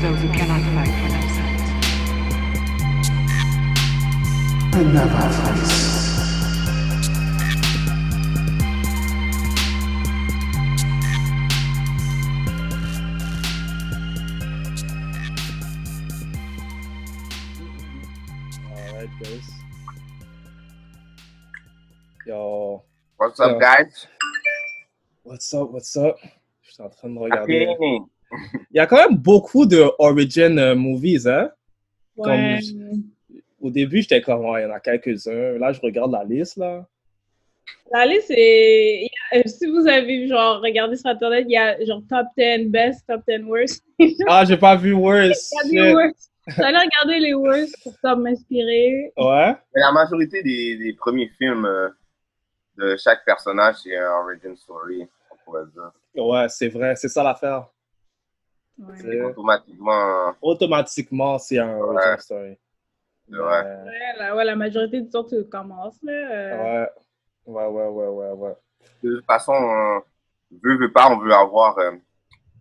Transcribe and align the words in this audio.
those 0.00 0.18
who 0.20 0.28
cannot 0.28 0.62
fight 0.74 0.88
for 1.02 1.10
themselves. 1.10 2.70
Alright, 18.70 19.08
guys. 19.22 19.50
Yo, 22.26 22.82
What's 23.16 23.40
up, 23.40 23.52
Yeah. 23.52 23.58
guys? 23.84 24.06
what's 25.22 25.52
up, 25.54 25.70
what's 25.70 25.96
up? 25.96 26.16
Je 26.62 26.70
suis 26.72 26.82
Il 28.32 28.76
y 28.76 28.78
a 28.78 28.86
quand 28.86 28.96
même 29.08 29.16
beaucoup 29.18 29.66
de 29.66 29.84
origin 29.98 30.58
euh, 30.58 30.74
movies, 30.74 31.26
hein? 31.26 31.50
Ouais. 32.16 32.60
au 33.60 33.70
début, 33.70 34.02
j'étais 34.02 34.20
comme, 34.20 34.44
ouais, 34.44 34.62
il 34.62 34.68
y 34.68 34.70
en 34.70 34.74
a 34.74 34.80
quelques-uns. 34.80 35.58
Là, 35.58 35.72
je 35.72 35.80
regarde 35.80 36.12
la 36.12 36.24
liste, 36.24 36.56
là. 36.58 36.86
La 37.92 38.06
liste, 38.06 38.30
euh, 38.30 39.42
Si 39.46 39.66
vous 39.66 39.86
avez 39.88 40.28
genre 40.28 40.60
regardé 40.60 40.96
sur 40.96 41.08
Internet, 41.10 41.44
il 41.48 41.52
y 41.52 41.56
a 41.56 41.82
genre 41.84 42.02
top 42.08 42.26
10 42.36 42.66
best, 42.66 43.04
top 43.06 43.22
10 43.26 43.44
worst. 43.44 43.84
Ah, 44.28 44.44
j'ai 44.44 44.56
pas 44.56 44.76
vu 44.76 44.92
Worse. 44.92 45.52
a 45.64 45.68
des 45.68 45.92
worst. 45.92 46.30
J'allais 46.56 46.78
regarder 46.78 47.18
les 47.20 47.34
worst 47.34 47.76
pour 47.82 47.92
ça 48.00 48.14
m'inspirer. 48.16 49.12
Ouais? 49.16 49.54
Mais 49.74 49.80
la 49.80 49.92
majorité 49.92 50.42
des, 50.42 50.76
des 50.76 50.92
premiers 50.94 51.28
films 51.38 51.64
euh, 51.64 51.88
de 52.76 52.96
chaque 52.96 53.24
personnage, 53.24 53.76
c'est 53.82 53.96
un 53.96 54.10
origin 54.24 54.56
story, 54.56 55.06
on 55.30 55.36
pourrait 55.44 55.64
dire. 55.74 56.24
Ouais, 56.24 56.46
c'est 56.48 56.68
vrai, 56.68 56.96
c'est 56.96 57.08
ça 57.08 57.22
l'affaire. 57.22 57.66
Ouais. 58.80 58.96
C'est- 58.96 59.20
Automatiquement, 59.22 60.34
Automatiquement, 60.40 61.38
c'est 61.38 61.58
un 61.58 61.76
origin 61.78 62.10
Ouais. 62.12 62.18
story. 62.18 62.58
c'est 63.28 63.36
vrai. 63.36 63.62
Ouais. 63.62 63.82
Ouais, 63.84 64.16
la, 64.18 64.36
ouais, 64.36 64.44
la 64.44 64.56
majorité 64.56 65.00
du 65.02 65.08
temps, 65.10 65.24
tu 65.24 65.44
commences. 65.44 66.02
Là, 66.02 66.12
euh, 66.12 66.84
Ouais. 66.84 66.90
Ouais, 67.46 67.66
ouais, 67.66 67.86
ouais, 67.88 68.06
ouais, 68.08 68.30
ouais. 68.32 68.56
De 69.02 69.16
toute 69.16 69.26
façon, 69.26 69.52
euh, 69.54 70.00
veut, 70.62 70.78
veut 70.78 70.92
pas, 70.92 71.10
on 71.10 71.18
veut 71.18 71.32
avoir 71.32 71.76
euh, 71.78 71.92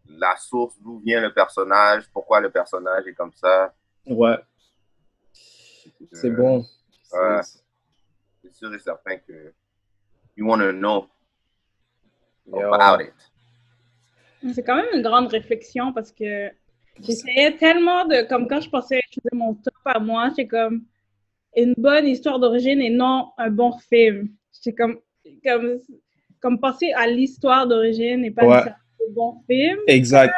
la 0.08 0.36
source 0.38 0.76
d'où 0.82 1.00
vient 1.00 1.22
le 1.22 1.34
personnage, 1.34 2.10
pourquoi 2.12 2.40
le 2.42 2.50
personnage 2.50 3.06
est 3.08 3.14
comme 3.14 3.34
ça. 3.34 3.74
Ouais, 4.08 4.38
c'est 6.12 6.30
Euh, 6.30 6.36
bon. 6.36 6.58
ouais. 7.14 7.42
C'est- 7.44 7.60
sûr 8.52 8.74
et 8.74 8.80
certain 8.80 9.16
que 9.18 9.54
you 10.36 10.46
want 10.46 10.58
to 10.60 10.72
know 10.72 11.08
Yo. 12.48 12.74
about 12.74 13.02
it. 13.04 13.14
C'est 14.54 14.64
quand 14.64 14.76
même 14.76 14.86
une 14.94 15.02
grande 15.02 15.28
réflexion 15.28 15.92
parce 15.94 16.12
que 16.12 16.50
j'essayais 17.06 17.56
tellement 17.58 18.06
de. 18.06 18.28
Comme 18.28 18.48
quand 18.48 18.62
je 18.62 18.70
pensais, 18.70 19.00
je 19.12 19.16
faisais 19.20 19.36
mon 19.36 19.54
top 19.56 19.74
à 19.86 20.00
moi, 20.00 20.30
j'étais 20.30 20.48
comme 20.48 20.84
une 21.56 21.74
bonne 21.78 22.08
histoire 22.08 22.40
d'origine 22.40 22.82
et 22.82 22.90
non 22.90 23.30
un 23.38 23.50
bon 23.50 23.72
film. 23.90 24.30
J'étais 24.54 24.76
comme. 24.76 24.98
Comme, 25.46 25.80
comme 26.42 26.60
penser 26.60 26.92
à 26.94 27.06
l'histoire 27.06 27.68
d'origine 27.68 28.24
et 28.26 28.32
pas 28.32 28.46
Ouais. 28.46 28.64
au 29.00 29.12
bon 29.12 29.42
film. 29.50 29.78
Exact. 29.88 30.34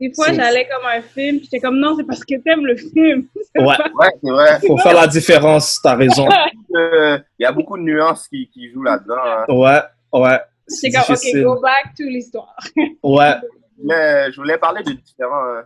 Des 0.00 0.12
fois, 0.14 0.26
C'est- 0.26 0.34
j'allais 0.34 0.66
comme 0.68 0.84
un 0.86 1.00
film, 1.00 1.38
j'étais 1.42 1.58
comme 1.60 1.78
non, 1.78 1.96
c'est 1.96 2.04
parce 2.04 2.24
que 2.24 2.34
t'aimes 2.36 2.66
le 2.66 2.76
film. 2.76 3.26
C'est 3.54 3.62
Ouais, 3.62 3.76
pas- 3.76 3.90
Ouais, 3.94 4.08
c'est 4.22 4.30
vrai. 4.30 4.60
faut 4.66 4.76
faire 4.78 4.94
la 4.94 5.06
différence, 5.06 5.80
t'as 5.82 5.94
raison. 5.94 6.28
Euh, 6.76 7.18
Il 7.38 7.42
y 7.42 7.46
a 7.46 7.52
beaucoup 7.52 7.76
de 7.78 7.82
nuances 7.82 8.28
qui, 8.28 8.48
qui 8.52 8.68
jouent 8.70 8.82
là-dedans. 8.82 9.14
hein. 9.24 9.44
Ouais, 9.48 9.80
ouais. 10.20 10.38
C'est 10.66 10.90
comme, 10.90 11.00
difficile. 11.02 11.46
ok, 11.46 11.54
go 11.56 11.60
back 11.60 11.94
to 11.96 12.04
l'histoire. 12.04 12.56
Ouais, 13.02 13.34
Mais 13.78 14.30
je 14.30 14.36
voulais 14.36 14.58
parler 14.58 14.82
de 14.82 14.92
différents. 14.92 15.44
euh, 15.46 15.62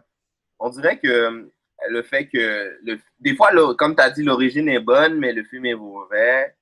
on 0.59 0.71
dirait 0.71 0.99
que 0.99 1.07
euh, 1.09 1.53
le 1.91 2.03
fait 2.03 2.27
que. 2.29 2.79
Le, 2.83 2.99
des 3.21 3.35
fois, 3.37 3.51
le- 3.53 3.75
comme 3.75 3.95
tu 3.95 4.03
as 4.03 4.11
dit, 4.11 4.23
l'origine 4.23 4.69
est 4.69 4.81
bonne, 4.81 5.19
mais 5.19 5.33
le 5.33 5.45
film 5.45 5.67
est 5.67 5.75
mauvais. 5.75 6.55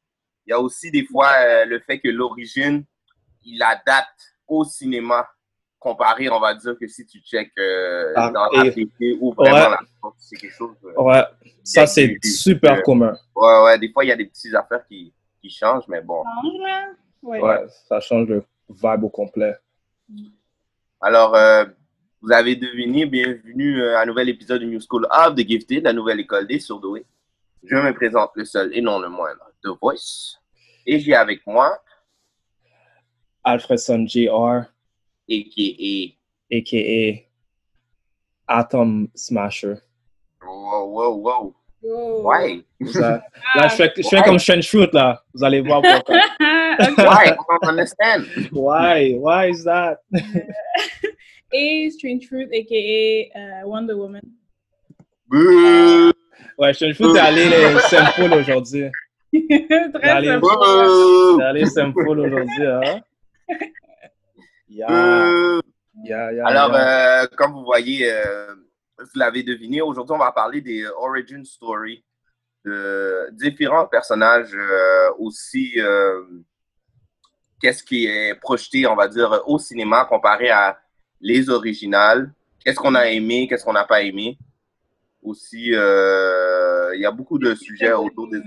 Il 0.47 0.51
y 0.51 0.53
a 0.53 0.61
aussi 0.61 0.91
des 0.91 1.05
fois 1.07 1.31
euh, 1.41 1.65
le 1.65 1.79
fait 1.81 2.01
que 2.01 2.09
l'origine, 2.09 2.85
il 3.45 3.63
adapte 3.63 4.35
au 4.49 4.65
cinéma, 4.65 5.29
comparé, 5.79 6.29
on 6.29 6.41
va 6.41 6.55
dire, 6.55 6.75
que 6.79 6.87
si 6.89 7.07
tu 7.07 7.21
check 7.21 7.51
euh, 7.59 8.13
Ah, 8.17 8.31
dans 8.31 8.47
la 8.53 8.67
et- 8.67 9.17
ou 9.21 9.33
vraiment 9.33 9.55
Ouais. 9.55 9.71
la 9.71 9.79
c'est 10.19 10.37
quelque 10.37 10.53
chose. 10.55 10.77
euh, 10.85 11.03
ouais. 11.03 11.23
Ça, 11.63 11.87
c'est 11.87 12.17
super 12.23 12.75
euh, 12.79 12.83
commun. 12.83 13.15
ouais, 13.37 13.63
ouais, 13.65 13.79
des 13.79 13.91
fois, 13.93 14.05
il 14.05 14.09
y 14.09 14.13
a 14.13 14.17
des 14.17 14.27
petites 14.27 14.55
affaires 14.55 14.85
qui, 14.87 15.15
qui 15.41 15.49
changent, 15.51 15.87
mais 15.89 16.01
bon. 16.03 16.23
Change, 16.43 16.61
là. 16.63 16.89
Ouais. 17.25 17.41
Ouais, 17.41 17.65
ça 17.89 18.01
change 18.01 18.29
le 18.29 18.45
vibe 18.69 19.05
au 19.05 19.09
complet. 19.09 19.55
Alors, 21.01 21.35
euh, 21.35 21.65
vous 22.21 22.31
avez 22.33 22.55
deviné, 22.55 23.07
bienvenue 23.07 23.81
euh, 23.83 23.97
à 23.97 24.03
un 24.03 24.07
nouvel 24.07 24.29
épisode 24.29 24.61
du 24.61 24.67
New 24.67 24.81
School 24.81 25.07
of 25.11 25.35
The 25.35 25.47
Gifted, 25.49 25.85
la 25.85 25.93
nouvelle 25.95 26.21
école 26.21 26.47
des 26.47 26.59
surdoués. 26.61 27.07
Je 27.63 27.75
me 27.77 27.93
présente 27.95 28.31
le 28.35 28.45
seul 28.45 28.71
et 28.77 28.83
non 28.83 28.99
le 28.99 29.09
moindre, 29.09 29.51
The 29.63 29.69
Voice. 29.81 30.37
Et 30.87 30.99
j'ai 30.99 31.15
avec 31.15 31.47
moi, 31.47 31.79
Alfredson 33.43 34.07
Jr., 34.07 34.65
a.k.a. 35.31 36.15
a.k.a. 36.55 37.25
Atom 38.47 39.09
Smasher. 39.15 39.77
Wow, 40.47 40.85
wow, 40.91 41.15
wow. 41.17 41.55
Why? 42.23 42.65
Ça- 42.93 43.23
Là, 43.57 43.69
je 43.69 43.77
fais, 43.77 43.93
je 43.97 44.09
fais 44.09 44.23
comme 44.23 44.39
Strange 44.39 44.69
Fruit, 44.69 44.89
là. 44.93 45.23
Vous 45.33 45.43
allez 45.43 45.63
voir 45.63 45.81
pourquoi. 45.81 46.19
Why? 46.97 47.25
I 47.25 47.37
don't 47.37 47.65
understand. 47.65 48.27
Why? 48.51 49.13
Why 49.13 49.51
is 49.51 49.65
that? 49.65 49.99
Et 51.53 51.91
Strange 51.91 52.27
Fruit, 52.27 52.49
a.k.a. 52.53 53.31
euh, 53.39 53.67
Wonder 53.67 53.95
Woman. 53.95 54.23
Ouais, 56.59 56.73
Strange 56.75 56.95
Fruit 56.95 57.17
est 57.17 57.21
allé 57.21 57.49
les 57.49 57.79
simple 57.81 58.33
aujourd'hui. 58.35 58.91
Très 59.33 60.09
est 60.09 61.43
allé 61.43 61.67
simple 61.67 62.09
aujourd'hui, 62.09 62.67
hein? 62.67 63.01
Yeah, 64.69 65.61
yeah, 66.05 66.33
yeah. 66.33 66.47
Alors, 66.47 66.73
yeah. 66.73 67.23
euh, 67.23 67.27
comme 67.37 67.53
vous 67.53 67.65
voyez, 67.65 68.11
euh, 68.11 68.55
vous 68.99 69.07
l'avez 69.15 69.45
deviné, 69.45 69.81
aujourd'hui, 69.81 70.15
on 70.15 70.19
va 70.19 70.33
parler 70.33 70.61
des 70.61 70.85
origin 70.87 71.45
stories 71.45 72.05
de 72.65 73.29
différents 73.33 73.87
personnages 73.87 74.55
euh, 74.55 75.11
aussi. 75.19 75.79
Euh, 77.65 77.71
Qu'est-ce 77.71 77.83
qui 77.83 78.07
est 78.07 78.35
projeté, 78.41 78.87
on 78.87 78.95
va 78.95 79.09
dire, 79.09 79.43
au 79.47 79.59
cinéma 79.59 80.05
comparé 80.05 80.51
à 80.51 80.79
les 81.21 81.49
originales? 81.49 82.33
Qu'est-ce 82.63 82.77
qu'on 82.77 82.95
a 82.95 83.07
aimé, 83.09 83.47
qu'est-ce 83.49 83.65
qu'on 83.65 83.73
n'a 83.73 83.85
pas 83.85 84.03
aimé? 84.03 84.39
Aussi, 85.23 85.71
euh, 85.75 86.95
il 86.95 87.01
y 87.01 87.07
a 87.07 87.11
beaucoup 87.11 87.39
de 87.39 87.55
sujets 87.55 87.93
autour 87.93 88.29
des. 88.29 88.41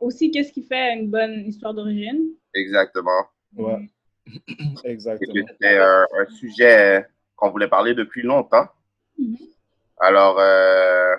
Aussi, 0.00 0.30
qu'est-ce 0.30 0.52
qui 0.52 0.62
fait 0.64 0.94
une 0.94 1.08
bonne 1.08 1.46
histoire 1.46 1.72
d'origine? 1.74 2.30
Exactement. 2.54 3.26
Ouais, 3.56 3.88
Et 4.84 4.90
exactement. 4.90 5.46
C'était 5.48 5.78
un, 5.78 6.06
un 6.18 6.26
sujet 6.26 7.06
qu'on 7.36 7.50
voulait 7.50 7.68
parler 7.68 7.94
depuis 7.94 8.22
longtemps. 8.22 8.66
Mhm. 9.18 9.36
Alors, 9.98 10.38
euh, 10.40 11.14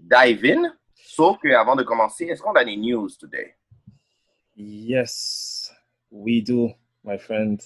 dive 0.00 0.44
in. 0.44 0.74
Sauf 0.96 1.38
qu'avant 1.40 1.76
de 1.76 1.84
commencer, 1.84 2.24
est-ce 2.24 2.42
qu'on 2.42 2.54
a 2.54 2.64
des 2.64 2.76
news 2.76 3.08
today? 3.20 3.54
Yes, 4.56 5.63
we 6.14 6.40
do, 6.40 6.72
my 7.04 7.18
friend. 7.18 7.60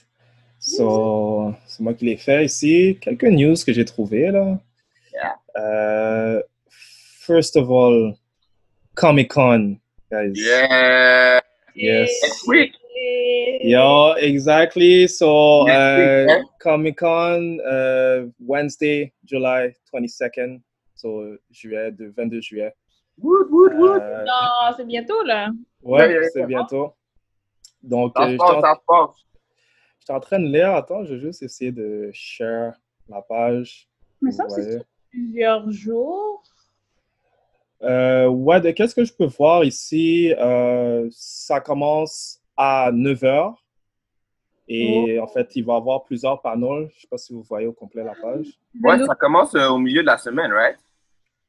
So, 0.58 1.54
c'est 1.66 1.80
moi 1.80 1.94
qui 1.94 2.06
l'ai 2.06 2.16
fait 2.16 2.44
ici. 2.44 2.98
Quelques 3.00 3.24
news 3.24 3.54
que 3.64 3.72
j'ai 3.72 3.84
trouvées, 3.84 4.30
là. 4.32 4.58
Yeah. 5.12 5.34
Euh, 5.56 6.42
first 7.20 7.56
of 7.56 7.70
all, 7.70 8.14
Comic-Con, 8.96 9.78
guys. 10.10 10.32
Yeah. 10.34 11.40
Yes. 11.76 12.10
Next 12.22 12.48
week. 12.48 12.72
Yeah, 13.62 14.14
exactly. 14.18 15.06
So, 15.06 15.68
uh? 15.68 16.42
Comic 16.60 16.96
Con, 16.98 17.60
uh, 17.60 18.26
Wednesday, 18.40 19.12
July 19.24 19.74
22nd. 19.94 20.60
So, 20.96 21.36
juillet, 21.52 21.92
de 21.92 22.08
22 22.16 22.40
juillet. 22.40 22.72
Wood, 23.18 23.46
wood, 23.50 23.74
wood. 23.74 24.02
Euh, 24.02 24.24
Non, 24.24 24.74
c'est 24.76 24.86
bientôt, 24.86 25.22
là. 25.22 25.50
ouais, 25.82 26.20
c'est 26.32 26.46
bientôt. 26.46 26.92
Donc, 27.82 28.12
Ça 28.16 28.28
euh, 28.28 28.36
passe, 28.36 28.78
en, 30.10 30.20
train 30.20 30.38
de 30.38 30.46
lire. 30.46 30.75
Attends, 30.75 31.04
je 31.04 31.14
vais 31.14 31.20
juste 31.20 31.42
essayer 31.42 31.72
de 31.72 32.10
share 32.12 32.75
la 33.08 33.22
page. 33.22 33.88
Mais 34.20 34.30
ça, 34.30 34.48
c'est 34.48 34.82
plusieurs 35.10 35.70
jours. 35.70 36.42
Euh, 37.82 38.26
ouais, 38.26 38.60
de 38.60 38.70
qu'est-ce 38.72 38.94
que 38.94 39.04
je 39.04 39.12
peux 39.12 39.26
voir 39.26 39.64
ici? 39.64 40.34
Euh, 40.38 41.08
ça 41.12 41.60
commence 41.60 42.40
à 42.56 42.90
9h. 42.92 43.54
Et 44.69 45.19
en 45.19 45.26
fait, 45.26 45.56
il 45.56 45.64
va 45.64 45.74
y 45.74 45.76
avoir 45.76 46.04
plusieurs 46.04 46.42
panneaux. 46.42 46.81
Je 46.81 46.94
ne 46.94 47.00
sais 47.00 47.08
pas 47.10 47.16
si 47.16 47.32
vous 47.32 47.42
voyez 47.42 47.66
au 47.66 47.72
complet 47.72 48.04
la 48.04 48.14
page. 48.14 48.46
Ouais, 48.82 48.92
22 48.92 49.06
ça 49.06 49.14
commence 49.14 49.54
euh, 49.54 49.69
au 49.69 49.78
milieu 49.78 50.02
de 50.02 50.06
la 50.06 50.19
semaine, 50.19 50.52
right? 50.52 50.76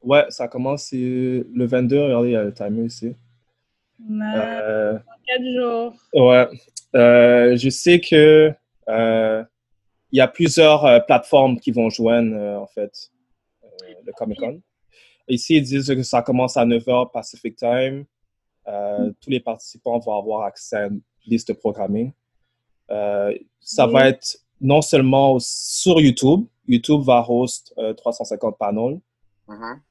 Ouais, 0.02 0.26
ça 0.30 0.48
commence 0.48 0.94
euh, 0.94 1.46
le 1.54 1.66
22. 1.66 2.00
Regardez, 2.00 2.30
il 2.30 2.32
y 2.32 2.36
a 2.38 2.44
le 2.44 2.54
timer 2.54 2.86
ici. 2.86 3.14
On 4.08 4.22
a 4.22 4.38
Euh, 4.38 5.00
4 5.28 5.44
jours. 5.56 5.94
ouais. 6.14 6.48
Euh, 6.96 7.56
je 7.58 7.70
sais 7.70 8.00
que 8.00 8.52
euh, 8.88 9.44
il 10.12 10.18
y 10.18 10.22
a 10.22 10.28
plusieurs 10.28 10.86
euh, 10.86 11.00
plateformes 11.00 11.60
qui 11.60 11.72
vont 11.72 11.90
joindre, 11.90 12.36
euh, 12.36 12.58
en 12.58 12.66
fait, 12.68 13.12
euh, 13.64 13.68
le 14.06 14.12
Comic-Con. 14.14 14.62
Ici, 15.28 15.58
ils 15.58 15.64
disent 15.64 15.88
que 15.94 16.02
ça 16.02 16.24
commence 16.24 16.58
à 16.58 16.66
9h 16.66 17.12
Pacific 17.12 17.56
Time. 17.56 18.06
Euh, 18.68 19.12
Tous 19.22 19.30
les 19.30 19.40
participants 19.40 20.00
vont 20.00 20.18
avoir 20.18 20.44
accès 20.46 20.76
à 20.78 20.86
une 20.88 21.02
liste 21.28 21.50
de 21.50 21.54
programming. 21.54 22.12
Euh, 22.90 23.38
ça 23.60 23.86
va 23.86 24.10
être 24.10 24.38
non 24.62 24.82
seulement 24.82 25.38
sur 25.40 26.00
YouTube. 26.00 26.46
YouTube 26.68 27.02
va 27.02 27.24
host 27.28 27.74
euh, 27.78 27.94
350 27.94 28.58
panels 28.58 29.00
Mhm. 29.48 29.82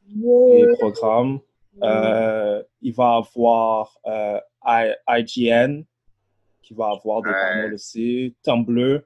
et 0.52 0.66
programmes. 0.78 1.38
Euh, 1.82 2.62
il 2.80 2.92
va 2.94 3.16
avoir 3.16 3.98
euh, 4.06 4.40
I- 4.64 4.94
IGN 5.08 5.82
qui 6.62 6.74
va 6.74 6.90
avoir 6.90 7.22
des 7.22 7.30
Ouais. 7.30 7.34
panels 7.34 7.74
aussi. 7.74 8.34
Tumblr 8.42 9.02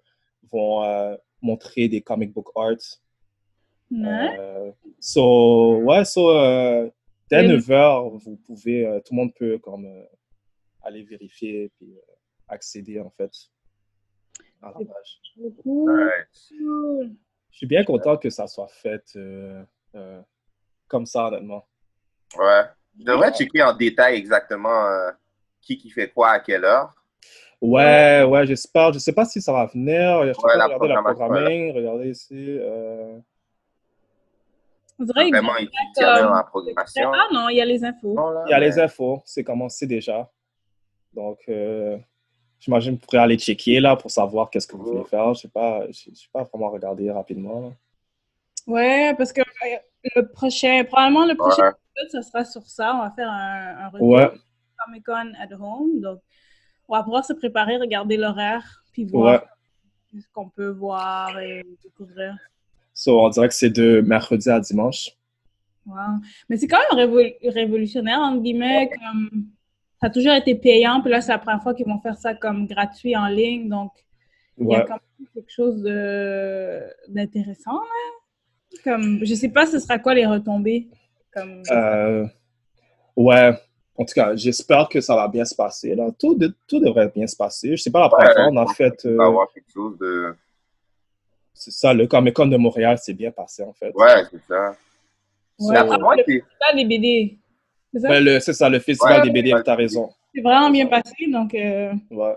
vont 0.50 0.82
euh, 0.84 1.16
montrer 1.40 1.88
des 1.88 2.00
comic 2.02 2.32
book 2.32 2.48
art. 2.56 2.76
Ouais. 3.90 4.36
Euh, 4.38 4.72
so, 4.98 5.76
ouais, 5.82 6.04
so, 6.04 6.30
euh, 6.30 6.88
dès 7.30 7.44
Et- 7.44 7.48
9h, 7.48 8.18
vous 8.18 8.36
pouvez, 8.36 8.86
euh, 8.86 9.00
tout 9.00 9.12
le 9.14 9.16
monde 9.16 9.34
peut 9.34 9.58
comme 9.58 9.84
euh, 9.84 10.04
aller 10.82 11.02
vérifier 11.02 11.70
puis 11.76 11.94
euh, 11.96 12.00
accéder 12.48 13.00
en 13.00 13.10
fait 13.10 13.30
à 14.62 14.70
la 14.70 14.74
C'est- 14.78 14.84
page. 14.86 15.20
Beaucoup. 15.36 15.90
Ouais. 15.90 16.10
Cool. 16.48 17.12
Je 17.50 17.56
suis 17.58 17.66
bien 17.66 17.84
content 17.84 18.16
que 18.16 18.30
ça 18.30 18.46
soit 18.46 18.68
fait 18.68 19.04
euh, 19.16 19.62
euh, 19.94 20.22
comme 20.88 21.04
ça, 21.04 21.28
honnêtement. 21.28 21.66
Ouais. 22.38 22.62
Je 22.98 23.04
devrais 23.04 23.32
checker 23.32 23.62
en 23.62 23.74
détail 23.74 24.16
exactement 24.16 24.86
euh, 24.86 25.10
qui 25.60 25.76
qui 25.78 25.90
fait 25.90 26.08
quoi 26.08 26.30
à 26.30 26.40
quelle 26.40 26.64
heure? 26.64 26.94
Ouais, 27.60 28.24
ouais, 28.24 28.46
j'espère. 28.46 28.92
Je 28.92 28.98
sais 28.98 29.12
pas 29.12 29.24
si 29.24 29.40
ça 29.40 29.52
va 29.52 29.66
venir. 29.66 30.22
Je 30.24 30.40
Ouais, 30.40 30.56
la 30.56 30.64
regarder 30.64 30.88
la 30.88 31.02
programming. 31.02 31.74
Regardez 31.74 32.10
ici. 32.10 32.58
euh, 32.60 33.18
On 34.98 35.04
dirait 35.04 35.30
Vraiment 35.30 35.56
étudier 35.56 35.78
comme- 35.96 36.04
dans 36.28 36.34
la 36.34 36.42
programmation. 36.44 37.12
Ah 37.14 37.28
non, 37.32 37.48
il 37.48 37.56
y 37.56 37.60
a 37.60 37.64
les 37.64 37.82
infos. 37.84 38.14
Non, 38.14 38.30
là, 38.30 38.44
Il 38.46 38.50
y 38.50 38.54
a 38.54 38.58
les 38.58 38.78
infos. 38.78 39.22
C'est 39.24 39.42
commencé 39.44 39.86
déjà. 39.86 40.28
Donc, 41.14 41.38
euh, 41.48 41.96
j'imagine 42.58 42.96
que 42.96 43.00
vous 43.00 43.06
pourrez 43.06 43.18
aller 43.22 43.38
checker 43.38 43.80
là 43.80 43.96
pour 43.96 44.10
savoir 44.10 44.50
qu'est-ce 44.50 44.66
que 44.66 44.76
vous 44.76 44.84
voulez 44.84 45.04
faire. 45.04 45.32
Je 45.34 45.42
sais 45.42 45.48
pas, 45.48 45.86
je 45.88 46.10
je 46.10 46.18
sais 46.18 46.28
pas 46.32 46.42
vraiment 46.44 46.70
regarder 46.70 47.10
rapidement. 47.10 47.60
là. 47.60 47.68
Ouais, 48.66 49.14
parce 49.16 49.32
que 49.32 49.42
le 50.16 50.22
prochain, 50.28 50.84
probablement 50.84 51.26
le 51.26 51.36
prochain 51.36 51.68
Ouais. 51.68 51.72
Épisode, 51.96 52.22
ça 52.22 52.22
sera 52.22 52.44
sur 52.44 52.66
ça. 52.66 52.94
On 52.94 52.98
va 52.98 53.10
faire 53.10 53.30
un, 53.30 53.84
un 53.84 53.88
retour 53.88 54.08
Ouais, 54.08 54.30
Comic 54.84 55.04
Con 55.04 55.32
at 55.38 55.54
home. 55.54 56.00
Donc, 56.00 56.20
on 56.88 56.96
va 56.96 57.02
pouvoir 57.02 57.24
se 57.24 57.32
préparer, 57.32 57.76
regarder 57.76 58.16
l'horaire, 58.16 58.84
puis 58.92 59.04
voir 59.04 59.42
ouais. 60.12 60.20
ce 60.20 60.26
qu'on 60.32 60.48
peut 60.48 60.68
voir 60.68 61.38
et 61.38 61.64
découvrir. 61.82 62.36
So, 62.94 63.20
on 63.24 63.28
dirait 63.30 63.48
que 63.48 63.54
c'est 63.54 63.70
de 63.70 64.00
mercredi 64.00 64.50
à 64.50 64.60
dimanche. 64.60 65.10
Wow. 65.86 66.20
Mais 66.48 66.56
c'est 66.56 66.68
quand 66.68 66.78
même 66.90 67.08
révol- 67.08 67.36
révolutionnaire, 67.48 68.20
entre 68.20 68.42
guillemets, 68.42 68.90
comme 68.90 69.46
ça 70.00 70.08
a 70.08 70.10
toujours 70.10 70.34
été 70.34 70.54
payant, 70.54 71.00
puis 71.00 71.10
là, 71.10 71.20
c'est 71.20 71.32
la 71.32 71.38
première 71.38 71.62
fois 71.62 71.74
qu'ils 71.74 71.86
vont 71.86 72.00
faire 72.00 72.16
ça 72.16 72.34
comme 72.34 72.66
gratuit 72.66 73.16
en 73.16 73.26
ligne, 73.26 73.68
donc 73.68 73.92
il 74.58 74.68
y 74.68 74.74
a 74.74 74.82
quand 74.82 74.98
même 75.18 75.28
quelque 75.32 75.50
chose 75.50 75.82
d'intéressant, 77.08 77.80
là. 77.80 78.78
Comme, 78.84 79.24
je 79.24 79.34
sais 79.34 79.50
pas 79.50 79.66
ce 79.66 79.78
sera 79.78 79.98
quoi 79.98 80.14
les 80.14 80.26
retombées? 80.26 80.88
Comme, 81.32 81.62
Euh, 81.70 82.26
ouais. 83.16 83.52
En 83.96 84.04
tout 84.04 84.14
cas, 84.14 84.34
j'espère 84.34 84.88
que 84.88 85.00
ça 85.00 85.14
va 85.14 85.28
bien 85.28 85.44
se 85.44 85.54
passer. 85.54 85.94
Là. 85.94 86.08
Tout, 86.18 86.34
de- 86.34 86.54
tout 86.66 86.80
devrait 86.80 87.08
bien 87.14 87.26
se 87.26 87.36
passer. 87.36 87.76
Je 87.76 87.82
sais 87.82 87.90
pas 87.90 88.00
la 88.00 88.08
première 88.08 88.32
fois, 88.32 88.48
on 88.50 88.56
a 88.56 88.66
fait. 88.74 89.04
Euh, 89.06 89.18
avoir 89.20 89.52
quelque 89.52 89.70
chose 89.72 89.98
de. 89.98 90.34
c'est 91.54 91.70
ça, 91.70 91.92
le 91.94 92.06
Comic 92.06 92.34
Con 92.34 92.46
de 92.46 92.56
Montréal, 92.56 92.98
c'est 93.00 93.12
bien 93.12 93.30
passé 93.30 93.62
en 93.62 93.72
fait. 93.74 93.92
Ouais, 93.94 94.24
c'est 94.30 94.40
ça. 94.48 94.74
Ouais. 95.60 95.74
D'après 95.74 95.98
moi, 95.98 96.16
c'est- 96.26 96.42
Là, 96.60 96.72
les 96.74 96.84
BD. 96.86 97.38
C'est 97.92 98.00
ça? 98.00 98.08
Ouais, 98.08 98.20
le- 98.20 98.40
c'est 98.40 98.52
ça, 98.54 98.68
le 98.70 98.78
festival 98.80 99.18
Ouais, 99.20 99.22
des 99.22 99.30
BD, 99.30 99.54
t'as 99.64 99.74
raison. 99.74 100.10
C'est 100.34 100.40
vraiment 100.40 100.70
bien 100.70 100.86
passé, 100.86 101.26
donc 101.30 101.54
euh, 101.54 101.92
Ouais. 102.10 102.34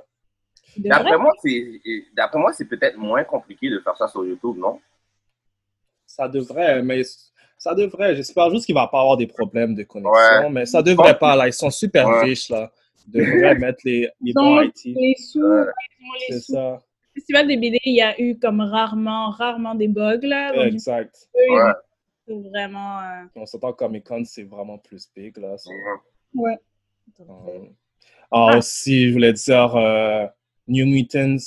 il 0.75 0.83
devrait- 0.83 0.89
D'après 1.00 1.18
moi, 1.18 1.31
c'est 1.41 1.81
d'après 2.15 2.39
moi, 2.39 2.51
c'est 2.53 2.65
peut-être 2.65 2.98
moins 2.98 3.24
compliqué 3.24 3.69
de 3.69 3.80
faire 3.80 3.95
ça 3.95 4.07
sur 4.09 4.25
YouTube, 4.25 4.57
non? 4.57 4.80
Ça 6.06 6.27
devrait, 6.27 6.83
mais 6.83 7.01
ça 7.65 7.73
devrait. 7.75 8.15
J'espère 8.15 8.50
juste 8.51 8.65
qu'il 8.67 8.75
va 8.75 8.88
pas 8.88 9.00
avoir 9.01 9.17
des 9.17 9.27
problèmes 9.27 9.73
de 9.73 9.83
connexion, 9.83 10.12
Ouais. 10.45 10.50
mais 10.51 10.65
ça 10.67 10.81
devrait 10.83 11.17
pas. 11.17 11.35
Là, 11.35 11.47
ils 11.47 11.53
sont 11.53 11.71
super 11.71 12.07
Ouais. 12.07 12.21
riches 12.25 12.50
là. 12.50 12.71
Ils 13.07 13.12
devraient 13.13 13.56
mettre 13.57 13.79
les, 13.85 14.01
les 14.01 14.09
Ils 14.21 14.33
bons 14.33 14.57
ont 14.57 14.62
IT. 14.62 14.81
les 14.85 15.15
sous, 15.15 15.41
Ouais. 15.41 15.65
les 16.29 16.39
sous. 16.39 16.53
ça. 16.53 16.81
Le 17.15 17.21
festival 17.21 17.47
des 17.47 17.57
BD, 17.57 17.79
il 17.85 17.95
y 17.95 18.01
a 18.01 18.19
eu 18.21 18.38
comme 18.38 18.62
rarement, 18.62 19.29
rarement 19.29 19.73
des 19.73 19.88
bugs, 19.88 20.19
là. 20.23 20.53
Donc, 20.53 20.65
Exact. 20.65 21.15
eux, 22.29 22.34
vraiment... 22.51 23.00
euh, 23.00 23.24
On 23.36 23.45
s'entend 23.45 23.74
Comic 23.74 24.03
Con, 24.05 24.24
c'est 24.25 24.43
vraiment 24.43 24.77
plus 24.77 25.10
big 25.15 25.38
là. 25.38 25.55
ouais. 26.36 26.57
Euh, 27.19 27.60
ah, 28.31 28.57
aussi, 28.57 29.07
je 29.07 29.13
voulais 29.13 29.34
dire, 29.34 29.75
euh, 29.75 30.25
New 30.67 30.86
Mutants 30.86 31.38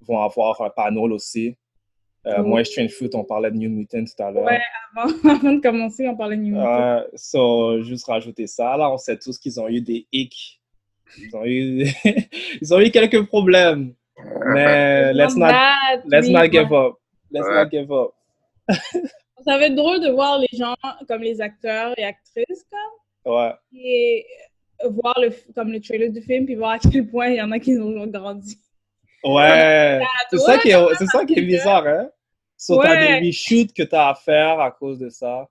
vont 0.00 0.20
avoir 0.20 0.60
un 0.62 0.70
panel 0.70 1.12
aussi. 1.12 1.56
Euh. 2.26 2.42
Moi 2.42 2.60
et 2.60 2.64
Strange 2.64 2.90
Fruit, 2.92 3.10
on 3.14 3.24
parlait 3.24 3.50
de 3.50 3.56
New 3.56 3.70
Mutants 3.70 4.04
tout 4.04 4.22
à 4.22 4.30
l'heure. 4.30 4.44
Ouais. 4.44 4.60
Avant, 4.96 5.12
avant 5.30 5.52
de 5.52 5.60
commencer, 5.60 6.06
on 6.08 6.16
parlait 6.16 6.36
de 6.36 6.42
New 6.42 6.54
Mutants. 6.54 6.80
Euh, 6.80 7.02
so, 7.14 7.82
juste 7.82 8.06
rajouter 8.06 8.46
ça. 8.46 8.76
Là, 8.76 8.90
on 8.92 8.98
sait 8.98 9.16
tous 9.18 9.38
qu'ils 9.38 9.58
ont 9.60 9.68
eu 9.68 9.80
des 9.80 10.06
hicks. 10.12 10.60
Ils 11.16 11.34
ont 11.36 11.44
eu, 11.44 11.86
ils 12.60 12.74
ont 12.74 12.80
eu 12.80 12.90
quelques 12.90 13.26
problèmes. 13.26 13.94
Mais 14.54 15.12
let's 15.14 15.36
not, 15.36 15.46
Bad, 15.46 16.02
let's 16.06 16.26
oui, 16.26 16.32
not 16.32 16.50
give 16.50 16.72
up. 16.72 16.94
Let's 17.30 17.46
Ouais. 17.46 17.64
not 17.64 17.70
give 17.70 17.92
up. 17.92 18.10
Ça 19.44 19.56
va 19.56 19.66
être 19.66 19.74
drôle 19.76 20.00
de 20.00 20.10
voir 20.10 20.38
les 20.38 20.58
gens, 20.58 20.74
comme 21.06 21.22
les 21.22 21.40
acteurs 21.40 21.94
et 21.96 22.04
actrices, 22.04 22.66
comme, 22.70 23.32
Ouais. 23.34 23.52
et 23.72 24.26
voir 24.90 25.14
le, 25.20 25.30
comme 25.54 25.70
le 25.72 25.80
trailer 25.80 26.10
du 26.10 26.20
film, 26.20 26.44
puis 26.46 26.56
voir 26.56 26.72
à 26.72 26.78
quel 26.78 27.08
point 27.08 27.28
il 27.28 27.36
y 27.36 27.42
en 27.42 27.52
a 27.52 27.58
qui 27.58 27.78
ont 27.78 28.06
grandi. 28.06 28.58
Ouais. 29.24 30.00
C'est 30.30 30.38
ça 30.38 30.58
qui 30.58 30.68
est, 30.70 30.94
c'est 30.98 31.06
ça 31.06 31.24
qui 31.24 31.32
est 31.34 31.36
que- 31.36 31.40
bizarre, 31.46 31.86
hein? 31.86 32.08
So, 32.56 32.80
t'as 32.82 32.90
Ouais. 32.90 33.20
des 33.20 33.28
reshoots 33.28 33.72
que 33.72 33.82
t'as 33.84 34.10
à 34.10 34.14
faire 34.14 34.58
à 34.60 34.70
cause 34.70 34.98
de 34.98 35.08
ça. 35.10 35.48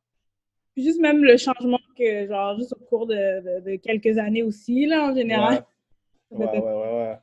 Puis 0.74 0.84
juste 0.84 1.00
même 1.00 1.24
le 1.24 1.38
changement 1.38 1.80
que, 1.98 2.28
genre, 2.28 2.58
juste 2.58 2.74
au 2.74 2.84
cours 2.86 3.08
de, 3.08 3.16
de- 3.16 3.72
de 3.72 3.76
quelques 3.78 4.18
années 4.18 4.44
aussi, 4.44 4.86
là, 4.86 5.06
en 5.12 5.16
général. 5.16 5.66
Ouais, 6.32 6.46
ouais, 6.46 6.60
ouais, 6.60 6.62
ouais. 6.62 6.92
ouais. 7.10 7.18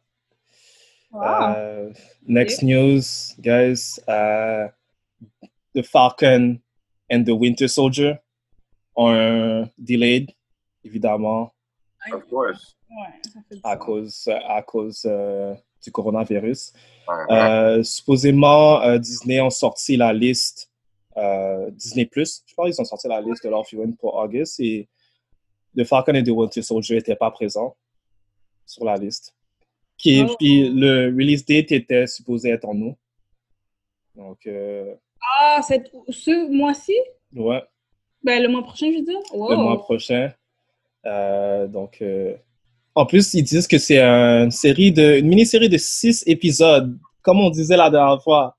Wow. 1.12 1.20
Uh, 1.20 1.92
next 2.26 2.62
news, 2.62 3.02
guys. 3.38 4.00
Uh, 4.08 4.68
the 5.74 5.82
Falcon 5.84 6.60
and 7.12 7.24
the 7.24 7.34
Winter 7.34 7.68
Soldier 7.68 8.18
are 8.96 9.68
delayed, 9.78 10.32
évidemment, 10.84 11.52
Of 12.12 12.26
course. 12.28 12.76
Ouais, 12.90 13.12
ça 13.32 13.40
fait 13.48 13.54
du 13.56 13.60
à 13.64 13.76
cause, 13.76 14.28
à 14.48 14.62
cause 14.62 15.06
euh, 15.08 15.54
du 15.84 15.92
coronavirus. 15.92 16.72
Euh, 17.30 17.82
supposément, 17.82 18.80
euh, 18.82 18.98
Disney 18.98 19.40
ont 19.40 19.50
sorti 19.50 19.96
la 19.96 20.12
liste, 20.12 20.70
euh, 21.16 21.70
Disney 21.70 22.06
Plus, 22.06 22.42
je 22.46 22.54
pense 22.54 22.66
qu'ils 22.70 22.80
ont 22.80 22.84
sorti 22.84 23.06
la 23.08 23.20
liste 23.20 23.44
de 23.44 23.50
leur 23.50 23.62
viewing 23.64 23.94
pour 23.96 24.14
August 24.16 24.58
et 24.60 24.88
The 25.76 25.84
Falcon 25.84 26.14
and 26.16 26.22
the 26.24 26.30
Winter 26.30 26.62
Soldier 26.62 26.96
n'étaient 26.96 27.16
pas 27.16 27.30
présents 27.30 27.76
sur 28.66 28.84
la 28.84 28.96
liste. 28.96 29.34
Qui, 29.98 30.24
Oh. 30.28 30.34
Puis 30.38 30.68
le 30.70 31.06
release 31.06 31.44
date 31.44 31.70
était 31.72 32.06
supposé 32.06 32.50
être 32.50 32.64
en 32.68 32.76
août. 32.80 32.96
Donc, 34.16 34.46
euh, 34.46 34.94
Ah, 35.40 35.60
cette, 35.62 35.90
ce 36.08 36.48
mois-ci? 36.50 36.94
ouais, 37.34 37.62
Ben, 38.22 38.42
le 38.42 38.48
mois 38.48 38.62
prochain, 38.62 38.90
je 38.92 38.98
veux 38.98 39.04
dire? 39.04 39.20
Wow. 39.32 39.50
le 39.50 39.56
mois 39.56 39.78
prochain. 39.78 40.32
Euh, 41.06 41.66
donc, 41.66 41.98
euh, 42.00 42.34
en 42.94 43.06
plus, 43.06 43.34
ils 43.34 43.42
disent 43.42 43.66
que 43.66 43.78
c'est 43.78 44.00
une 44.00 44.50
série 44.50 44.92
de, 44.92 45.18
une 45.18 45.26
mini-série 45.28 45.68
de 45.68 45.76
six 45.78 46.22
épisodes, 46.26 46.96
comme 47.22 47.40
on 47.40 47.50
disait 47.50 47.76
la 47.76 47.90
dernière 47.90 48.22
fois. 48.22 48.56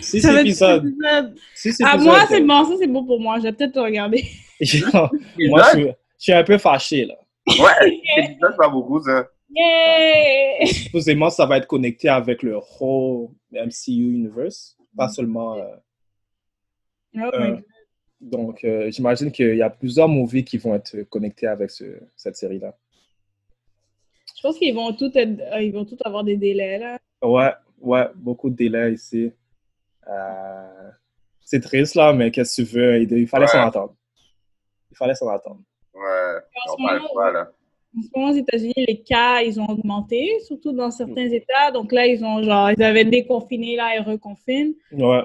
Six 0.00 0.20
Ça 0.20 0.40
épisodes. 0.40 0.82
six 0.84 0.88
épisodes. 0.92 1.34
Six 1.54 1.76
Ah, 1.82 1.94
épisodes. 1.94 2.06
moi, 2.06 2.26
c'est 2.28 2.40
bon. 2.42 2.64
Ça, 2.64 2.74
c'est 2.78 2.86
bon 2.86 3.04
pour 3.04 3.20
moi. 3.20 3.38
Je 3.38 3.42
vais 3.44 3.52
peut-être 3.52 3.72
te 3.74 3.78
regarder. 3.80 4.24
Moi, 4.60 5.62
je 5.64 5.70
suis, 5.70 5.84
je 5.86 5.92
suis 6.18 6.32
un 6.32 6.44
peu 6.44 6.58
fâché, 6.58 7.06
là. 7.06 7.14
Ouais, 7.48 8.00
c'est 8.14 8.56
pas 8.58 8.68
beaucoup, 8.68 9.02
ça. 9.02 9.26
Yay! 9.52 10.66
Supposément, 10.66 11.30
ça 11.30 11.46
va 11.46 11.56
être 11.58 11.66
connecté 11.66 12.08
avec 12.08 12.42
le 12.42 12.56
whole 12.78 13.28
MCU 13.52 14.12
universe, 14.12 14.76
pas 14.96 15.08
seulement. 15.08 15.56
euh, 15.56 15.64
Oh. 17.16 17.28
God. 17.32 17.62
donc, 18.20 18.62
euh, 18.62 18.88
j'imagine 18.92 19.32
qu'il 19.32 19.56
y 19.56 19.62
a 19.62 19.70
plusieurs 19.70 20.06
movies 20.08 20.44
qui 20.44 20.58
vont 20.58 20.76
être 20.76 21.02
connectés 21.08 21.48
avec 21.48 21.70
ce- 21.70 21.98
cette 22.16 22.36
série-là. 22.36 22.76
Je 24.40 24.46
pense 24.48 24.56
qu'ils 24.58 24.74
vont 24.74 24.90
tous 24.94 25.14
être, 25.16 25.38
euh, 25.52 25.60
ils 25.60 25.70
vont 25.70 25.84
tous 25.84 25.98
avoir 26.02 26.24
des 26.24 26.38
délais, 26.38 26.78
là. 26.78 26.98
Ouais, 27.22 27.52
ouais, 27.78 28.06
beaucoup 28.14 28.48
de 28.48 28.56
délais 28.56 28.94
ici. 28.94 29.30
Euh, 30.08 30.90
c'est 31.42 31.60
triste, 31.60 31.94
là, 31.94 32.14
mais 32.14 32.30
qu'est-ce 32.30 32.62
que 32.62 32.66
tu 32.66 32.74
veux? 32.74 33.02
Il, 33.02 33.28
fallait 33.28 33.44
Ouais. 33.44 33.50
s'en 33.50 33.66
attendre. 33.66 33.94
Il 34.90 34.96
fallait 34.96 35.14
s'en 35.14 35.28
attendre. 35.28 35.60
Ouais, 35.92 36.00
En 36.68 36.72
on 36.72 36.86
parle 36.86 37.02
ce 37.06 37.14
pas, 37.14 37.32
là. 37.32 37.52
En 37.94 38.02
ce 38.02 38.08
moment, 38.16 38.30
aux 38.30 38.34
États-Unis, 38.34 38.72
les 38.88 39.02
cas, 39.02 39.42
ils 39.42 39.60
ont 39.60 39.68
augmenté, 39.68 40.38
surtout 40.46 40.72
dans 40.72 40.90
certains 40.90 41.28
États. 41.28 41.70
Donc 41.74 41.92
là, 41.92 42.06
ils 42.06 42.24
ont, 42.24 42.42
genre, 42.42 42.70
ils 42.70 42.82
avaient 42.82 43.04
déconfiné, 43.04 43.76
là, 43.76 43.94
ils 43.94 44.02
reconfinent. 44.02 44.72
Ouais, 44.92 45.24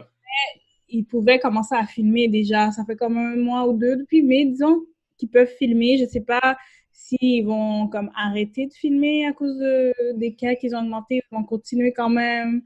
Ils 0.89 1.05
pouvaient 1.05 1.39
commencer 1.39 1.75
à 1.75 1.86
filmer 1.86 2.27
déjà. 2.27 2.69
Ça 2.72 2.84
fait 2.84 2.98
comme 2.98 3.17
un 3.17 3.38
mois 3.38 3.65
ou 3.65 3.77
deux 3.77 3.95
depuis 3.95 4.24
mai, 4.24 4.43
disons, 4.43 4.81
qu'ils 5.17 5.29
peuvent 5.29 5.53
filmer. 5.57 5.98
Je 6.00 6.05
sais 6.05 6.19
pas 6.19 6.57
s'ils 6.97 7.45
vont 7.45 7.87
comme 7.87 8.09
arrêter 8.15 8.65
de 8.67 8.73
filmer 8.73 9.27
à 9.27 9.33
cause 9.33 9.57
de- 9.57 10.17
des 10.17 10.33
cas 10.33 10.55
qu'ils 10.55 10.75
ont 10.75 10.79
augmenté. 10.79 11.15
Ils 11.31 11.35
vont 11.35 11.43
continuer 11.43 11.91
quand 11.93 12.09
même. 12.09 12.61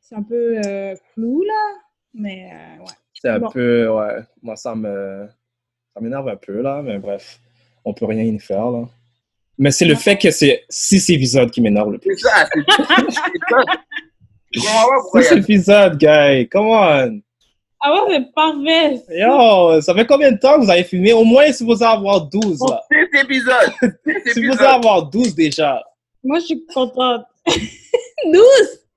C'est 0.00 0.16
un 0.16 0.22
peu 0.22 0.60
euh, 0.66 0.94
flou, 1.14 1.42
là. 1.42 1.78
Mais 2.12 2.50
euh, 2.52 2.80
ouais. 2.82 2.90
c'est 3.14 3.28
un 3.30 3.38
Bon. 3.38 3.48
peu. 3.50 3.88
Ouais, 3.88 4.18
moi, 4.42 4.56
ça 4.56 4.74
me. 4.74 5.26
Ça 5.94 6.00
m'énerve 6.00 6.28
un 6.28 6.36
peu, 6.36 6.60
là, 6.60 6.82
mais 6.82 6.98
bref, 6.98 7.38
on 7.84 7.94
peut 7.94 8.06
rien 8.06 8.24
y 8.24 8.38
faire, 8.38 8.70
là. 8.70 8.88
Mais 9.58 9.70
c'est 9.70 9.84
le 9.84 9.94
fait 9.94 10.16
que 10.18 10.30
c'est 10.30 10.64
six 10.68 11.08
épisodes 11.10 11.50
qui 11.50 11.60
m'énerve 11.60 11.92
le 11.92 11.98
plus. 11.98 12.16
C'est 12.16 12.28
ça, 12.28 12.48
c'est 12.52 12.60
c'est 14.54 14.60
ça. 14.60 15.22
Six 15.22 15.32
épisodes, 15.38 15.98
guys, 15.98 16.48
come 16.48 16.66
on! 16.68 17.20
Ah 17.84 17.92
ouais, 18.06 18.14
c'est 18.16 18.32
parfait. 18.34 19.02
Yo, 19.10 19.80
ça 19.80 19.92
fait 19.94 20.06
combien 20.06 20.30
de 20.32 20.38
temps 20.38 20.56
que 20.58 20.64
vous 20.64 20.70
avez 20.70 20.84
filmé? 20.84 21.12
Au 21.12 21.24
moins, 21.24 21.44
il 21.44 21.50
est 21.50 21.52
supposé 21.52 21.84
avoir 21.84 22.20
12, 22.26 22.60
là. 22.68 22.80
six 22.90 23.20
épisodes. 23.20 23.72
Six 23.82 23.90
C'est 24.24 24.28
supposé 24.34 24.46
épisodes. 24.46 24.60
avoir 24.66 25.02
12 25.06 25.34
déjà. 25.34 25.82
Moi, 26.22 26.38
je 26.38 26.44
suis 26.46 26.64
contente. 26.72 27.24
12! 27.46 28.42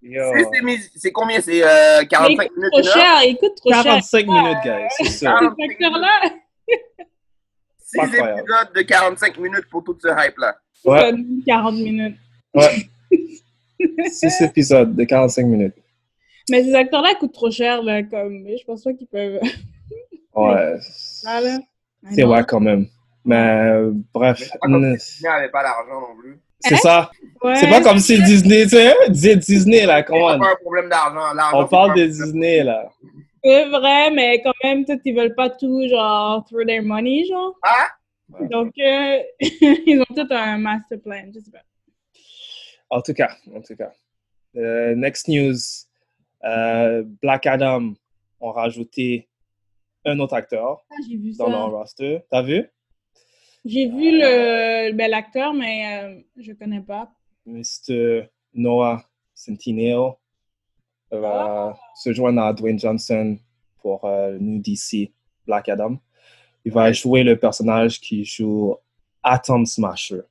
Yo. 0.04 0.22
Six 0.38 0.60
émis- 0.62 0.90
C'est 0.96 1.12
combien? 1.12 1.42
C'est 1.42 1.64
euh, 1.64 2.02
Mais 2.02 2.08
45 2.08 2.30
il 2.32 2.38
coûte 2.48 2.58
minutes, 2.58 2.72
trop 2.74 2.84
cher, 2.84 3.24
il 3.24 3.38
coûte 3.38 3.56
trop 3.56 3.72
cher. 3.74 3.84
45 3.84 4.28
minutes, 4.28 4.58
guys, 4.64 4.88
c'est 4.98 5.06
ça. 5.06 5.40
Six 7.88 8.00
Incroyable. 8.00 8.40
épisodes 8.42 8.74
de 8.76 8.82
45 8.82 9.38
minutes 9.40 9.66
pour 9.72 9.84
tout 9.84 9.98
ce 10.02 10.08
hype-là. 10.10 10.56
Ouais, 10.84 11.12
ça 11.12 11.18
40 11.48 11.76
minutes. 11.76 12.18
ouais. 12.54 12.88
6 14.12 14.42
épisodes 14.42 14.96
de 14.96 15.04
45 15.04 15.46
minutes. 15.46 15.76
Mais 16.50 16.64
ces 16.64 16.76
acteurs-là 16.76 17.12
ils 17.14 17.18
coûtent 17.18 17.34
trop 17.34 17.52
cher, 17.52 17.82
là, 17.84 18.04
comme, 18.04 18.46
je 18.48 18.64
pense 18.66 18.84
pas 18.84 18.94
qu'ils 18.94 19.08
peuvent. 19.08 19.40
Ouais. 20.36 20.78
C'est 22.12 22.24
ouais 22.24 22.44
quand 22.48 22.60
même. 22.60 22.88
Mais 23.24 23.36
euh, 23.36 23.92
bref, 24.14 24.38
si 24.38 24.44
Disney 24.68 25.30
n'avait 25.32 25.50
pas 25.50 25.64
d'argent 25.64 26.02
non 26.02 26.16
plus. 26.20 26.40
c'est 26.60 26.76
ça. 26.76 27.10
Ouais. 27.42 27.56
C'est 27.56 27.68
pas 27.70 27.82
comme 27.82 27.98
si 27.98 28.22
Disney, 28.22 28.64
tu 28.64 28.70
sais, 28.70 28.94
Dis- 29.10 29.38
Disney 29.38 29.86
là, 29.88 30.04
come 30.04 30.18
C'est 30.18 30.24
on. 30.36 30.40
pas 30.40 30.52
un 30.52 30.56
problème 30.62 30.90
d'argent. 30.90 31.34
L'argent, 31.34 31.58
On 31.60 31.64
c'est 31.64 31.70
parle 31.72 31.96
de. 31.96 32.06
Disney 32.06 32.64
là. 32.64 32.88
C'est 33.44 33.66
vrai, 33.70 34.12
mais 34.12 34.42
quand 34.44 34.54
même, 34.64 34.86
peut-être 34.86 35.02
qu'ils 35.02 35.16
veulent 35.16 35.34
pas 35.36 35.50
tout, 35.50 35.88
genre, 35.88 36.46
through 36.46 36.66
their 36.68 36.84
money, 36.84 37.26
genre. 37.28 37.56
Ah? 37.64 37.88
Donc, 38.50 38.74
euh, 38.80 39.18
ils 39.40 40.00
ont 40.08 40.16
tout 40.16 40.28
un 40.32 40.58
master 40.60 41.00
plan, 41.02 41.24
je 41.34 41.40
sais 41.40 41.52
pas. 41.52 41.60
En 42.92 43.02
tout 43.02 43.14
cas, 43.14 43.32
en 43.56 43.62
tout 43.62 43.76
cas. 43.76 43.92
Euh, 44.56 44.94
next 44.96 45.28
news. 45.28 45.56
Euh, 46.46 47.04
Black 47.22 47.46
Adam 47.48 47.94
ont 48.40 48.52
rajouté 48.52 49.28
un 50.06 50.20
autre 50.20 50.36
acteur 50.36 50.86
Ah, 50.92 50.96
j'ai 51.08 51.18
vu 51.18 51.34
dans 51.38 51.50
leur 51.50 51.70
ça. 51.72 51.78
roster. 51.78 52.20
T'as 52.30 52.42
vu? 52.44 52.70
J'ai 53.66 53.88
vu 53.88 54.12
le, 54.20 54.92
ben, 54.92 55.10
l'acteur, 55.10 55.54
mais 55.54 56.04
euh, 56.04 56.22
je 56.38 56.54
connais 56.54 56.82
pas. 56.82 57.12
Mr. 57.48 58.28
Noah 58.54 59.04
Centineo 59.34 60.18
va 61.12 61.76
se 61.96 62.14
joindre 62.14 62.42
à 62.44 62.54
Dwayne 62.54 62.78
Johnson 62.78 63.38
pour 63.82 64.06
euh, 64.06 64.38
new 64.40 64.60
DC 64.60 65.12
Black 65.48 65.70
Adam. 65.70 65.98
Il 66.64 66.72
va 66.72 66.92
jouer 66.92 67.24
le 67.24 67.38
personnage 67.38 68.00
qui 68.00 68.24
joue 68.24 68.76
Atom 69.24 69.66
Smasher. 69.66 70.22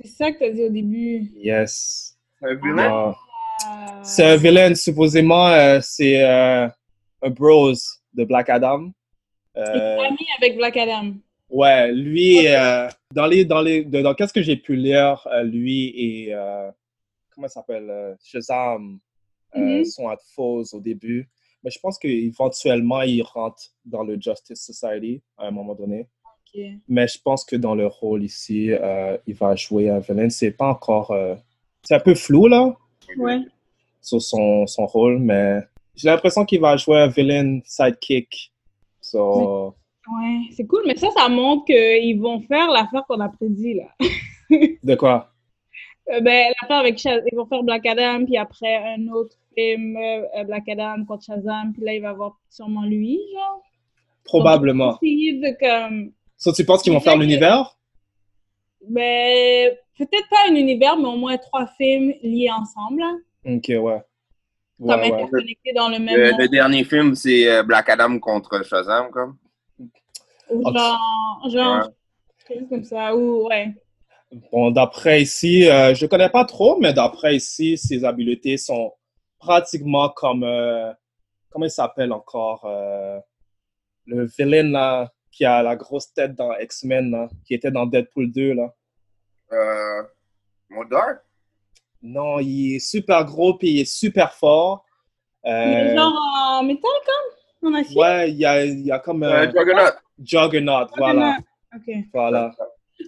C'est 0.00 0.08
ça 0.08 0.32
que 0.32 0.38
tu 0.38 0.44
as 0.44 0.50
dit 0.50 0.64
au 0.64 0.70
début. 0.70 1.30
Yes. 1.36 2.18
Ah. 2.42 3.14
C'est 4.02 4.24
un 4.24 4.36
villain, 4.36 4.74
supposément, 4.74 5.48
euh, 5.48 5.78
c'est 5.82 6.22
euh, 6.22 6.68
un 7.22 7.30
bros 7.30 7.72
de 8.12 8.24
Black 8.24 8.50
Adam. 8.50 8.90
Il 9.56 9.60
est 9.62 9.68
Euh, 9.68 10.00
ami 10.00 10.18
avec 10.38 10.56
Black 10.56 10.76
Adam. 10.76 11.14
ouais, 11.48 11.92
lui, 11.92 12.46
euh, 12.48 12.88
dans 13.12 13.26
les, 13.26 13.44
dans 13.44 13.62
les, 13.62 13.84
dans 13.84 14.14
qu'est-ce 14.14 14.32
que 14.32 14.42
j'ai 14.42 14.56
pu 14.56 14.76
lire, 14.76 15.26
lui 15.44 15.86
et, 15.96 16.34
comment 17.34 17.48
ça 17.48 17.54
s'appelle, 17.60 18.16
Shazam, 18.22 18.98
Mhm. 19.54 19.84
sont 19.84 20.08
à 20.08 20.16
faux 20.34 20.64
au 20.72 20.80
début. 20.80 21.28
Mais 21.62 21.70
je 21.70 21.78
pense 21.78 21.96
qu'éventuellement, 21.98 23.02
ils 23.02 23.22
rentrent 23.22 23.70
dans 23.84 24.02
le 24.02 24.20
Justice 24.20 24.60
Society 24.66 25.22
à 25.38 25.46
un 25.46 25.50
moment 25.52 25.74
donné. 25.74 26.08
Mais 26.88 27.06
je 27.08 27.18
pense 27.22 27.44
que 27.44 27.54
dans 27.56 27.74
le 27.76 27.86
rôle 27.86 28.22
ici, 28.24 28.70
il 29.26 29.34
va 29.34 29.54
jouer 29.56 29.88
un 29.90 30.00
villain. 30.00 30.28
C'est 30.28 30.50
pas 30.50 30.66
encore, 30.66 31.16
c'est 31.84 31.94
un 31.94 32.00
peu 32.00 32.14
flou, 32.16 32.48
là 32.48 32.76
Ouais. 33.18 33.40
sur 34.00 34.20
son, 34.20 34.66
son 34.66 34.86
rôle, 34.86 35.18
mais 35.18 35.60
j'ai 35.94 36.08
l'impression 36.08 36.44
qu'il 36.44 36.60
va 36.60 36.76
jouer 36.76 36.98
un 36.98 37.08
villain 37.08 37.60
sidekick. 37.64 38.52
So, 39.00 39.74
Ouais, 40.06 40.40
c'est 40.54 40.66
cool, 40.66 40.82
mais 40.86 40.96
ça, 40.96 41.10
ça 41.16 41.28
montre 41.30 41.64
qu'ils 41.64 42.20
vont 42.20 42.40
faire 42.40 42.68
l'affaire 42.70 43.04
qu'on 43.08 43.20
a 43.20 43.28
prédit, 43.30 43.74
là. 43.74 43.84
de 44.82 44.94
quoi? 44.96 45.30
Euh, 46.12 46.20
ben, 46.20 46.52
l'affaire 46.60 46.76
avec 46.76 46.98
Shazam, 46.98 47.24
ils 47.32 47.36
vont 47.36 47.46
faire 47.46 47.62
Black 47.62 47.86
Adam, 47.86 48.26
puis 48.26 48.36
après 48.36 48.76
un 48.94 49.08
autre 49.08 49.36
film, 49.56 49.96
euh, 49.96 50.24
euh, 50.36 50.44
Black 50.44 50.68
Adam 50.68 51.06
contre 51.06 51.24
Shazam, 51.24 51.72
puis 51.72 51.82
là, 51.84 51.94
il 51.94 52.02
va 52.02 52.10
avoir 52.10 52.38
sûrement 52.50 52.84
lui, 52.84 53.18
genre. 53.32 53.62
Probablement. 54.24 54.88
Donc, 54.88 55.00
de, 55.00 55.58
comme, 55.58 56.12
So, 56.36 56.52
tu 56.52 56.66
penses 56.66 56.82
qu'ils 56.82 56.92
vont 56.92 57.00
faire 57.00 57.16
l'univers? 57.16 57.74
ben, 58.86 59.72
peut-être 59.96 60.28
pas 60.28 60.36
un 60.50 60.54
univers, 60.54 60.96
mais 60.96 61.08
au 61.08 61.16
moins 61.16 61.36
trois 61.38 61.66
films 61.76 62.14
liés 62.22 62.50
ensemble, 62.50 63.00
là. 63.00 63.14
Ok, 63.46 63.66
ouais. 63.68 64.02
Comme 64.80 65.00
Ouais, 65.00 65.12
interconnectés 65.12 65.72
dans 65.72 65.88
le 65.88 65.98
même 65.98 66.36
Le, 66.38 66.48
dernier 66.48 66.84
film, 66.84 67.14
c'est 67.14 67.48
euh, 67.48 67.62
Black 67.62 67.88
Adam 67.88 68.18
contre 68.18 68.64
Shazam, 68.64 69.10
comme. 69.10 69.36
Ou 70.50 70.62
Ok. 70.66 70.76
genre, 70.76 71.48
genre, 71.48 71.76
Ouais. 71.86 71.92
quelque 72.46 72.60
chose 72.60 72.68
comme 72.68 72.84
ça, 72.84 73.14
ou, 73.16 73.46
ouais. 73.48 73.72
Bon, 74.50 74.70
d'après 74.72 75.22
ici, 75.22 75.70
euh, 75.70 75.94
je 75.94 76.06
connais 76.06 76.28
pas 76.28 76.44
trop, 76.44 76.78
mais 76.80 76.92
d'après 76.92 77.36
ici, 77.36 77.78
ses 77.78 78.04
habiletés 78.04 78.56
sont 78.56 78.92
pratiquement 79.38 80.08
comme, 80.08 80.42
euh, 80.42 80.92
comment 81.50 81.66
il 81.66 81.70
s'appelle 81.70 82.12
encore, 82.12 82.64
euh, 82.64 83.20
le 84.06 84.26
villain 84.26 84.70
là, 84.70 85.12
qui 85.30 85.44
a 85.44 85.62
la 85.62 85.76
grosse 85.76 86.12
tête 86.12 86.34
dans 86.34 86.52
X-Men, 86.58 87.28
qui 87.46 87.54
était 87.54 87.70
dans 87.70 87.86
Deadpool 87.86 88.32
2, 88.32 88.54
là. 88.54 88.74
Euh, 89.54 90.02
Modar? 90.70 91.16
Non, 92.02 92.38
il 92.40 92.76
est 92.76 92.78
super 92.80 93.24
gros, 93.24 93.54
puis 93.56 93.70
il 93.70 93.80
est 93.80 93.84
super 93.84 94.34
fort. 94.34 94.84
Mais 95.44 95.92
Euh, 95.92 95.96
genre 95.96 96.12
en 96.58 96.62
métal, 96.62 96.90
comme, 97.60 97.74
en 97.74 97.78
acier? 97.78 97.98
Ouais, 97.98 98.30
il 98.30 98.36
y 98.36 98.44
a, 98.44 98.64
il 98.64 98.80
y 98.80 98.90
a 98.90 98.98
comme 98.98 99.22
Euh, 99.22 99.46
un 99.46 99.50
Juggernaut. 99.50 99.92
Juggernaut, 100.22 100.86
voilà. 100.96 101.36
Ok. 101.74 101.94
Voilà. 102.12 102.54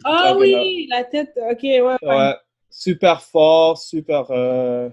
Ah 0.05 0.35
oui, 0.37 0.87
la 0.91 1.05
tête, 1.05 1.33
ok, 1.37 1.63
ouais. 1.63 1.81
ouais. 1.83 1.97
Ouais. 2.03 2.35
Super 2.71 3.23
fort, 3.23 3.79
super 3.79 4.27
euh, 4.31 4.91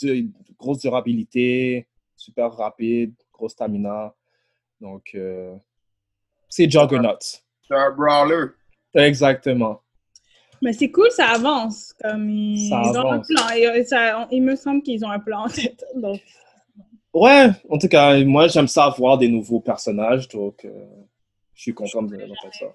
du- 0.00 0.30
grosse 0.58 0.78
durabilité, 0.78 1.86
super 2.16 2.52
rapide, 2.52 3.14
grosse 3.32 3.52
stamina. 3.52 4.14
Donc, 4.80 5.10
euh, 5.14 5.54
c'est 6.48 6.70
Juggernaut. 6.70 7.18
C'est 7.20 7.74
un 7.74 7.90
brawler. 7.90 8.46
Exactement. 8.94 9.80
Mais 10.62 10.72
c'est 10.72 10.90
cool, 10.90 11.10
ça 11.10 11.26
avance. 11.26 11.92
Comme 12.02 12.30
ils, 12.30 12.68
Ça 12.68 12.80
ils 12.84 12.96
ont 12.98 13.12
un 13.12 13.18
plan. 13.18 13.48
Et, 13.56 13.66
euh, 13.66 14.24
il 14.30 14.42
me 14.42 14.56
semble 14.56 14.82
qu'ils 14.82 15.04
ont 15.04 15.10
un 15.10 15.18
plan 15.18 15.44
en 15.44 15.48
tête. 15.48 15.84
Donc, 15.96 16.20
Ouais, 17.14 17.50
en 17.68 17.76
tout 17.76 17.88
cas, 17.88 18.24
moi, 18.24 18.48
j'aime 18.48 18.68
ça 18.68 18.88
voir 18.96 19.18
des 19.18 19.28
nouveaux 19.28 19.60
personnages, 19.60 20.26
donc 20.28 20.64
euh, 20.64 20.70
je 21.52 21.60
suis 21.60 21.74
content 21.74 22.00
de 22.00 22.16
d'entendre 22.16 22.54
ça. 22.58 22.66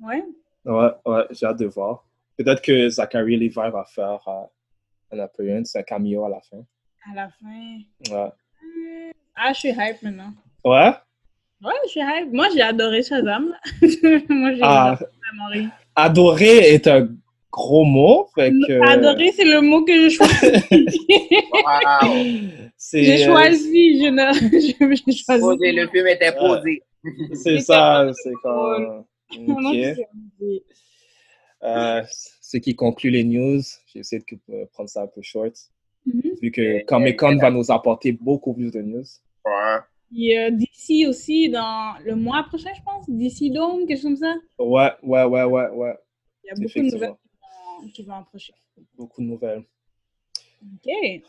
Ouais. 0.00 0.22
Ouais, 0.64 0.90
ouais, 1.06 1.24
j'ai 1.32 1.46
hâte 1.46 1.58
de 1.58 1.66
voir. 1.66 2.04
Peut-être 2.36 2.62
que 2.62 2.88
Zachary 2.88 3.36
Levi 3.36 3.48
va 3.54 3.84
faire 3.92 4.20
euh, 4.28 5.16
un 5.16 5.18
appearance, 5.18 5.74
un 5.74 5.82
cameo 5.82 6.24
à 6.24 6.28
la 6.28 6.40
fin. 6.40 6.58
À 7.10 7.14
la 7.16 7.28
fin. 7.30 8.14
Ouais. 8.14 8.30
Ah, 9.34 9.52
je 9.52 9.58
suis 9.58 9.70
hype 9.70 10.00
maintenant. 10.02 10.34
Ouais? 10.64 10.92
Ouais, 11.64 11.72
je 11.86 11.88
suis 11.90 12.00
hype. 12.00 12.32
Moi, 12.32 12.46
j'ai 12.54 12.62
adoré 12.62 13.02
Shazam. 13.02 13.46
Moi, 14.28 14.52
j'ai 14.54 14.60
Ah, 14.62 14.96
vraiment 14.96 15.48
ri. 15.50 15.68
adorer 15.96 16.74
est 16.74 16.86
un 16.86 17.08
gros 17.50 17.84
mot. 17.84 18.28
Fait 18.34 18.50
que, 18.50 18.80
Adorer, 18.88 19.32
c'est 19.32 19.44
le 19.44 19.60
mot 19.60 19.84
que 19.84 19.92
j'ai 19.92 20.10
choisi. 20.10 20.46
Wow! 21.52 22.14
j'ai 22.92 23.22
euh, 23.22 23.26
choisi. 23.26 24.02
Je 24.02 24.10
ne... 24.10 24.32
je-. 25.34 25.40
Posé, 25.40 25.72
le 25.72 25.88
film 25.88 26.06
était 26.06 26.32
posé. 26.32 26.82
C'est 27.34 27.60
ça, 27.60 28.10
c'est 28.22 28.32
comme. 28.42 29.04
Moi, 29.38 29.70
Ok. 29.70 29.74
j'ai 29.74 29.94
choisi. 29.94 30.62
Euh, 31.62 32.02
ce 32.40 32.56
qui 32.56 32.74
conclut 32.74 33.10
les 33.10 33.24
news. 33.24 33.60
J'ai 33.86 34.00
essayé 34.00 34.22
de 34.22 34.54
euh, 34.54 34.64
prendre 34.72 34.88
ça 34.88 35.02
un 35.02 35.06
peu 35.06 35.22
short, 35.22 35.54
Mhm. 36.06 36.34
vu 36.40 36.50
que 36.50 36.82
Comic 36.84 37.18
Con 37.18 37.36
va 37.36 37.50
nous 37.50 37.70
apporter 37.70 38.12
beaucoup 38.12 38.54
plus 38.54 38.70
de 38.72 38.80
news. 38.80 39.04
Ouais. 39.44 39.76
Il 40.12 40.24
y 40.24 40.36
a 40.36 40.50
DC 40.50 41.06
aussi 41.06 41.50
dans 41.50 41.94
le 42.04 42.16
mois 42.16 42.42
prochain, 42.44 42.70
je 42.74 42.82
pense. 42.82 43.08
DC 43.08 43.52
Dome, 43.52 43.86
quelque 43.86 43.98
chose 43.98 44.04
comme 44.04 44.16
ça. 44.16 44.34
Ouais, 44.58 44.90
ouais, 45.02 45.24
ouais, 45.24 45.44
ouais, 45.44 45.68
ouais. 45.68 45.94
Il 46.42 46.48
y 46.48 46.50
a 46.50 46.54
beaucoup 46.54 46.78
de 46.78 46.94
nouvelles 46.94 47.14
qui 47.88 48.02
vont, 48.02 48.14
approcher. 48.14 48.52
Beaucoup 48.96 49.20
de 49.22 49.26
nouvelles. 49.26 49.64
OK. 50.62 51.22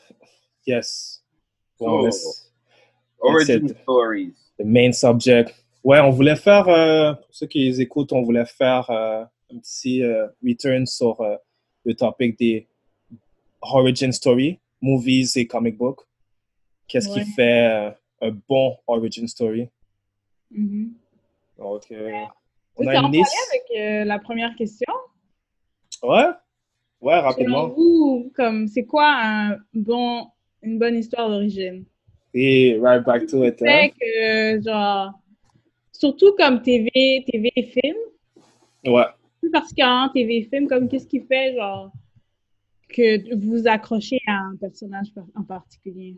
Yes. 0.68 1.24
Bon, 1.80 2.04
let's- 2.04 2.52
Origin. 3.20 3.68
Stories. 3.84 4.34
the 4.58 4.64
main 4.66 4.92
subject. 4.92 5.54
Ouais, 5.84 6.00
on 6.00 6.10
voulait 6.12 6.36
faire, 6.36 6.68
euh, 6.68 7.14
pour 7.14 7.34
ceux 7.34 7.48
qui 7.48 7.60
les 7.66 7.82
écoutent, 7.82 8.14
on 8.14 8.22
voulait 8.24 8.46
faire 8.46 8.90
euh, 8.90 9.24
un 9.52 9.58
petit 9.60 10.04
euh, 10.04 10.28
return 10.46 10.86
sur 10.86 11.20
euh, 11.22 11.36
le 11.86 11.96
topic 11.96 12.38
des 12.38 12.68
origin 13.62 14.12
story, 14.12 14.60
movies 14.82 15.36
et 15.38 15.48
comic 15.48 15.78
book. 15.78 16.02
Qu'est-ce 16.88 17.10
qui 17.10 17.24
fait 17.32 17.68
euh, 17.68 17.92
un 18.22 18.32
bon 18.50 18.78
origin 18.88 19.28
story? 19.28 19.70
Mhm. 20.52 20.94
Donc, 21.58 21.84
On 21.92 22.30
on 22.78 22.88
a 22.88 22.96
une 22.98 23.12
liste. 23.12 23.34
avec 23.50 23.80
euh, 23.80 24.04
la 24.06 24.20
première 24.20 24.56
question? 24.56 24.92
Ouais, 26.04 26.26
ouais, 27.02 27.14
Selon 27.14 27.22
rapidement. 27.22 27.68
vous, 27.70 28.32
comme, 28.36 28.68
c'est 28.68 28.86
quoi 28.86 29.08
un 29.24 29.58
bon, 29.74 30.28
une 30.62 30.78
bonne 30.80 30.98
histoire 30.98 31.30
d'origine? 31.30 31.86
Et 32.34 32.78
right 32.80 33.04
back 33.06 33.28
to 33.28 33.44
it. 33.46 33.62
hein. 33.62 33.90
Que, 34.00 34.62
genre, 34.62 35.14
surtout 35.92 36.34
comme 36.38 36.62
TV, 36.62 36.90
TV 37.28 37.52
et 37.56 37.64
film, 37.64 37.98
Ouais. 38.86 39.06
plus 39.40 39.52
particulièrement 39.52 40.10
TV 40.10 40.38
et 40.38 40.44
film, 40.44 40.68
comme 40.68 40.88
qu'est-ce 40.90 41.08
qui 41.08 41.22
fait, 41.22 41.56
genre, 41.56 41.92
que 42.90 43.36
vous 43.36 43.68
accrochez 43.68 44.20
à 44.28 44.34
un 44.34 44.56
personnage 44.58 45.08
en 45.36 45.44
particulier? 45.44 46.18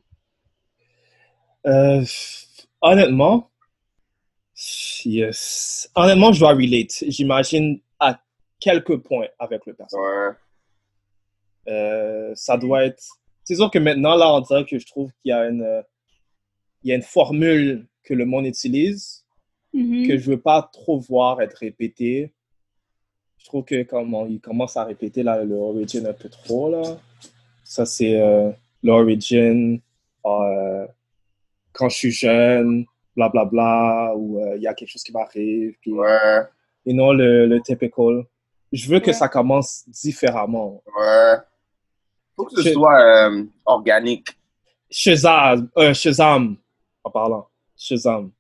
Euh, 1.66 2.04
honnêtement, 2.82 3.50
yes. 5.06 5.90
Honnêtement, 5.96 6.34
je 6.34 6.40
dois 6.40 6.54
relate. 6.54 7.04
J'imagine 7.08 7.80
quelques 8.63 8.98
points 8.98 9.27
avec 9.39 9.65
le 9.65 9.74
personnage. 9.74 10.36
Ouais. 11.67 11.74
Euh, 11.74 12.32
ça 12.36 12.58
doit 12.58 12.86
être. 12.86 13.03
C'est 13.43 13.55
sûr 13.55 13.70
que 13.72 13.79
maintenant, 13.79 14.15
là, 14.15 14.34
on 14.34 14.41
dirait 14.41 14.65
que 14.65 14.79
je 14.79 14.86
trouve 14.86 15.12
qu'il 15.22 15.29
y 15.29 15.32
a 15.34 15.48
une, 15.50 15.84
il 16.84 16.89
y 16.89 16.91
a 16.93 16.96
une 16.96 17.01
formule 17.01 17.88
que 18.03 18.13
le 18.13 18.25
monde 18.25 18.46
utilise 18.46 19.20
Mhm. 19.75 20.05
que 20.08 20.17
je 20.20 20.29
veux 20.29 20.39
pas 20.39 20.70
trop 20.72 20.99
voir 20.99 21.41
être 21.41 21.56
répétée. 21.58 22.32
Je 23.39 23.45
trouve 23.45 23.65
que 23.65 23.82
comment 23.84 24.28
il 24.28 24.39
commence 24.39 24.78
à 24.78 24.84
répéter 24.84 25.23
là, 25.23 25.43
le 25.43 25.56
origin 25.56 26.06
un 26.06 26.13
peu 26.13 26.30
trop 26.30 26.69
là. 26.69 26.84
Ça 27.63 27.84
c'est 27.86 28.19
euh, 28.21 28.52
l'origin 28.84 29.78
euh, 30.28 30.86
quand 31.71 31.89
je 31.89 31.97
suis 31.97 32.12
jeune, 32.12 32.86
blablabla, 33.15 33.49
bla, 33.49 34.12
bla, 34.12 34.15
ou 34.15 34.39
euh, 34.39 34.58
il 34.58 34.62
y 34.62 34.67
a 34.67 34.76
quelque 34.76 34.89
chose 34.89 35.04
qui 35.04 35.12
m'arrive, 35.12 35.76
puis 35.82 35.91
Ouais. 35.91 36.41
et 36.86 36.93
non 36.93 37.12
le, 37.12 37.47
le 37.47 37.60
typical. 37.62 38.26
Je 38.74 38.90
veux 38.90 39.00
que 39.00 39.14
ça 39.14 39.28
commence 39.30 39.84
différemment. 39.88 40.84
Ouais. 41.00 41.36
Faut 42.36 42.46
que 42.46 42.56
ce 42.62 42.68
Je- 42.70 42.74
soit 42.74 43.00
euh, 43.02 43.44
organique. 43.66 44.30
Shazam, 44.90 45.70
euh, 45.78 45.94
Shazam, 45.94 46.58
en 47.04 47.10
parlant, 47.12 47.48
Shazam. 47.78 48.32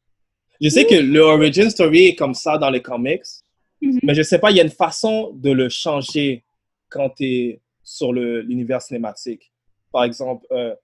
Je 0.59 0.69
sais 0.69 0.85
que 0.85 0.95
le 0.95 1.19
origin 1.21 1.69
story 1.69 2.07
est 2.07 2.15
comme 2.15 2.33
ça 2.33 2.57
dans 2.57 2.69
les 2.69 2.81
comics, 2.81 3.23
Mhm. 3.81 3.99
mais 4.03 4.15
je 4.15 4.23
sais 4.23 4.39
pas, 4.39 4.49
il 4.51 4.57
y 4.57 4.59
a 4.59 4.63
une 4.63 4.69
façon 4.69 5.31
de 5.33 5.51
le 5.51 5.69
changer 5.69 6.43
quand 6.89 7.09
tu 7.11 7.23
es 7.25 7.61
sur 7.83 8.11
le- 8.13 8.41
l'univers 8.41 8.81
cinématique. 8.81 9.51
Par 9.91 10.03
exemple, 10.03 10.45
euh, 10.51 10.75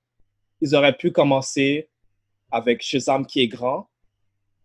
ils 0.62 0.76
auraient 0.76 0.96
pu 0.98 1.12
commencer 1.12 1.90
avec 2.52 2.82
Shazam 2.84 3.26
qui 3.26 3.42
est 3.42 3.48
grand, 3.48 3.90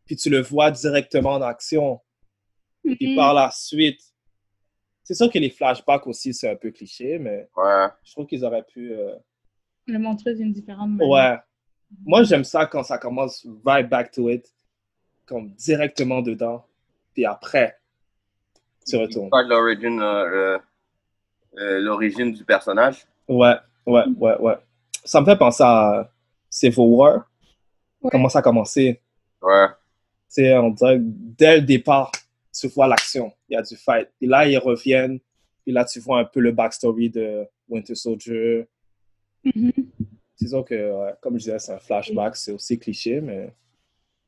puis 0.05 0.17
tu 0.17 0.29
le 0.31 0.41
vois 0.43 0.71
directement 0.71 1.33
en 1.35 1.43
action, 1.43 2.01
puis 2.83 3.11
Mhm. 3.11 3.17
par 3.17 3.33
la 3.35 3.51
suite, 3.51 4.01
c'est 5.05 5.15
sûr 5.15 5.31
que 5.31 5.39
les 5.39 5.51
flashbacks 5.51 6.07
aussi, 6.09 6.35
c'est 6.35 6.51
un 6.51 6.57
peu 6.57 6.71
cliché, 6.73 7.19
mais 7.19 7.49
Ouais. 7.57 7.87
je 8.03 8.13
trouve 8.13 8.27
qu'ils 8.27 8.45
auraient 8.45 8.65
pu... 8.65 8.93
euh, 8.93 9.15
Le 9.87 9.99
montrer 9.99 10.35
d'une 10.35 10.53
différente 10.53 10.91
manière. 10.91 11.09
Ouais. 11.09 11.39
Moi, 12.05 12.23
j'aime 12.25 12.43
ça 12.45 12.67
quand 12.67 12.83
ça 12.83 12.99
commence 12.99 13.47
right 13.65 13.89
back 13.89 14.11
to 14.11 14.29
it, 14.31 14.53
comme 15.27 15.51
directement 15.51 16.23
dedans, 16.23 16.65
puis 17.13 17.25
après, 17.25 17.77
tu 18.87 18.97
retournes. 18.97 19.31
Pas 19.31 19.45
de 19.45 19.49
l'origine, 19.51 20.01
euh, 20.01 20.59
euh, 21.59 21.81
l'origine 21.81 22.33
du 22.33 22.45
personnage. 22.45 23.07
Ouais, 23.29 23.55
ouais, 23.87 24.05
ouais, 24.19 24.37
ouais. 24.39 24.57
Ça 25.05 25.21
me 25.21 25.27
fait 25.27 25.37
penser 25.37 25.63
à 25.65 26.11
Civil 26.51 26.79
War. 26.79 27.31
Ouais. 28.03 28.11
Comment 28.11 28.29
ça 28.29 28.41
a 28.41 28.43
commencé? 28.43 29.01
Ouais. 29.41 29.67
Tu 29.69 29.75
sais, 30.43 30.57
on 30.59 30.71
dirait 30.71 30.99
dès 31.01 31.57
le 31.57 31.63
départ, 31.63 32.11
tu 32.59 32.69
vois 32.69 32.87
l'action, 32.87 33.33
il 33.49 33.55
y 33.55 33.57
a 33.57 33.63
du 33.63 33.77
fight. 33.77 34.09
Et 34.21 34.27
là, 34.27 34.47
ils 34.49 34.59
reviennent, 34.59 35.19
et 35.67 35.73
là, 35.73 35.85
tu 35.85 35.99
vois 36.01 36.21
un 36.21 36.25
peu 36.25 36.41
le 36.41 36.53
backstory 36.53 37.11
de 37.11 37.47
Winter 37.69 37.95
Soldier. 37.95 38.67
Mhm. 39.45 39.73
C'est 40.37 40.49
sûr 40.49 40.65
que, 40.65 40.75
ouais, 40.75 41.13
comme 41.21 41.35
je 41.35 41.45
disais, 41.45 41.59
c'est 41.59 41.73
un 41.73 41.79
flashback, 41.79 42.37
c'est 42.37 42.53
aussi 42.53 42.79
cliché, 42.79 43.21
mais 43.21 43.53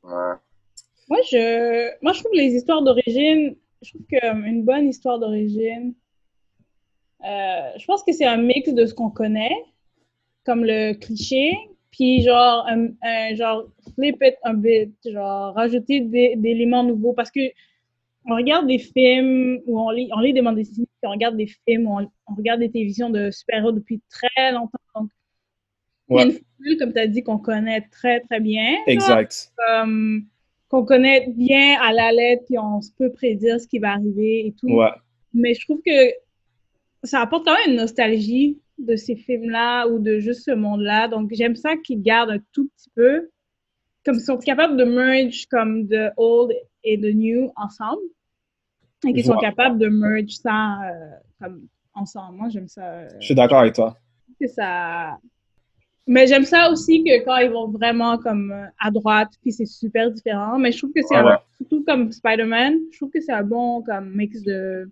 Ouais. 0.03 0.35
Moi, 1.09 1.19
je, 1.31 1.89
moi, 2.01 2.13
je 2.13 2.19
trouve 2.19 2.33
les 2.33 2.53
histoires 2.53 2.81
d'origine, 2.81 3.55
je 3.81 3.89
trouve 3.91 4.05
qu'une 4.07 4.63
bonne 4.63 4.87
histoire 4.89 5.19
d'origine, 5.19 5.93
euh, 7.25 7.71
je 7.77 7.85
pense 7.85 8.03
que 8.03 8.11
c'est 8.13 8.25
un 8.25 8.37
mix 8.37 8.71
de 8.73 8.85
ce 8.85 8.93
qu'on 8.93 9.09
connaît, 9.09 9.55
comme 10.45 10.63
le 10.63 10.93
cliché, 10.93 11.51
puis 11.91 12.21
genre, 12.21 12.65
un, 12.67 12.89
un- 13.03 13.35
genre 13.35 13.65
flip 13.95 14.17
it 14.21 14.35
un 14.43 14.53
bit, 14.53 14.93
genre 15.05 15.53
rajouter 15.55 16.01
des, 16.01 16.35
des 16.37 16.49
éléments 16.49 16.83
nouveaux. 16.83 17.13
Parce 17.13 17.31
que 17.31 17.39
on 18.27 18.35
regarde 18.35 18.67
des 18.67 18.79
films 18.79 19.61
ou 19.65 19.79
on 19.79 19.89
lit, 19.89 20.09
on 20.13 20.19
lit 20.19 20.33
des 20.33 20.41
bandes 20.41 20.57
dessinées, 20.57 20.87
puis 21.01 21.07
on 21.07 21.11
regarde 21.11 21.37
des 21.37 21.47
films, 21.47 21.87
on, 21.87 22.07
on 22.27 22.35
regarde 22.35 22.59
des 22.59 22.69
télévisions 22.69 23.09
de 23.09 23.31
super-héros 23.31 23.71
depuis 23.71 24.01
très 24.09 24.51
longtemps. 24.51 24.79
Donc, 24.95 25.09
il 26.09 26.17
y 26.17 26.19
a 26.19 26.25
une 26.25 26.31
formule, 26.31 26.77
comme 26.77 26.93
tu 26.93 26.99
as 26.99 27.07
dit, 27.07 27.23
qu'on 27.23 27.37
connaît 27.37 27.81
très, 27.89 28.19
très 28.21 28.39
bien. 28.39 28.77
exact. 28.85 29.51
qu'on 30.69 30.85
connaît 30.85 31.27
bien 31.29 31.79
à 31.81 31.93
la 31.93 32.11
lettre, 32.11 32.43
puis 32.45 32.57
on 32.57 32.81
peut 32.97 33.11
prédire 33.11 33.59
ce 33.59 33.67
qui 33.67 33.79
va 33.79 33.93
arriver 33.93 34.47
et 34.47 34.55
tout. 34.59 34.67
Ouais. 34.67 34.91
Mais 35.33 35.53
je 35.53 35.65
trouve 35.65 35.81
que 35.85 36.11
ça 37.03 37.21
apporte 37.21 37.45
quand 37.45 37.53
même 37.53 37.71
une 37.71 37.77
nostalgie 37.77 38.59
de 38.77 38.95
ces 38.95 39.15
films-là 39.15 39.87
ou 39.87 39.99
de 39.99 40.19
juste 40.19 40.43
ce 40.43 40.51
monde-là. 40.51 41.07
Donc, 41.07 41.29
j'aime 41.33 41.55
ça 41.55 41.77
qu'ils 41.77 42.01
gardent 42.01 42.31
un 42.31 42.39
tout 42.51 42.69
petit 42.75 42.89
peu. 42.95 43.29
Comme 44.05 44.15
ils 44.15 44.21
sont 44.21 44.37
capables 44.37 44.77
de 44.77 44.83
merge 44.83 45.45
comme 45.47 45.87
de 45.87 46.09
old 46.17 46.53
et 46.83 46.97
de 46.97 47.09
new 47.09 47.51
ensemble. 47.55 48.01
Et 49.09 49.13
qu'ils 49.13 49.23
Je 49.23 49.27
sont 49.27 49.37
capables 49.37 49.77
de 49.79 49.87
merge 49.87 50.31
ça 50.31 50.79
euh, 50.83 51.09
comme 51.41 51.67
ensemble. 51.93 52.37
Moi, 52.37 52.49
j'aime 52.49 52.67
ça. 52.67 52.83
euh, 52.85 53.09
Je 53.19 53.25
suis 53.25 53.35
d'accord 53.35 53.59
avec 53.59 53.73
toi. 53.73 53.97
ça. 54.47 55.17
Mais 56.09 56.25
j'aime 56.25 56.45
ça 56.45 56.71
aussi 56.71 57.03
que 57.03 57.25
quand 57.25 57.35
ils 57.37 57.49
vont 57.49 57.67
vraiment 57.67 58.17
comme 58.17 58.51
euh, 58.51 58.65
à 58.79 58.91
droite, 58.91 59.29
puis 59.41 59.51
c'est 59.51 59.65
super 59.65 60.09
différent. 60.11 60.57
Mais 60.57 60.71
je 60.71 60.77
trouve 60.77 60.93
que 60.93 61.01
c'est 61.07 61.21
ouais. 61.21 61.35
surtout 61.57 61.83
comme 61.85 62.11
Spider-Man, 62.11 62.75
je 62.91 62.97
trouve 62.97 63.11
que 63.11 63.19
c'est 63.19 63.33
un 63.33 63.43
bon 63.43 63.81
comme 63.83 64.15
mix 64.15 64.41
de 64.43 64.89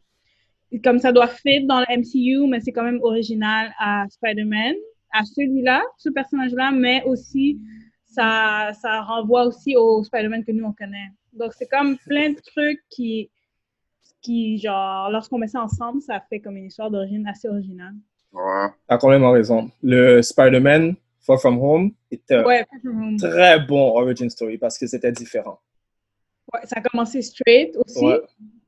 comme 0.83 0.99
ça 0.99 1.13
doit 1.13 1.27
fit 1.27 1.65
dans 1.65 1.79
le 1.79 1.85
MCU, 1.99 2.49
mais 2.49 2.59
c'est 2.59 2.73
quand 2.73 2.83
même 2.83 2.99
original 3.01 3.71
à 3.79 4.05
Spider-Man, 4.09 4.73
à 5.13 5.23
celui-là, 5.23 5.81
ce 5.97 6.09
personnage-là, 6.09 6.71
mais 6.71 7.01
aussi 7.05 7.59
ça 8.05 8.71
ça 8.81 8.99
renvoie 9.01 9.45
aussi 9.45 9.77
au 9.77 10.03
Spider-Man 10.03 10.43
que 10.43 10.51
nous 10.51 10.65
on 10.65 10.73
connaît. 10.73 11.07
Donc 11.31 11.53
c'est 11.53 11.67
comme 11.67 11.97
plein 11.99 12.31
de 12.31 12.39
trucs 12.53 12.81
qui 12.89 13.29
qui 14.25 14.57
genre 14.57 15.09
lorsqu'on 15.11 15.37
met 15.37 15.47
ça 15.47 15.61
ensemble, 15.61 16.01
ça 16.01 16.19
fait 16.29 16.39
comme 16.39 16.57
une 16.57 16.65
histoire 16.65 16.89
d'origine 16.91 17.25
assez 17.27 17.47
originale. 17.47 17.93
Ouais. 18.33 18.67
T'as 18.87 18.97
quand 18.97 19.09
même 19.09 19.23
raison. 19.25 19.69
Le 19.83 20.21
Spider-Man 20.21 20.95
Far 21.19 21.39
From 21.39 21.57
Home 21.59 21.91
était 22.11 22.43
Ouais, 22.43 22.65
un 22.83 23.15
très 23.17 23.59
bon 23.65 23.91
origin 23.97 24.29
story 24.29 24.57
parce 24.57 24.77
que 24.77 24.87
c'était 24.87 25.11
différent. 25.11 25.59
ouais, 26.53 26.59
ça 26.65 26.77
a 26.77 26.81
commencé 26.81 27.21
straight 27.21 27.75
aussi. 27.77 28.03
Ouais. 28.05 28.19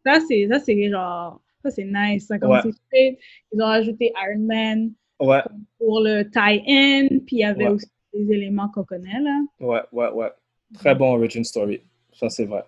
Ça, 0.06 0.20
c'est, 0.28 0.48
ça, 0.50 0.60
c'est 0.60 0.89
genre, 0.89 1.41
ça, 1.63 1.70
c'est 1.72 1.84
nice. 1.86 2.28
Ça 2.28 2.36
a 2.36 2.39
commencé 2.39 2.72
straight. 2.72 3.20
Ils 3.52 3.62
ont 3.62 3.65
rajouté 3.65 4.13
Iron 4.30 4.39
Man 4.46 4.91
Ouais, 5.20 5.41
pour 5.80 6.02
le 6.02 6.24
tie-in, 6.30 7.08
puis 7.26 7.38
il 7.38 7.39
y 7.39 7.43
avait 7.43 7.65
Ouais. 7.65 7.72
aussi 7.72 7.88
des 8.13 8.32
éléments 8.34 8.70
qu'on 8.70 8.84
connaît, 8.84 9.20
là. 9.20 9.41
ouais, 9.60 9.82
ouais, 9.91 10.10
ouais. 10.12 10.32
Très 10.76 10.93
bon 10.96 11.13
origin 11.15 11.43
story. 11.43 11.82
Ça, 12.13 12.30
c'est 12.30 12.46
vrai. 12.46 12.63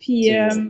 Puis, 0.00 0.24
C'est- 0.24 0.40
euh, 0.40 0.68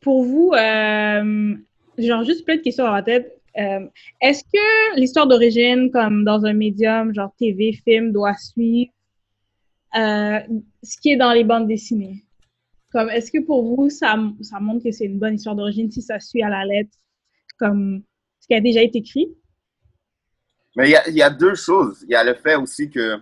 pour 0.00 0.24
vous, 0.24 0.52
euh, 0.54 1.56
genre, 1.98 2.24
juste 2.24 2.44
plein 2.44 2.56
de 2.56 2.62
questions 2.62 2.84
dans 2.84 2.92
la 2.92 3.02
tête. 3.02 3.40
Euh, 3.58 3.86
Est-ce 4.20 4.44
que 4.44 4.98
l'histoire 4.98 5.26
d'origine, 5.26 5.90
comme 5.90 6.24
dans 6.24 6.44
un 6.44 6.52
médium, 6.52 7.12
genre 7.14 7.32
TV, 7.38 7.72
film, 7.72 8.12
doit 8.12 8.36
suivre 8.36 8.92
euh, 9.96 10.38
ce 10.82 10.96
qui 11.00 11.12
est 11.12 11.16
dans 11.16 11.32
les 11.32 11.44
bandes 11.44 11.66
dessinées? 11.66 12.24
Comme, 12.92 13.10
est-ce 13.10 13.30
que 13.30 13.44
pour 13.44 13.64
vous, 13.64 13.90
ça, 13.90 14.16
ça 14.40 14.60
montre 14.60 14.84
que 14.84 14.92
c'est 14.92 15.06
une 15.06 15.18
bonne 15.18 15.34
histoire 15.34 15.56
d'origine 15.56 15.90
si 15.90 16.00
ça 16.00 16.20
suit 16.20 16.42
à 16.42 16.48
la 16.48 16.64
lettre, 16.64 16.96
comme 17.58 18.02
ce 18.40 18.46
qui 18.46 18.54
a 18.54 18.60
déjà 18.60 18.82
été 18.82 18.98
écrit? 18.98 19.28
Mais 20.76 20.88
il 20.88 20.92
y 20.92 20.96
a, 20.96 21.08
il 21.08 21.16
y 21.16 21.22
a 21.22 21.30
deux 21.30 21.54
choses. 21.54 22.04
Il 22.04 22.12
y 22.12 22.14
a 22.14 22.22
le 22.22 22.34
fait 22.34 22.54
aussi 22.54 22.88
que. 22.88 23.18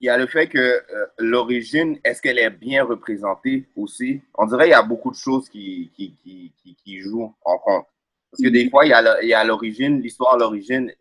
Il 0.00 0.06
y 0.06 0.08
a 0.10 0.18
le 0.18 0.26
fait 0.26 0.46
que 0.46 0.58
euh, 0.58 1.06
l'origine, 1.18 1.98
est-ce 2.04 2.20
qu'elle 2.20 2.38
est 2.38 2.50
bien 2.50 2.84
représentée 2.84 3.68
aussi? 3.76 4.20
On 4.34 4.46
dirait 4.46 4.64
qu'il 4.64 4.72
y 4.72 4.74
a 4.74 4.82
beaucoup 4.82 5.10
de 5.10 5.16
choses 5.16 5.48
qui, 5.48 5.90
qui, 5.94 6.14
qui, 6.22 6.52
qui, 6.62 6.76
qui 6.76 7.00
jouent 7.00 7.34
en 7.44 7.58
compte. 7.58 7.86
Parce 8.30 8.42
que 8.42 8.48
des 8.48 8.68
fois, 8.68 8.84
il 8.84 8.90
y 8.90 9.32
a 9.34 9.44
l'origine, 9.44 10.00
l'histoire 10.02 10.34
à 10.34 10.38
l'origine, 10.38 10.92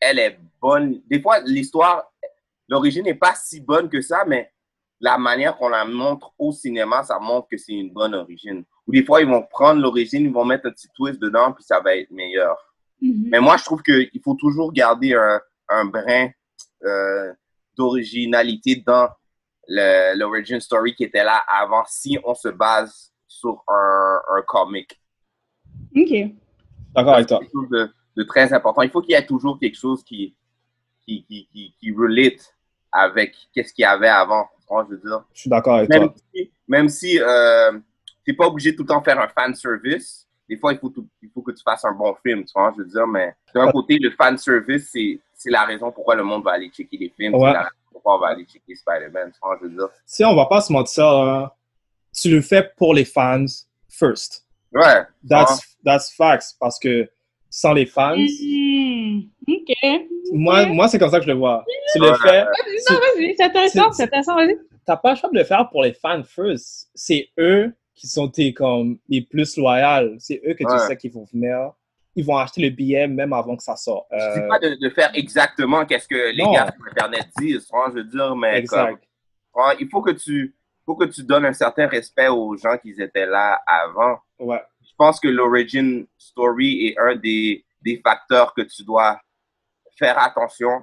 elle 0.00 0.18
est 0.18 0.38
bonne. 0.60 1.00
Des 1.08 1.20
fois, 1.20 1.40
l'histoire, 1.40 2.10
l'origine 2.68 3.04
n'est 3.04 3.14
pas 3.14 3.34
si 3.34 3.60
bonne 3.60 3.88
que 3.88 4.00
ça, 4.00 4.24
mais 4.26 4.50
la 5.00 5.16
manière 5.16 5.56
qu'on 5.56 5.68
la 5.68 5.84
montre 5.84 6.32
au 6.38 6.52
cinéma, 6.52 7.02
ça 7.04 7.18
montre 7.18 7.48
que 7.48 7.56
c'est 7.56 7.72
une 7.72 7.92
bonne 7.92 8.14
origine. 8.14 8.64
Ou 8.86 8.92
des 8.92 9.04
fois, 9.04 9.20
ils 9.20 9.28
vont 9.28 9.42
prendre 9.42 9.80
l'origine, 9.80 10.24
ils 10.24 10.32
vont 10.32 10.44
mettre 10.44 10.66
un 10.66 10.70
petit 10.70 10.88
twist 10.94 11.20
dedans, 11.20 11.52
puis 11.52 11.64
ça 11.64 11.80
va 11.80 11.94
être 11.96 12.10
meilleur. 12.10 12.56
Mhm. 13.00 13.28
Mais 13.30 13.40
moi, 13.40 13.56
je 13.56 13.64
trouve 13.64 13.82
qu'il 13.82 14.20
faut 14.22 14.34
toujours 14.34 14.72
garder 14.72 15.14
un, 15.14 15.40
un 15.68 15.84
brin 15.84 16.28
euh, 16.84 17.32
d'originalité 17.76 18.76
dans 18.86 19.08
le- 19.68 20.18
l'origin 20.18 20.60
story 20.60 20.94
qui 20.94 21.04
était 21.04 21.24
là 21.24 21.42
avant 21.48 21.84
si 21.86 22.18
on 22.24 22.34
se 22.34 22.48
base 22.48 23.12
sur 23.26 23.62
un, 23.68 24.20
un 24.36 24.42
comic. 24.42 25.00
OK. 25.96 26.32
D'accord 26.94 27.14
avec 27.14 27.28
toi. 27.28 27.38
C'est 27.40 27.46
quelque 27.46 27.52
chose 27.52 27.68
de, 27.70 27.90
de 28.16 28.22
très 28.24 28.52
important. 28.52 28.82
Il 28.82 28.90
faut 28.90 29.00
qu'il 29.00 29.12
y 29.12 29.14
ait 29.14 29.26
toujours 29.26 29.58
quelque 29.58 29.76
chose 29.78 30.02
qui, 30.04 30.34
qui, 31.06 31.24
qui, 31.24 31.46
qui, 31.52 31.74
qui 31.78 31.92
relate 31.92 32.54
avec 32.92 33.36
qu'est-ce 33.54 33.72
qu'il 33.72 33.82
y 33.82 33.86
avait 33.86 34.08
avant. 34.08 34.48
Tu 34.60 34.66
vois, 34.68 34.84
je 34.88 34.94
veux 34.96 35.00
dire? 35.00 35.24
Je 35.32 35.40
suis 35.42 35.50
d'accord 35.50 35.76
avec 35.76 35.88
Même 35.90 36.08
toi. 36.08 36.14
si, 36.34 36.50
même 36.66 36.88
si 36.88 37.20
euh, 37.20 37.78
t'es 38.24 38.32
pas 38.32 38.46
obligé 38.46 38.74
tout 38.74 38.82
le 38.82 38.88
temps 38.88 38.98
de 38.98 39.04
faire 39.04 39.20
un 39.20 39.28
fan 39.28 39.54
service, 39.54 40.26
des 40.48 40.56
fois, 40.56 40.72
il 40.72 40.78
faut, 40.80 40.88
tout- 40.88 41.08
il 41.22 41.30
faut 41.30 41.42
que 41.42 41.52
tu 41.52 41.62
fasses 41.62 41.84
un 41.84 41.92
bon 41.92 42.12
film, 42.26 42.44
tu 42.44 42.52
vois, 42.54 42.72
je 42.76 42.82
veux 42.82 42.88
dire, 42.88 43.06
mais 43.06 43.34
d'un 43.54 43.70
côté, 43.70 43.98
le 44.00 44.10
fan 44.10 44.36
service, 44.36 44.90
c'est, 44.90 45.20
c'est 45.42 45.50
la 45.50 45.64
raison 45.64 45.90
pourquoi 45.90 46.14
le 46.16 46.22
monde 46.22 46.44
va 46.44 46.52
aller 46.52 46.68
checker 46.68 46.98
les 46.98 47.08
films, 47.16 47.34
Ouais. 47.34 47.48
c'est 47.48 47.54
la 47.54 47.60
raison 47.62 47.74
pourquoi 47.92 48.16
on 48.16 48.18
va 48.20 48.26
aller 48.28 48.44
checker 48.44 48.74
Spider-Man, 48.74 49.32
tu 49.32 49.38
vois, 49.42 49.56
je 49.60 49.66
veux 49.66 49.72
dire. 49.74 49.88
Si 50.04 50.22
on 50.24 50.34
va 50.34 50.44
pas 50.46 50.60
se 50.60 50.70
mentir, 50.72 51.06
hein, 51.06 51.50
tu 52.14 52.30
le 52.30 52.40
fais 52.42 52.70
pour 52.76 52.92
les 52.92 53.04
fans 53.06 53.46
first. 53.88 54.46
Ouais, 54.72 55.02
That's, 55.28 55.60
that's 55.84 56.12
facts. 56.14 56.56
Parce 56.60 56.78
que 56.78 57.08
sans 57.48 57.72
les 57.72 57.86
fans, 57.86 58.16
Hmm. 58.16 59.20
OK. 59.48 59.76
moi, 60.32 60.66
moi 60.66 60.88
c'est 60.88 60.98
comme 60.98 61.10
ça 61.10 61.18
que 61.18 61.24
je 61.24 61.30
le 61.30 61.36
vois. 61.38 61.64
Tu 61.94 62.00
le 62.00 62.14
fais, 62.16 62.42
Non, 62.44 62.96
vas-y, 62.98 63.34
c'est 63.36 63.44
intéressant, 63.44 63.92
c'est- 63.92 63.96
c'est 63.96 64.02
intéressant, 64.04 64.34
vas-y. 64.36 64.58
t'as 64.86 64.96
pas 64.96 65.10
le 65.12 65.16
choix 65.16 65.30
de 65.32 65.38
le 65.38 65.44
faire 65.44 65.68
pour 65.70 65.82
les 65.82 65.92
fans 65.94 66.22
first. 66.22 66.90
C'est 66.94 67.28
eux 67.38 67.72
qui 67.94 68.06
sont 68.06 68.28
tes, 68.28 68.52
comme, 68.54 68.98
les 69.08 69.22
plus 69.22 69.56
loyaux. 69.56 70.14
C'est 70.18 70.40
eux 70.46 70.54
que 70.54 70.64
Ouais. 70.64 70.78
tu 70.80 70.86
sais 70.86 70.96
qu'ils 70.96 71.12
vont 71.12 71.24
venir. 71.32 71.72
Ils 72.16 72.24
vont 72.24 72.36
acheter 72.36 72.60
le 72.62 72.70
billet 72.70 73.06
même 73.06 73.32
avant 73.32 73.56
que 73.56 73.62
ça 73.62 73.76
sorte. 73.76 74.06
je 74.10 74.16
dis 74.34 74.40
Euh, 74.44 74.48
pas 74.48 74.58
de, 74.58 74.74
de 74.74 74.90
faire 74.90 75.10
exactement 75.14 75.86
qu'est-ce 75.86 76.08
que 76.08 76.32
les 76.32 76.42
Non. 76.42 76.52
gars 76.52 76.72
sur 76.74 76.86
Internet 76.90 77.26
disent, 77.38 77.68
vois, 77.70 77.88
je 77.90 77.94
veux 77.94 78.04
dire, 78.04 78.34
mais 78.36 78.64
comme, 78.64 78.96
il 79.78 79.88
faut 79.88 80.02
que 80.02 80.10
tu 80.12 80.54
faut 80.84 80.96
que 80.96 81.04
tu 81.04 81.22
donnes 81.22 81.44
un 81.44 81.52
certain 81.52 81.86
respect 81.86 82.28
aux 82.28 82.56
gens 82.56 82.76
qui 82.78 82.90
étaient 83.00 83.26
là 83.26 83.60
avant. 83.66 84.18
Ouais. 84.40 84.60
Je 84.82 84.90
pense 84.96 85.20
que 85.20 85.28
l'origin 85.28 86.04
story 86.18 86.88
est 86.88 86.98
un 86.98 87.14
des, 87.14 87.64
des 87.82 88.00
facteurs 88.02 88.52
que 88.54 88.62
tu 88.62 88.82
dois 88.82 89.20
faire 89.96 90.18
attention, 90.18 90.82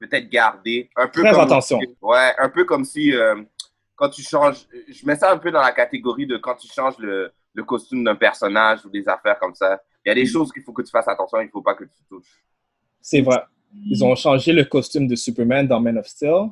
peut-être 0.00 0.28
garder. 0.30 0.88
Un 0.96 1.08
peu 1.08 1.20
Très 1.22 1.32
comme, 1.32 1.40
attention. 1.40 1.80
Ouais, 2.00 2.32
un 2.38 2.48
peu 2.48 2.64
comme 2.64 2.84
si 2.84 3.14
euh, 3.14 3.42
quand 3.94 4.08
tu 4.08 4.22
changes, 4.22 4.66
je 4.88 5.04
mets 5.04 5.16
ça 5.16 5.30
un 5.32 5.38
peu 5.38 5.50
dans 5.50 5.60
la 5.60 5.72
catégorie 5.72 6.26
de 6.26 6.38
quand 6.38 6.54
tu 6.54 6.68
changes 6.68 6.96
le, 6.98 7.30
le 7.52 7.64
costume 7.64 8.04
d'un 8.04 8.16
personnage 8.16 8.84
ou 8.86 8.90
des 8.90 9.06
affaires 9.06 9.38
comme 9.38 9.54
ça. 9.54 9.82
Il 10.06 10.10
y 10.10 10.12
a 10.12 10.14
des 10.14 10.26
choses 10.26 10.52
qu'il 10.52 10.62
faut 10.62 10.72
que 10.72 10.82
tu 10.82 10.90
fasses 10.90 11.08
attention, 11.08 11.40
il 11.40 11.46
ne 11.46 11.50
faut 11.50 11.62
pas 11.62 11.74
que 11.74 11.82
tu 11.82 11.98
touches. 12.08 12.44
C'est 13.00 13.20
vrai. 13.22 13.42
Ils 13.88 14.04
ont 14.04 14.14
changé 14.14 14.52
le 14.52 14.64
costume 14.64 15.08
de 15.08 15.16
Superman 15.16 15.66
dans 15.66 15.80
Man 15.80 15.98
of 15.98 16.06
Steel. 16.06 16.50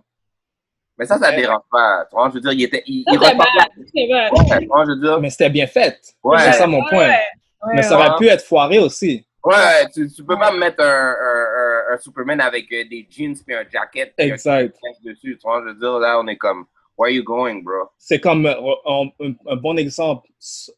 Mais 0.99 1.07
ça, 1.07 1.19
ça 1.19 1.31
ne 1.31 1.37
dérange 1.37 1.63
pas. 1.71 2.05
Tu 2.11 2.17
vois, 2.17 2.29
je 2.31 2.35
veux 2.35 2.41
dire, 2.41 2.53
il 2.53 2.63
était, 2.65 2.83
il, 2.87 3.05
il 3.07 3.17
ressemblait-. 3.17 3.45
Ouais, 4.13 4.59
tu 4.61 4.67
vois, 4.67 4.85
je 4.85 4.91
veux 4.91 5.01
dire, 5.01 5.21
Mais 5.21 5.31
c'était 5.31 5.51
bien 5.51 5.69
fait. 5.69 6.01
Ouais. 6.25 6.39
C'est 6.41 6.53
ça 6.55 6.67
mon 6.67 6.83
point. 6.85 7.09
Ouais, 7.09 7.75
Mais 7.77 7.83
ça 7.85 7.97
ouais. 7.97 8.07
aurait 8.07 8.17
pu 8.19 8.27
être 8.27 8.45
foiré 8.45 8.81
aussi. 8.81 9.25
Ouais, 9.45 9.89
tu, 9.95 10.11
tu 10.11 10.25
peux 10.25 10.37
pas 10.39 10.51
me 10.53 10.59
mettre 10.59 10.83
un, 10.83 10.87
un, 11.13 11.93
un, 11.93 11.95
un 11.95 11.99
Superman 11.99 12.41
avec 12.41 12.73
euh, 12.73 12.85
des 12.91 13.07
jeans 13.09 13.37
et 13.47 13.55
un 13.55 13.65
jacket 13.71 14.15
et 14.19 14.31
un 14.33 14.35
Exact. 14.35 14.73
t-shirt 14.75 15.03
dessus. 15.05 15.39
Tu 15.41 15.47
vois, 15.47 15.61
je 15.63 15.69
veux 15.69 15.75
dire, 15.79 15.99
là, 16.01 16.19
on 16.19 16.27
est 16.27 16.37
comme, 16.37 16.67
where 16.99 17.09
are 17.11 17.15
you 17.17 17.23
going, 17.23 17.63
bro? 17.63 17.89
C'est 17.99 18.19
comme 18.21 18.47
euh, 18.47 18.55
un, 18.87 19.07
un- 19.21 19.35
un 19.53 19.57
bon 19.57 19.77
exemple, 19.79 20.29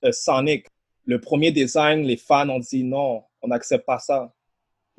euh, 0.04 0.12
Sonic. 0.12 0.66
Le 1.07 1.21
premier 1.21 1.53
design, 1.53 2.03
les 2.03 2.16
fans 2.16 2.49
ont 2.49 2.59
dit 2.59 2.83
non, 2.85 3.23
on 3.42 3.49
n'accepte 3.49 3.87
pas 3.87 3.99
ça. 3.99 4.33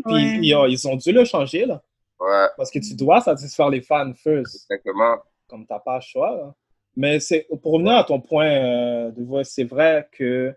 Puis 0.06 0.14
Ouais. 0.14 0.40
ils, 0.42 0.56
ont, 0.56 0.66
ils 0.66 0.88
ont 0.88 0.96
dû 0.96 1.12
le 1.12 1.26
changer, 1.26 1.66
là. 1.66 1.82
Ouais, 2.20 2.48
Parce 2.56 2.72
que 2.72 2.80
tu 2.80 2.96
dois 2.96 3.22
satisfaire 3.22 3.70
les 3.70 3.82
fans 3.82 4.14
first. 4.16 4.56
exactement. 4.70 5.18
Comme 5.48 5.66
tu 5.68 5.74
n'as 5.74 5.80
pas 5.80 5.96
le 5.96 6.02
choix. 6.02 6.36
là. 6.36 6.56
Mais 6.96 7.20
c'est 7.20 7.48
pour 7.62 7.74
revenir 7.74 7.94
à 7.98 8.04
ton 8.04 8.20
point 8.20 8.50
euh, 8.50 9.12
de 9.12 9.24
voix, 9.24 9.44
c'est 9.44 9.64
vrai 9.66 10.08
que 10.12 10.56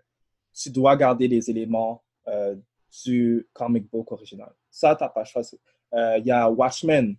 tu 0.53 0.69
dois 0.71 0.95
garder 0.95 1.27
les 1.27 1.49
éléments 1.49 2.01
euh, 2.27 2.55
du 3.05 3.47
comic 3.53 3.89
book 3.91 4.11
original. 4.11 4.51
Ça, 4.69 4.95
tu 4.95 5.03
n'as 5.03 5.09
pas 5.09 5.21
le 5.21 5.25
choix. 5.27 5.43
C'est- 5.43 5.59
euh, 5.93 6.17
Il 6.17 6.25
y 6.25 6.31
a 6.31 6.49
Watchmen. 6.49 7.15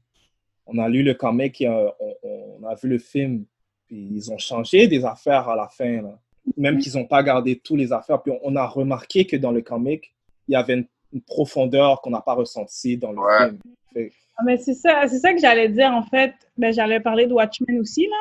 On 0.66 0.79
a 0.79 0.88
lu 0.88 1.03
le 1.03 1.14
comic, 1.14 1.61
et, 1.61 1.68
euh, 1.68 1.88
on, 2.23 2.59
on 2.62 2.66
a 2.66 2.75
vu 2.75 2.88
le 2.88 2.99
film. 2.99 3.45
Puis 3.87 4.09
ils 4.11 4.33
ont 4.33 4.38
changé 4.38 4.87
des 4.88 5.05
affaires 5.05 5.49
à 5.49 5.57
la 5.57 5.68
fin. 5.68 6.03
là. 6.03 6.18
Même 6.57 6.78
qu'ils 6.78 6.94
n'ont 6.94 7.07
pas 7.07 7.22
gardé 7.22 7.59
toutes 7.59 7.78
les 7.78 7.92
affaires. 7.92 8.20
Puis 8.22 8.33
on, 8.33 8.40
on 8.42 8.57
a 8.57 8.66
remarqué 8.66 9.24
que 9.26 9.37
dans 9.37 9.52
le 9.52 9.62
comic, 9.62 10.12
il 10.48 10.52
y 10.52 10.57
avait 10.57 10.74
une, 10.74 10.87
une 11.12 11.22
profondeur 11.22 12.00
qu'on 12.00 12.11
n'a 12.11 12.20
pas 12.20 12.35
ressentie 12.35 12.96
dans 12.96 13.12
le 13.12 13.18
Ouais. 13.18 13.38
film. 13.48 13.59
Fait- 13.92 14.12
Ah, 14.38 14.42
mais 14.44 14.57
c'est 14.57 14.74
ça, 14.74 15.07
c'est 15.09 15.18
ça 15.18 15.33
que 15.35 15.40
j'allais 15.40 15.68
dire 15.68 15.92
en 15.92 16.02
fait. 16.02 16.33
Ben, 16.57 16.72
j'allais 16.72 17.00
parler 17.00 17.26
de 17.26 17.33
Watchmen 17.35 17.78
aussi 17.78 18.07
là, 18.07 18.16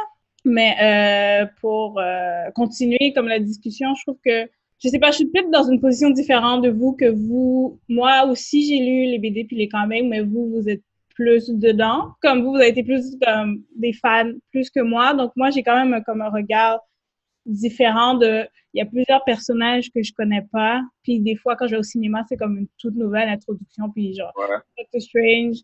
mais 0.45 0.75
euh, 0.81 1.45
pour 1.61 1.99
euh, 1.99 2.51
continuer 2.53 3.13
comme 3.15 3.27
la 3.27 3.39
discussion, 3.39 3.95
je 3.95 4.03
trouve 4.03 4.17
que 4.23 4.49
je 4.83 4.89
sais 4.89 4.99
pas, 4.99 5.11
je 5.11 5.17
suis 5.17 5.25
peut-être 5.27 5.49
dans 5.51 5.63
une 5.69 5.79
position 5.79 6.09
différente 6.09 6.63
de 6.63 6.69
vous 6.69 6.93
que 6.93 7.05
vous. 7.05 7.79
Moi 7.87 8.25
aussi, 8.25 8.65
j'ai 8.67 8.79
lu 8.83 9.05
les 9.11 9.19
BD 9.19 9.45
puis 9.45 9.55
les 9.55 9.69
comics, 9.69 10.05
mais 10.07 10.21
vous, 10.21 10.49
vous 10.49 10.67
êtes 10.67 10.81
plus 11.15 11.49
dedans. 11.49 12.09
Comme 12.21 12.41
vous, 12.43 12.49
vous 12.51 12.55
avez 12.57 12.69
été 12.69 12.83
plus 12.83 13.15
comme 13.25 13.61
des 13.75 13.93
fans 13.93 14.31
plus 14.51 14.69
que 14.71 14.79
moi, 14.81 15.13
donc 15.13 15.31
moi, 15.35 15.49
j'ai 15.51 15.61
quand 15.63 15.75
même 15.85 16.03
comme 16.03 16.21
un 16.21 16.29
regard 16.29 16.79
différent 17.45 18.15
de. 18.15 18.45
Il 18.73 18.77
y 18.79 18.81
a 18.81 18.85
plusieurs 18.85 19.23
personnages 19.25 19.91
que 19.91 20.01
je 20.01 20.13
connais 20.13 20.43
pas, 20.51 20.81
puis 21.03 21.19
des 21.19 21.35
fois 21.35 21.55
quand 21.57 21.67
je 21.67 21.71
vais 21.71 21.79
au 21.79 21.83
cinéma, 21.83 22.23
c'est 22.29 22.37
comme 22.37 22.57
une 22.57 22.67
toute 22.77 22.95
nouvelle 22.95 23.27
introduction, 23.27 23.89
puis 23.91 24.13
genre 24.13 24.31
Ouais. 24.37 24.55
Doctor 24.77 25.01
Strange, 25.01 25.57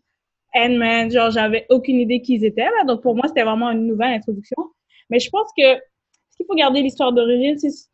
Ant-Man, 0.54 1.10
genre 1.10 1.30
j'avais 1.30 1.64
aucune 1.70 1.96
idée 2.00 2.20
qui 2.20 2.34
ils 2.34 2.44
étaient 2.44 2.64
là, 2.64 2.84
donc 2.86 3.00
pour 3.02 3.14
moi 3.16 3.26
c'était 3.28 3.44
vraiment 3.44 3.70
une 3.70 3.86
nouvelle 3.86 4.12
introduction. 4.12 4.56
Mais 5.08 5.20
je 5.20 5.30
pense 5.30 5.48
que 5.56 5.76
ce 6.30 6.36
qu'il 6.36 6.44
faut 6.46 6.54
garder 6.54 6.82
l'histoire 6.82 7.12
d'origine, 7.14 7.56
c'est 7.58 7.88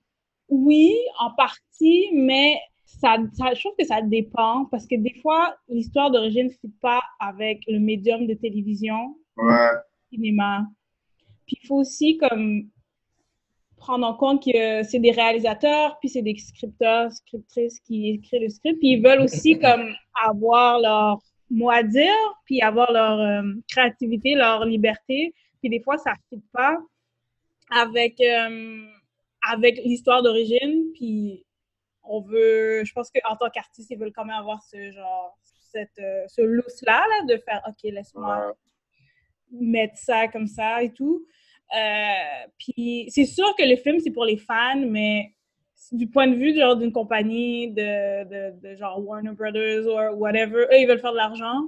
oui 0.49 0.93
en 1.21 1.31
partie, 1.31 2.09
mais 2.13 2.59
ça, 2.85 3.17
ça, 3.35 3.55
je 3.55 3.61
trouve 3.61 3.75
que 3.79 3.85
ça 3.87 4.03
dépend 4.03 4.65
parce 4.67 4.87
que 4.87 4.97
des 4.97 5.15
fois 5.23 5.55
l'histoire 5.69 6.11
d'origine 6.11 6.47
ne 6.47 6.51
fit 6.53 6.73
pas 6.81 7.01
avec 7.21 7.63
le 7.69 7.79
médium 7.79 8.27
de 8.27 8.35
télévision, 8.35 9.17
Ouais. 9.37 9.69
cinéma. 10.13 10.67
Puis 11.47 11.57
il 11.63 11.67
faut 11.69 11.77
aussi 11.77 12.17
comme 12.19 12.69
prendre 13.85 14.07
en 14.07 14.15
compte 14.15 14.43
que 14.43 14.83
c'est 14.83 14.99
des 14.99 15.11
réalisateurs, 15.11 15.99
puis 15.99 16.09
c'est 16.09 16.23
des 16.23 16.37
scripteurs, 16.37 17.13
scriptrices 17.13 17.81
qui 17.81 18.13
écrivent 18.13 18.43
le 18.43 18.49
script, 18.49 18.79
puis 18.79 18.93
ils 18.93 19.03
veulent 19.03 19.21
aussi 19.21 19.59
comme 19.61 19.95
avoir 20.25 20.81
leur 20.81 21.19
mot 21.51 21.71
à 21.71 21.83
dire, 21.83 22.41
puis 22.47 22.63
avoir 22.63 22.91
leur 22.93 23.21
euh, 23.21 23.53
créativité, 23.69 24.35
leur 24.35 24.65
liberté. 24.65 25.35
Puis 25.61 25.69
des 25.69 25.81
fois, 25.81 25.99
ça 25.99 26.13
ne 26.13 26.39
fit 26.39 26.45
pas 26.51 26.79
avec, 27.71 28.19
euh, 28.23 28.87
avec 29.53 29.77
l'histoire 29.85 30.23
d'origine, 30.23 30.87
puis 30.95 31.45
on 32.05 32.23
veut, 32.23 32.85
je 32.85 32.93
pense 32.95 33.11
qu'en 33.11 33.37
tant 33.37 33.51
qu'artiste, 33.51 33.91
ils 33.91 33.99
veulent 33.99 34.13
quand 34.15 34.25
même 34.25 34.37
avoir 34.37 34.63
ce 34.63 34.93
genre, 34.93 35.39
cette, 35.43 35.99
euh, 35.99 36.25
ce 36.29 36.41
lousse-là, 36.41 37.05
là, 37.07 37.35
de 37.35 37.39
faire, 37.43 37.61
OK, 37.69 37.83
laisse-moi 37.83 38.55
mettre 39.51 39.99
ça 39.99 40.27
comme 40.29 40.47
ça 40.47 40.83
et 40.83 40.91
tout. 40.91 41.27
Euh, 41.77 42.47
puis 42.59 43.07
c'est 43.09 43.25
sûr 43.25 43.55
que 43.57 43.63
le 43.69 43.77
film, 43.77 43.99
c'est 44.01 44.13
pour 44.13 44.25
les 44.25 44.37
fans, 44.37 44.81
mais 44.87 45.33
du 45.93 46.09
point 46.09 46.27
de 46.29 46.35
vue 46.35 46.55
genre 46.55 46.77
d'une 46.77 46.93
compagnie 46.93 47.69
de, 47.73 48.25
de, 48.25 48.61
de 48.61 48.75
genre 48.77 49.05
Warner 49.05 49.33
Brothers 49.33 49.87
ou 49.87 50.17
whatever, 50.19 50.65
eux, 50.73 50.79
ils 50.81 50.87
veulent 50.87 51.01
faire 51.01 51.13
de 51.13 51.17
l'argent. 51.17 51.61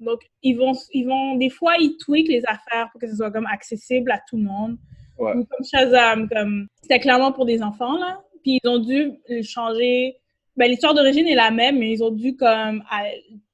Donc, 0.00 0.20
ils 0.42 0.54
vont, 0.54 0.72
ils 0.92 1.06
vont, 1.06 1.36
des 1.36 1.50
fois, 1.50 1.74
ils 1.78 1.96
tweakent 1.96 2.28
les 2.28 2.42
affaires 2.46 2.88
pour 2.90 3.00
que 3.00 3.08
ce 3.08 3.14
soit 3.16 3.30
comme 3.30 3.46
accessible 3.46 4.10
à 4.10 4.20
tout 4.28 4.36
le 4.36 4.42
monde. 4.42 4.76
Ouais. 5.18 5.32
Ou 5.36 5.44
comme 5.44 5.64
Shazam, 5.64 6.28
comme 6.28 6.66
c'était 6.82 6.98
clairement 6.98 7.32
pour 7.32 7.44
des 7.46 7.62
enfants, 7.62 7.96
là. 7.98 8.20
Puis 8.42 8.58
ils 8.62 8.68
ont 8.68 8.78
dû 8.78 9.12
changer. 9.44 10.16
Ben, 10.56 10.68
l'histoire 10.68 10.94
d'origine 10.94 11.26
est 11.28 11.36
la 11.36 11.50
même, 11.52 11.78
mais 11.78 11.92
ils 11.92 12.02
ont 12.02 12.10
dû 12.10 12.36
comme 12.36 12.82
à- 12.90 13.04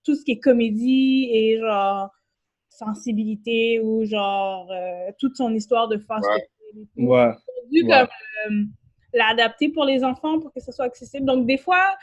tout 0.05 0.15
ce 0.15 0.25
qui 0.25 0.33
est 0.33 0.39
comédie 0.41 1.29
et 1.31 1.59
genre 1.59 2.09
sensibilité 2.79 3.81
ou 3.81 4.05
genre 4.05 4.71
euh, 4.71 5.11
toute 5.19 5.37
son 5.37 5.53
histoire 5.55 5.89
de 5.89 5.99
foster 5.99 6.45
Ouais. 6.97 7.07
Ouais. 7.07 7.33
Comme 7.83 8.09
euh, 8.51 8.65
l'adapter 9.15 9.69
pour 9.71 9.85
les 9.85 10.05
enfants 10.05 10.39
pour 10.39 10.53
que 10.53 10.61
ce 10.61 10.71
soit 10.71 10.85
accessible. 10.85 11.25
Donc 11.27 11.47
des 11.47 11.57
fois, 11.59 11.97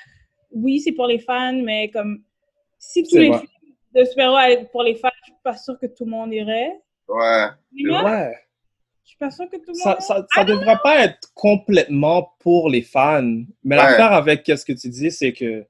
oui, 0.52 0.80
c'est 0.80 0.92
pour 0.92 1.06
les 1.08 1.20
fans, 1.20 1.54
mais 1.54 1.90
comme 1.92 2.24
si 2.80 3.04
tous 3.04 3.16
les 3.18 3.30
vrai. 3.30 3.40
films 3.40 3.74
de 3.96 4.04
super-héros 4.06 4.40
étaient 4.52 4.66
pour 4.72 4.84
les 4.84 4.96
fans, 4.96 5.10
je 5.22 5.26
suis 5.32 5.42
pas 5.44 5.56
sûre 5.56 5.78
que 5.80 5.86
tout 5.86 6.06
le 6.06 6.12
monde 6.12 6.34
irait. 6.34 6.82
Ouais. 7.08 7.48
Moi, 7.74 8.04
Ouais. 8.04 8.36
Je 9.04 9.10
suis 9.10 9.18
pas 9.20 9.30
sûre 9.30 9.46
que 9.52 9.58
tout 9.58 9.64
le 9.68 9.74
monde 9.74 9.82
Ça, 9.84 9.92
irait. 9.92 10.02
ça, 10.02 10.26
ça 10.34 10.44
devrait 10.44 10.80
pas 10.84 11.04
être 11.06 11.32
complètement 11.36 12.34
pour 12.40 12.70
les 12.70 12.82
fans. 12.82 13.22
Mais 13.64 13.76
Ouais. 13.78 13.84
l'affaire 13.84 14.14
avec 14.14 14.42
qu'est-ce 14.44 14.66
que 14.66 14.74
tu 14.74 14.90
dis, 14.90 15.12
c'est 15.12 15.32
que 15.32 15.64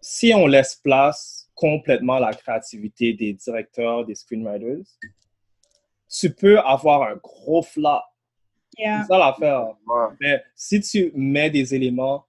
si 0.00 0.32
on 0.34 0.46
laisse 0.46 0.76
place 0.76 1.43
complètement 1.64 2.18
la 2.18 2.34
créativité 2.34 3.14
des 3.14 3.32
directeurs, 3.32 4.04
des 4.04 4.14
screenwriters, 4.14 4.84
tu 6.10 6.30
peux 6.30 6.58
avoir 6.58 7.04
un 7.04 7.16
gros 7.16 7.62
flop. 7.62 8.02
Yeah. 8.76 9.00
C'est 9.00 9.08
ça 9.08 9.18
l'affaire. 9.18 9.68
Ouais. 9.86 10.08
Mais 10.20 10.42
si 10.54 10.78
tu 10.82 11.10
mets 11.14 11.48
des 11.48 11.74
éléments 11.74 12.26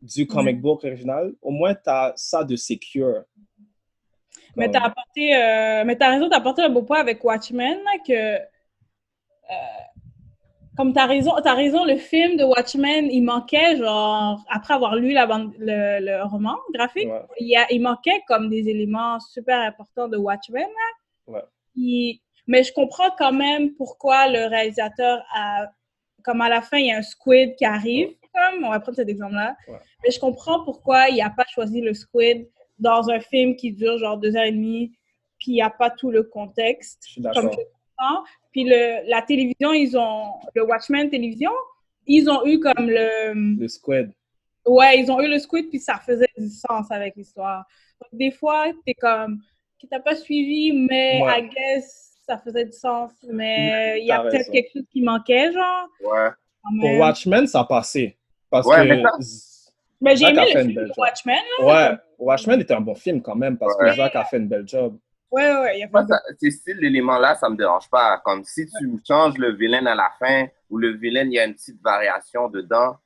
du 0.00 0.26
comic 0.26 0.62
book 0.62 0.82
original, 0.84 1.34
au 1.42 1.50
moins 1.50 1.74
tu 1.74 1.90
as 1.90 2.14
ça 2.16 2.42
de 2.42 2.56
secure. 2.56 3.22
Mais 4.56 4.70
t'as 4.70 4.80
apporté, 4.80 5.36
euh, 5.36 5.84
mais 5.84 5.96
t'as 5.96 6.12
raison, 6.12 6.30
t'as 6.30 6.38
apporté 6.38 6.62
un 6.62 6.70
beau 6.70 6.82
point 6.82 7.00
avec 7.00 7.22
Watchmen, 7.22 7.78
là, 7.84 7.98
que, 8.06 8.36
euh, 8.36 9.89
comme 10.80 10.94
t'as 10.94 11.04
raison, 11.04 11.32
t'as 11.44 11.52
raison, 11.54 11.84
le 11.84 11.96
film 11.96 12.38
de 12.38 12.44
Watchmen, 12.44 13.04
il 13.10 13.20
manquait, 13.22 13.76
genre, 13.76 14.42
après 14.48 14.72
avoir 14.72 14.96
lu 14.96 15.12
la 15.12 15.26
bande, 15.26 15.52
le, 15.58 16.00
le 16.00 16.22
roman 16.24 16.56
graphique, 16.72 17.06
Ouais. 17.08 17.20
il, 17.38 17.48
y 17.48 17.56
a, 17.56 17.70
il 17.70 17.82
manquait 17.82 18.22
comme 18.26 18.48
des 18.48 18.66
éléments 18.66 19.20
super 19.20 19.58
importants 19.60 20.08
de 20.08 20.16
Watchmen, 20.16 20.62
là. 20.66 21.34
Ouais. 21.34 21.42
Puis- 21.74 22.22
mais 22.46 22.62
je 22.64 22.72
comprends 22.72 23.10
quand 23.18 23.32
même 23.32 23.74
pourquoi 23.74 24.26
le 24.28 24.46
réalisateur 24.46 25.22
a, 25.34 25.66
comme 26.24 26.40
à 26.40 26.48
la 26.48 26.62
fin, 26.62 26.78
il 26.78 26.86
y 26.86 26.92
a 26.92 26.96
un 26.96 27.02
squid 27.02 27.56
qui 27.56 27.66
arrive, 27.66 28.08
comme, 28.34 28.64
on 28.64 28.70
va 28.70 28.80
prendre 28.80 28.96
cet 28.96 29.08
exemple-là, 29.10 29.56
Ouais. 29.68 29.78
mais 30.02 30.10
je 30.10 30.18
comprends 30.18 30.64
pourquoi 30.64 31.08
il 31.10 31.18
n'a 31.18 31.28
pas 31.28 31.44
choisi 31.46 31.82
le 31.82 31.92
squid 31.92 32.48
dans 32.78 33.10
un 33.10 33.20
film 33.20 33.54
qui 33.54 33.72
dure 33.72 33.98
genre 33.98 34.16
deux 34.16 34.34
heures 34.34 34.44
et 34.44 34.52
demie, 34.52 34.92
puis 35.38 35.50
il 35.52 35.54
n'y 35.56 35.62
a 35.62 35.68
pas 35.68 35.90
tout 35.90 36.10
le 36.10 36.22
contexte. 36.22 37.02
Je 37.06 37.12
suis 37.12 37.20
d'accord. 37.20 37.50
Puis 38.52 38.64
le, 38.64 39.08
la 39.08 39.22
télévision, 39.22 39.72
ils 39.72 39.96
ont, 39.96 40.24
le 40.54 40.64
Watchmen 40.64 41.08
télévision, 41.10 41.52
ils 42.06 42.28
ont 42.28 42.44
eu 42.46 42.58
comme 42.58 42.88
le, 42.88 43.58
Le 43.60 43.68
squid. 43.68 44.12
ouais, 44.66 44.98
ils 45.00 45.10
ont 45.10 45.20
eu 45.20 45.28
le 45.28 45.38
squid, 45.38 45.68
puis 45.70 45.78
ça 45.78 45.98
faisait 46.04 46.26
du 46.36 46.48
sens 46.48 46.90
avec 46.90 47.14
l'histoire. 47.16 47.64
Donc 48.00 48.08
des 48.18 48.30
fois, 48.30 48.66
t'es 48.86 48.94
comme, 48.94 49.40
qui 49.78 49.86
t'a 49.88 50.00
pas 50.00 50.16
suivi, 50.16 50.72
mais 50.72 51.20
Ouais. 51.22 51.40
I 51.42 51.48
guess 51.48 52.06
ça 52.26 52.38
faisait 52.38 52.64
du 52.64 52.72
sens. 52.72 53.12
Mais 53.28 54.00
il 54.00 54.06
y 54.06 54.12
a 54.12 54.20
peut-être 54.22 54.50
quelque 54.50 54.70
chose 54.72 54.86
qui 54.90 55.02
manquait, 55.02 55.52
genre. 55.52 55.88
Ouais. 56.02 56.28
Pour. 56.80 56.98
Watchmen, 57.00 57.46
ça 57.46 57.60
a 57.60 57.64
passé. 57.64 58.16
Parce 58.50 58.66
Ouais, 58.66 58.86
que. 58.86 59.02
mais 60.00 60.16
j'ai 60.16 60.26
aimé 60.26 60.42
le 60.52 60.60
film 60.60 60.74
de. 60.74 60.90
Watchmen. 60.96 61.38
là. 61.60 61.66
Ouais, 61.92 61.96
Watchmen 62.18 62.60
était 62.60 62.74
un 62.74 62.80
bon 62.80 62.94
film 62.94 63.20
quand 63.22 63.34
même 63.36 63.56
parce 63.56 63.74
Ouais. 63.78 63.90
que 63.90 63.96
Zach 63.96 64.14
a 64.16 64.24
fait 64.24 64.36
une 64.38 64.48
belle 64.48 64.66
job. 64.68 64.98
Ouais, 65.30 65.42
ouais, 65.48 65.60
ouais, 65.60 65.78
il 65.78 65.82
a 65.84 65.86
fait 65.86 65.92
Moi, 65.92 66.00
un 66.02 66.06
ça- 66.08 66.22
ces 66.38 66.50
styles 66.50 66.80
d'éléments-là, 66.80 67.34
ça 67.36 67.48
me 67.48 67.56
dérange 67.56 67.88
pas. 67.88 68.18
Comme 68.24 68.42
si 68.44 68.66
tu 68.66 68.88
changes 69.06 69.38
le 69.38 69.52
vilain 69.54 69.86
à 69.86 69.94
la 69.94 70.10
fin 70.18 70.46
ou 70.68 70.78
le 70.78 70.96
vilain, 70.96 71.24
il 71.24 71.32
y 71.34 71.38
a 71.38 71.44
une 71.44 71.54
petite 71.54 71.80
variation 71.82 72.48
dedans, 72.48 72.96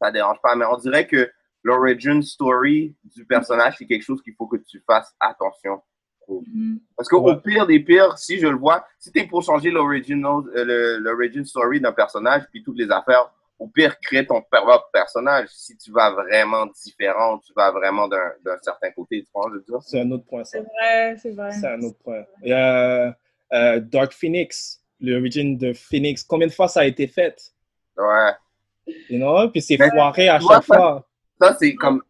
ça 0.00 0.10
dérange 0.10 0.40
pas. 0.42 0.56
Mais 0.56 0.64
on 0.64 0.76
dirait 0.78 1.06
que 1.06 1.30
l'origin 1.62 2.22
story 2.22 2.94
du 3.04 3.24
personnage, 3.26 3.76
c'est 3.78 3.86
quelque 3.86 4.02
chose 4.02 4.22
qu'il 4.22 4.34
faut 4.34 4.46
que 4.46 4.56
tu 4.56 4.82
fasses 4.86 5.14
attention. 5.20 5.82
Mhm. 6.28 6.80
Parce 6.96 7.08
qu'au 7.08 7.22
Ouais. 7.22 7.36
pire 7.44 7.66
des 7.66 7.80
pires, 7.80 8.16
si 8.16 8.38
je 8.38 8.46
le 8.46 8.56
vois, 8.56 8.86
si 8.98 9.12
t'es 9.12 9.26
pour 9.26 9.42
changer 9.42 9.70
l'original, 9.70 10.40
euh, 10.56 10.64
le- 10.64 10.96
l'origin 10.98 11.44
story 11.44 11.80
d'un 11.82 11.92
personnage, 11.92 12.44
puis 12.50 12.62
toutes 12.62 12.78
les 12.78 12.90
affaires, 12.90 13.30
au 13.58 13.68
pire, 13.68 13.98
crée 14.00 14.26
ton 14.26 14.42
propre 14.42 14.88
personnage. 14.92 15.48
Si 15.50 15.76
tu 15.76 15.92
vas 15.92 16.10
vraiment 16.10 16.66
différent, 16.66 17.38
tu 17.38 17.52
vas 17.54 17.70
vraiment 17.70 18.08
d'un 18.08 18.32
d'un 18.44 18.58
certain 18.60 18.90
côté, 18.90 19.22
tu 19.22 19.28
vois, 19.34 19.46
je 19.50 19.56
veux 19.58 19.62
dire. 19.62 19.80
C'est 19.82 20.00
un 20.00 20.10
autre 20.10 20.24
point, 20.24 20.44
ça. 20.44 20.58
C'est 20.58 20.64
vrai, 20.64 21.16
c'est 21.18 21.30
vrai. 21.30 21.52
C'est 21.52 21.66
un 21.68 21.80
autre 21.82 21.98
point. 22.02 22.24
Il 22.42 22.48
y 22.48 22.52
a 22.52 23.16
euh, 23.52 23.80
Dark 23.80 24.12
Phoenix, 24.12 24.80
l'origine 25.00 25.56
de 25.56 25.72
Phoenix. 25.72 26.24
Combien 26.24 26.48
de 26.48 26.52
fois 26.52 26.68
ça 26.68 26.80
a 26.80 26.84
été 26.84 27.06
fait? 27.06 27.52
Ouais. 27.96 28.32
You 29.08 29.18
know? 29.18 29.48
Puis 29.50 29.62
c'est 29.62 29.76
foiré 29.78 30.28
à 30.28 30.38
vois, 30.38 30.54
chaque 30.56 30.64
ça- 30.64 30.76
fois. 30.76 31.08
Ça, 31.40 31.56
c'est 31.58 31.74
comme. 31.74 32.02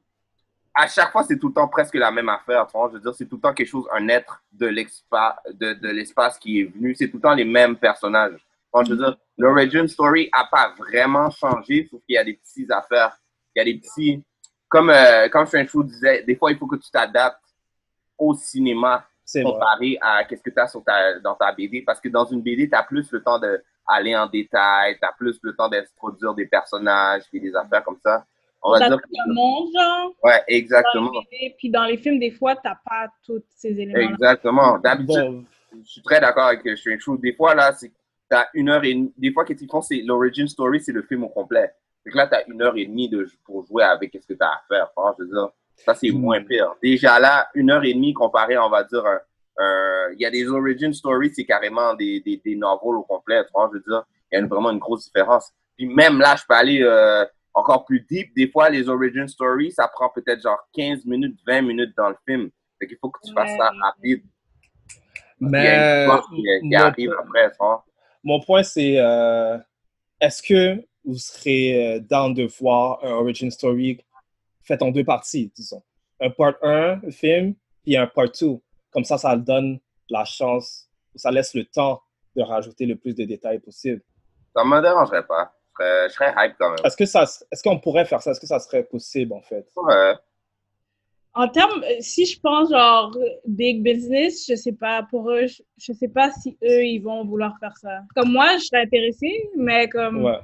À 0.76 0.88
chaque 0.88 1.12
fois, 1.12 1.22
c'est 1.22 1.38
tout 1.38 1.48
le 1.48 1.54
temps 1.54 1.68
presque 1.68 1.94
la 1.94 2.10
même 2.10 2.28
affaire. 2.28 2.66
Tu 2.66 2.76
vois, 2.76 2.88
je 2.88 2.94
veux 2.94 3.00
dire, 3.00 3.14
c'est 3.14 3.26
tout 3.26 3.36
le 3.36 3.42
temps 3.42 3.54
quelque 3.54 3.68
chose, 3.68 3.86
un 3.92 4.08
être 4.08 4.42
de 4.52 4.66
l'espace 4.66 5.34
de, 5.52 5.72
de 5.74 5.88
l'espace 5.90 6.36
qui 6.36 6.60
est 6.62 6.64
venu. 6.64 6.94
C'est 6.96 7.08
tout 7.08 7.18
le 7.18 7.22
temps 7.22 7.34
les 7.34 7.44
mêmes 7.44 7.76
personnages. 7.76 8.44
Tu 8.74 8.78
vois, 8.78 8.84
je 8.84 8.90
veux 8.90 8.96
dire, 8.96 9.16
l'origin 9.38 9.86
story 9.86 10.28
n'a 10.36 10.48
pas 10.50 10.74
vraiment 10.76 11.30
changé, 11.30 11.86
sauf 11.88 12.00
qu'il 12.04 12.14
y 12.14 12.18
a 12.18 12.24
des 12.24 12.34
petites 12.34 12.70
affaires. 12.72 13.16
Il 13.54 13.60
y 13.60 13.62
a 13.62 13.64
des 13.64 13.78
petits. 13.78 14.22
Comme, 14.68 14.90
euh, 14.90 15.28
comme 15.28 15.46
Strange 15.46 15.68
Food 15.68 15.86
disait, 15.86 16.24
des 16.24 16.34
fois, 16.34 16.50
il 16.50 16.58
faut 16.58 16.66
que 16.66 16.76
tu 16.76 16.90
t'adaptes 16.90 17.38
au 18.18 18.34
cinéma 18.34 19.06
C'est 19.24 19.42
vrai. 19.42 19.52
comparé 19.52 19.98
à 20.00 20.24
qu'est-ce 20.24 20.42
que 20.42 20.50
tu 20.50 20.58
as 20.58 21.20
dans 21.20 21.36
ta 21.36 21.52
BD. 21.52 21.82
Parce 21.82 22.00
que 22.00 22.08
dans 22.08 22.24
une 22.24 22.42
BD, 22.42 22.68
tu 22.68 22.74
as 22.74 22.82
plus 22.82 23.08
le 23.12 23.22
temps 23.22 23.38
d'aller 23.38 24.16
en 24.16 24.26
détail, 24.26 24.98
tu 24.98 25.06
as 25.06 25.12
plus 25.12 25.38
le 25.42 25.54
temps 25.54 25.68
d'introduire 25.68 26.34
des 26.34 26.46
personnages 26.46 27.22
et 27.32 27.38
des 27.38 27.54
affaires 27.54 27.84
comme 27.84 27.98
ça. 28.04 28.24
On 28.60 28.72
va 28.72 28.88
dire 28.88 28.98
le 28.98 29.34
monde, 29.34 29.68
genre. 29.72 30.10
Ouais, 30.24 30.38
dans 30.38 30.44
exactement. 30.48 31.12
les 31.12 31.38
BD, 31.38 31.54
Puis 31.58 31.70
dans 31.70 31.84
les 31.84 31.98
films, 31.98 32.18
des 32.18 32.32
fois, 32.32 32.56
t'as 32.56 32.76
pas 32.84 33.08
tous 33.24 33.44
ces 33.50 33.78
éléments. 33.80 34.10
Exactement. 34.10 34.78
D'habitude, 34.78 35.22
Bon, 35.22 35.44
je 35.84 35.88
suis 35.88 36.02
très 36.02 36.20
d'accord 36.20 36.46
avec 36.46 36.66
Strange 36.76 37.00
Fruit. 37.00 37.18
Des 37.20 37.34
fois, 37.34 37.54
là, 37.54 37.72
c'est 37.72 37.92
t'as 38.34 38.48
une 38.54 38.68
heure 38.68 38.82
et 38.84 38.94
demie. 38.94 39.12
Des 39.16 39.32
fois, 39.32 39.44
qu'est-ce 39.44 39.60
qu'ils 39.60 39.70
font, 39.70 39.80
c'est 39.82 40.02
l'origin 40.04 40.46
story, 40.46 40.80
c'est 40.80 40.92
le 40.92 41.02
film 41.02 41.24
au 41.24 41.28
complet. 41.28 41.70
Que 42.04 42.16
là, 42.16 42.26
t'as 42.26 42.42
une 42.48 42.60
heure 42.62 42.76
et 42.76 42.84
demie 42.86 43.08
de, 43.08 43.26
pour 43.44 43.64
jouer 43.66 43.84
avec 43.84 44.10
ce 44.20 44.26
que 44.26 44.34
t'as 44.34 44.48
à 44.48 44.62
faire. 44.68 44.90
Franchement, 44.92 45.14
je 45.20 45.24
veux 45.24 45.30
dire, 45.30 45.48
ça, 45.76 45.94
c'est 45.94 46.10
Mm. 46.10 46.18
moins 46.20 46.42
pire. 46.42 46.74
Déjà 46.82 47.18
là, 47.18 47.48
une 47.54 47.70
heure 47.70 47.84
et 47.84 47.94
demie 47.94 48.12
comparé, 48.12 48.58
on 48.58 48.68
va 48.68 48.82
dire, 48.84 49.04
il 50.12 50.16
y 50.20 50.26
a 50.26 50.30
des 50.30 50.48
origin 50.48 50.92
stories, 50.92 51.32
c'est 51.34 51.44
carrément 51.44 51.94
des, 51.94 52.20
des, 52.20 52.40
des 52.44 52.56
novels 52.56 52.96
au 52.96 53.02
complet. 53.04 53.42
Franchement, 53.50 53.70
je 53.72 53.78
veux 53.78 53.84
dire, 53.86 54.04
il 54.30 54.34
y 54.34 54.36
a 54.36 54.40
une- 54.40 54.48
vraiment 54.48 54.70
une 54.70 54.78
grosse 54.78 55.04
différence. 55.04 55.50
Puis 55.76 55.86
même 55.86 56.18
là, 56.18 56.34
je 56.36 56.42
peux 56.48 56.54
aller 56.54 56.82
euh, 56.82 57.24
encore 57.54 57.84
plus 57.84 58.00
deep. 58.00 58.34
Des 58.34 58.48
fois, 58.48 58.68
les 58.68 58.88
origin 58.88 59.26
stories, 59.28 59.72
ça 59.72 59.86
prend 59.88 60.08
peut-être 60.14 60.40
genre 60.42 60.58
15 60.74 61.04
minutes, 61.06 61.38
20 61.46 61.62
minutes 61.62 61.94
dans 61.96 62.08
le 62.10 62.16
film. 62.26 62.50
Fait 62.78 62.86
qu'il 62.88 62.98
faut 63.00 63.10
que 63.10 63.20
tu 63.24 63.32
fasses 63.32 63.56
ça 63.56 63.70
rapide. 63.82 64.22
Il 65.40 65.46
y 65.50 65.56
a 65.56 65.60
mais 65.60 65.76
une 65.76 66.00
histoire 66.02 66.28
qui, 66.28 66.74
arrive 66.76 67.12
après. 67.18 67.52
Mon 68.24 68.40
point, 68.40 68.62
c'est 68.62 68.98
euh, 68.98 69.58
est-ce 70.20 70.42
que 70.42 70.82
vous 71.04 71.16
serez 71.16 71.96
euh, 71.96 72.00
down 72.00 72.34
de 72.34 72.44
voir 72.58 73.04
un 73.04 73.12
origin 73.12 73.50
story 73.50 74.02
fait 74.62 74.80
en 74.82 74.90
deux 74.90 75.04
parties, 75.04 75.52
disons? 75.54 75.82
Un 76.20 76.30
part 76.30 76.54
1 76.62 77.10
film, 77.10 77.54
puis 77.82 77.96
un 77.96 78.06
part 78.06 78.30
2. 78.30 78.58
Comme 78.90 79.04
ça, 79.04 79.18
ça 79.18 79.36
donne 79.36 79.78
la 80.08 80.24
chance, 80.24 80.88
ça 81.14 81.30
laisse 81.30 81.54
le 81.54 81.64
temps 81.64 82.00
de 82.34 82.42
rajouter 82.42 82.86
le 82.86 82.96
plus 82.96 83.14
de 83.14 83.24
détails 83.24 83.58
possible. 83.58 84.02
Ça 84.56 84.64
me 84.64 84.80
dérangerait 84.80 85.26
pas. 85.26 85.52
Je 85.78 85.84
serais, 85.84 86.08
je 86.08 86.14
serais 86.14 86.34
hype 86.36 86.56
quand 86.58 86.70
même. 86.70 86.78
Est-ce 86.84 87.62
qu'on 87.62 87.78
pourrait 87.80 88.04
faire 88.04 88.22
ça? 88.22 88.30
Est-ce 88.30 88.40
que 88.40 88.46
ça 88.46 88.58
serait 88.58 88.84
possible, 88.84 89.32
en 89.32 89.42
fait? 89.42 89.66
Ouais. 89.76 90.14
En 91.36 91.48
termes, 91.48 91.82
euh, 91.82 91.96
si 92.00 92.26
je 92.26 92.38
pense 92.40 92.70
genre 92.70 93.16
big 93.46 93.82
business, 93.82 94.46
je 94.48 94.54
sais 94.54 94.72
pas 94.72 95.02
pour 95.10 95.30
eux, 95.30 95.46
je, 95.46 95.62
je 95.78 95.92
sais 95.92 96.08
pas 96.08 96.30
si 96.30 96.56
eux 96.62 96.84
ils 96.84 97.00
vont 97.00 97.24
vouloir 97.24 97.56
faire 97.58 97.76
ça. 97.76 98.02
Comme 98.14 98.32
moi, 98.32 98.56
je 98.58 98.64
serais 98.64 98.82
intéressée, 98.82 99.48
mais 99.56 99.88
comme 99.88 100.22
Ouais. 100.24 100.38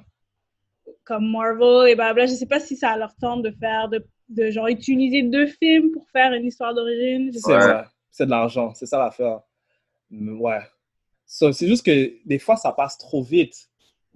comme 1.05 1.31
Marvel 1.31 1.89
et 1.91 1.95
blabla, 1.95 2.27
je 2.27 2.33
sais 2.33 2.47
pas 2.47 2.61
si 2.61 2.77
ça 2.77 2.97
leur 2.97 3.15
tente 3.17 3.43
de 3.43 3.51
faire 3.53 3.89
de, 3.89 4.05
de 4.29 4.51
genre 4.51 4.67
utiliser 4.69 5.23
deux 5.23 5.47
films 5.47 5.91
pour 5.93 6.09
faire 6.11 6.33
une 6.33 6.47
histoire 6.47 6.75
d'origine. 6.75 7.31
C'est 7.33 7.47
Ouais. 7.53 7.59
vrai. 7.59 7.85
C'est 8.11 8.27
de 8.27 8.31
l'argent. 8.31 8.75
C'est 8.75 8.87
ça 8.87 8.99
l'affaire. 8.99 9.41
Ouais. 10.11 10.61
So, 11.27 11.53
c'est 11.53 11.69
juste 11.69 11.87
que 11.87 12.13
des 12.27 12.41
fois, 12.41 12.57
ça 12.57 12.73
passe 12.73 12.99
trop 12.99 13.23
vite. 13.23 13.69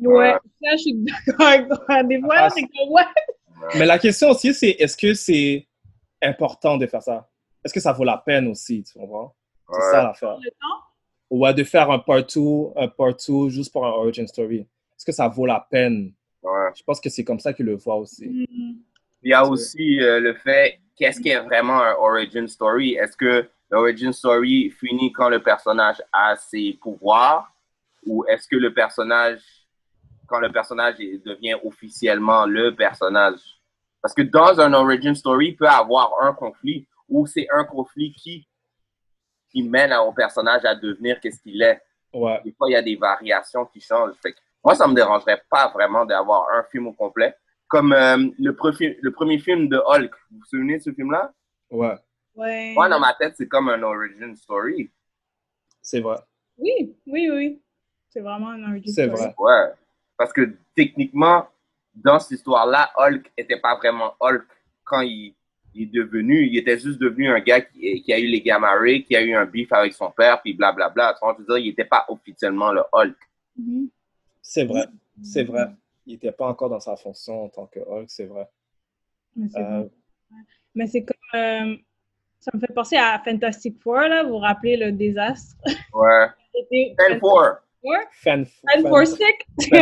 pas. 0.03 0.09
Ouais, 0.11 0.33
ça 0.61 0.71
je 0.73 0.77
suis 0.79 0.95
d'accord 0.95 1.47
avec 1.47 1.69
toi. 1.69 2.03
Des 2.03 2.21
fois, 2.21 2.51
c'est 2.51 2.63
comme 2.63 2.89
ouais. 2.91 3.03
Mais 3.79 3.87
la 3.87 3.99
question 4.01 4.31
aussi, 4.31 4.53
c'est 4.53 4.71
est-ce 4.71 4.97
que 4.97 5.15
c'est 5.15 5.69
important 6.25 6.77
de 6.77 6.87
faire 6.87 7.03
ça? 7.03 7.29
est-ce 7.65 7.73
que 7.73 7.81
ça 7.81 7.93
vaut 7.93 8.05
la 8.05 8.19
peine 8.19 8.49
aussi, 8.49 8.83
tu 8.83 8.99
comprends? 8.99 9.35
C'est 9.71 9.77
Ouais. 9.77 9.91
ça 9.93 10.03
l'affaire. 10.03 10.37
Ouais, 11.31 11.55
de 11.55 11.65
faire 11.65 11.91
un 11.91 11.99
part 11.99 12.23
2, 12.25 12.41
un 12.77 12.89
part 12.89 13.15
2 13.15 13.49
juste 13.49 13.73
pour 13.73 13.87
un 13.87 13.91
origin 13.91 14.27
story. 14.27 14.59
Est-ce 14.61 15.05
que 15.07 15.13
ça 15.13 15.29
vaut 15.29 15.47
la 15.47 15.67
peine? 15.71 16.13
Ouais. 16.43 16.69
Je 16.75 16.83
pense 16.83 17.01
que 17.01 17.09
c'est 17.09 17.25
comme 17.25 17.41
ça 17.41 17.53
qu'ils 17.55 17.65
le 17.67 17.77
voient 17.77 17.97
aussi. 17.97 18.47
Il 19.23 19.31
y 19.31 19.33
a 19.33 19.47
aussi 19.47 19.99
euh, 20.03 20.21
le 20.21 20.35
fait, 20.35 20.79
qu'est-ce 20.95 21.19
qui 21.21 21.31
est 21.31 21.41
vraiment 21.41 21.81
un 21.81 21.95
origin 21.95 22.47
story? 22.47 22.97
Est-ce 22.97 23.17
que 23.17 23.49
l'origin 23.71 24.13
story 24.13 24.69
finit 24.71 25.11
quand 25.13 25.31
le 25.31 25.43
personnage 25.43 26.03
a 26.13 26.37
ses 26.37 26.75
pouvoirs? 26.81 27.51
Ou 28.07 28.27
est-ce 28.27 28.47
que 28.47 28.57
le 28.57 28.75
personnage, 28.75 29.41
quand 30.27 30.39
le 30.41 30.53
personnage 30.53 30.97
devient 30.99 31.57
officiellement 31.65 32.45
le 32.45 32.75
personnage? 32.77 33.41
Parce 34.05 34.13
que 34.13 34.21
dans 34.21 34.61
un 34.61 34.75
origin 34.75 35.15
story, 35.15 35.49
il 35.49 35.57
peut 35.57 35.67
avoir 35.67 36.13
un 36.21 36.35
conflit 36.35 36.87
ou 37.09 37.27
c'est 37.27 37.47
un 37.51 37.65
conflit 37.65 38.13
qui, 38.13 38.47
qui 39.51 39.63
mène 39.63 39.95
au 39.95 40.13
personnage 40.13 40.63
à 40.67 40.75
devenir 40.75 41.19
qu'est-ce 41.21 41.41
qu'il 41.41 41.63
est. 41.63 41.81
Ouais. 42.13 42.39
Des 42.45 42.53
fois, 42.53 42.69
il 42.69 42.75
y 42.75 42.77
a 42.77 42.83
des 42.83 42.97
variations 42.97 43.65
qui 43.65 43.81
changent. 43.81 44.13
Fait 44.23 44.33
que 44.33 44.39
moi, 44.63 44.75
ça 44.75 44.87
me 44.87 44.93
dérangerait 44.95 45.43
pas 45.49 45.69
vraiment 45.69 46.05
d'avoir 46.05 46.51
un 46.51 46.65
film 46.65 46.89
au 46.89 46.93
complet. 46.93 47.35
Comme 47.67 47.95
euh, 47.95 48.19
le, 48.39 48.55
le 49.01 49.11
premier 49.11 49.39
film 49.39 49.69
de 49.69 49.79
Hulk. 49.79 50.13
Vous 50.31 50.37
vous 50.39 50.45
souvenez 50.45 50.77
de 50.77 50.83
ce 50.83 50.93
film-là? 50.93 51.33
Ouais, 51.71 51.95
Ouais. 52.35 52.75
Moi, 52.75 52.91
dans 52.91 53.01
ma 53.01 53.15
tête, 53.15 53.35
c'est 53.39 53.49
comme 53.49 53.71
un 53.71 53.83
origin 53.83 54.37
story. 54.37 54.91
c'est 55.81 56.01
vrai. 56.01 56.19
Oui, 56.59 56.95
oui, 57.07 57.31
oui. 57.31 57.63
C'est 58.11 58.21
vraiment 58.21 58.51
un 58.51 58.71
origin 58.71 58.93
C'est 58.93 59.07
story. 59.09 59.23
vrai. 59.23 59.35
Ouais. 59.39 59.73
Parce 60.19 60.33
que 60.35 60.57
techniquement, 60.77 61.49
dans 61.95 62.19
cette 62.19 62.33
histoire-là, 62.39 62.91
Hulk 62.97 63.31
était 63.37 63.59
pas 63.61 63.77
vraiment 63.77 64.15
Hulk 64.21 64.45
quand 64.85 65.01
il, 65.03 65.35
il 65.75 65.83
est 65.85 65.87
devenu. 65.87 66.47
Il 66.47 66.57
était 66.59 66.79
juste 66.79 66.99
devenu 66.99 67.29
un 67.29 67.41
gars 67.41 67.61
qui, 67.61 68.03
qui 68.03 68.13
a 68.13 68.19
eu 68.19 68.27
les 68.27 68.41
gamma 68.41 68.73
rays, 68.79 69.03
qui 69.03 69.15
a 69.17 69.23
eu 69.23 69.35
un 69.35 69.45
beef 69.47 69.73
avec 69.73 69.93
son 69.93 70.11
père, 70.11 70.41
puis 70.43 70.55
blablabla. 70.55 71.15
Veux 71.39 71.45
dire, 71.45 71.59
il 71.59 71.69
était 71.69 71.85
pas 71.85 72.05
officiellement 72.09 72.73
le 72.73 72.83
Hulk. 72.93 73.17
Mhm. 73.57 73.89
C'est 74.43 74.65
vrai. 74.65 74.87
C'est 75.23 75.45
vrai. 75.45 75.67
Il 76.07 76.15
n'était 76.15 76.33
pas 76.33 76.47
encore 76.49 76.69
dans 76.69 76.81
sa 76.81 76.97
fonction 76.97 77.45
en 77.45 77.49
tant 77.49 77.67
que 77.67 77.81
Hulk, 77.81 78.07
c'est 78.09 78.27
vrai. 78.27 78.49
Mais 79.37 79.49
c'est 79.49 79.61
Euh, 79.61 79.81
bon. 79.81 79.91
Mais 80.75 80.87
c'est 80.87 81.05
comme. 81.05 81.41
euh, 81.41 81.77
ça 82.41 82.51
me 82.53 82.61
fait 82.61 82.75
penser 82.75 82.97
à 82.97 83.21
Fantastic 83.25 83.81
Four, 83.81 84.01
là. 84.01 84.23
Vous 84.25 84.31
vous 84.31 84.39
rappelez 84.39 84.77
le 84.77 84.93
désastre? 84.93 85.57
Ouais. 85.95 86.27
C'était 86.55 86.95
Fan 86.99 87.19
Four. 87.21 87.55
Four? 87.85 87.99
Fan, 88.23 88.47
Fan 88.47 89.07
Stick. 89.07 89.47
Stick. 89.61 89.77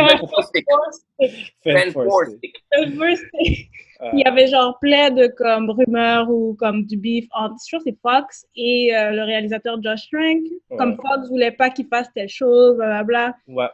Stick. 3.15 3.69
Il 4.13 4.19
y 4.19 4.23
avait 4.25 4.47
genre 4.47 4.77
plein 4.81 5.09
de 5.11 5.27
comme 5.27 5.69
rumeurs 5.69 6.29
ou 6.29 6.55
comme 6.55 6.85
du 6.85 6.97
beef 6.97 7.25
entre, 7.31 7.55
je 7.69 7.77
c'est 7.85 7.95
Fox 8.01 8.45
et 8.55 8.93
euh, 8.93 9.11
le 9.11 9.23
réalisateur 9.23 9.81
Josh 9.81 10.09
Trank. 10.11 10.41
Comme. 10.77 10.95
Fox 10.97 11.29
voulait 11.29 11.51
pas 11.51 11.69
qu'il 11.69 11.87
fasse 11.87 12.07
telle 12.13 12.27
chose, 12.29 12.75
blablabla. 12.75 13.35
ouais. 13.47 13.67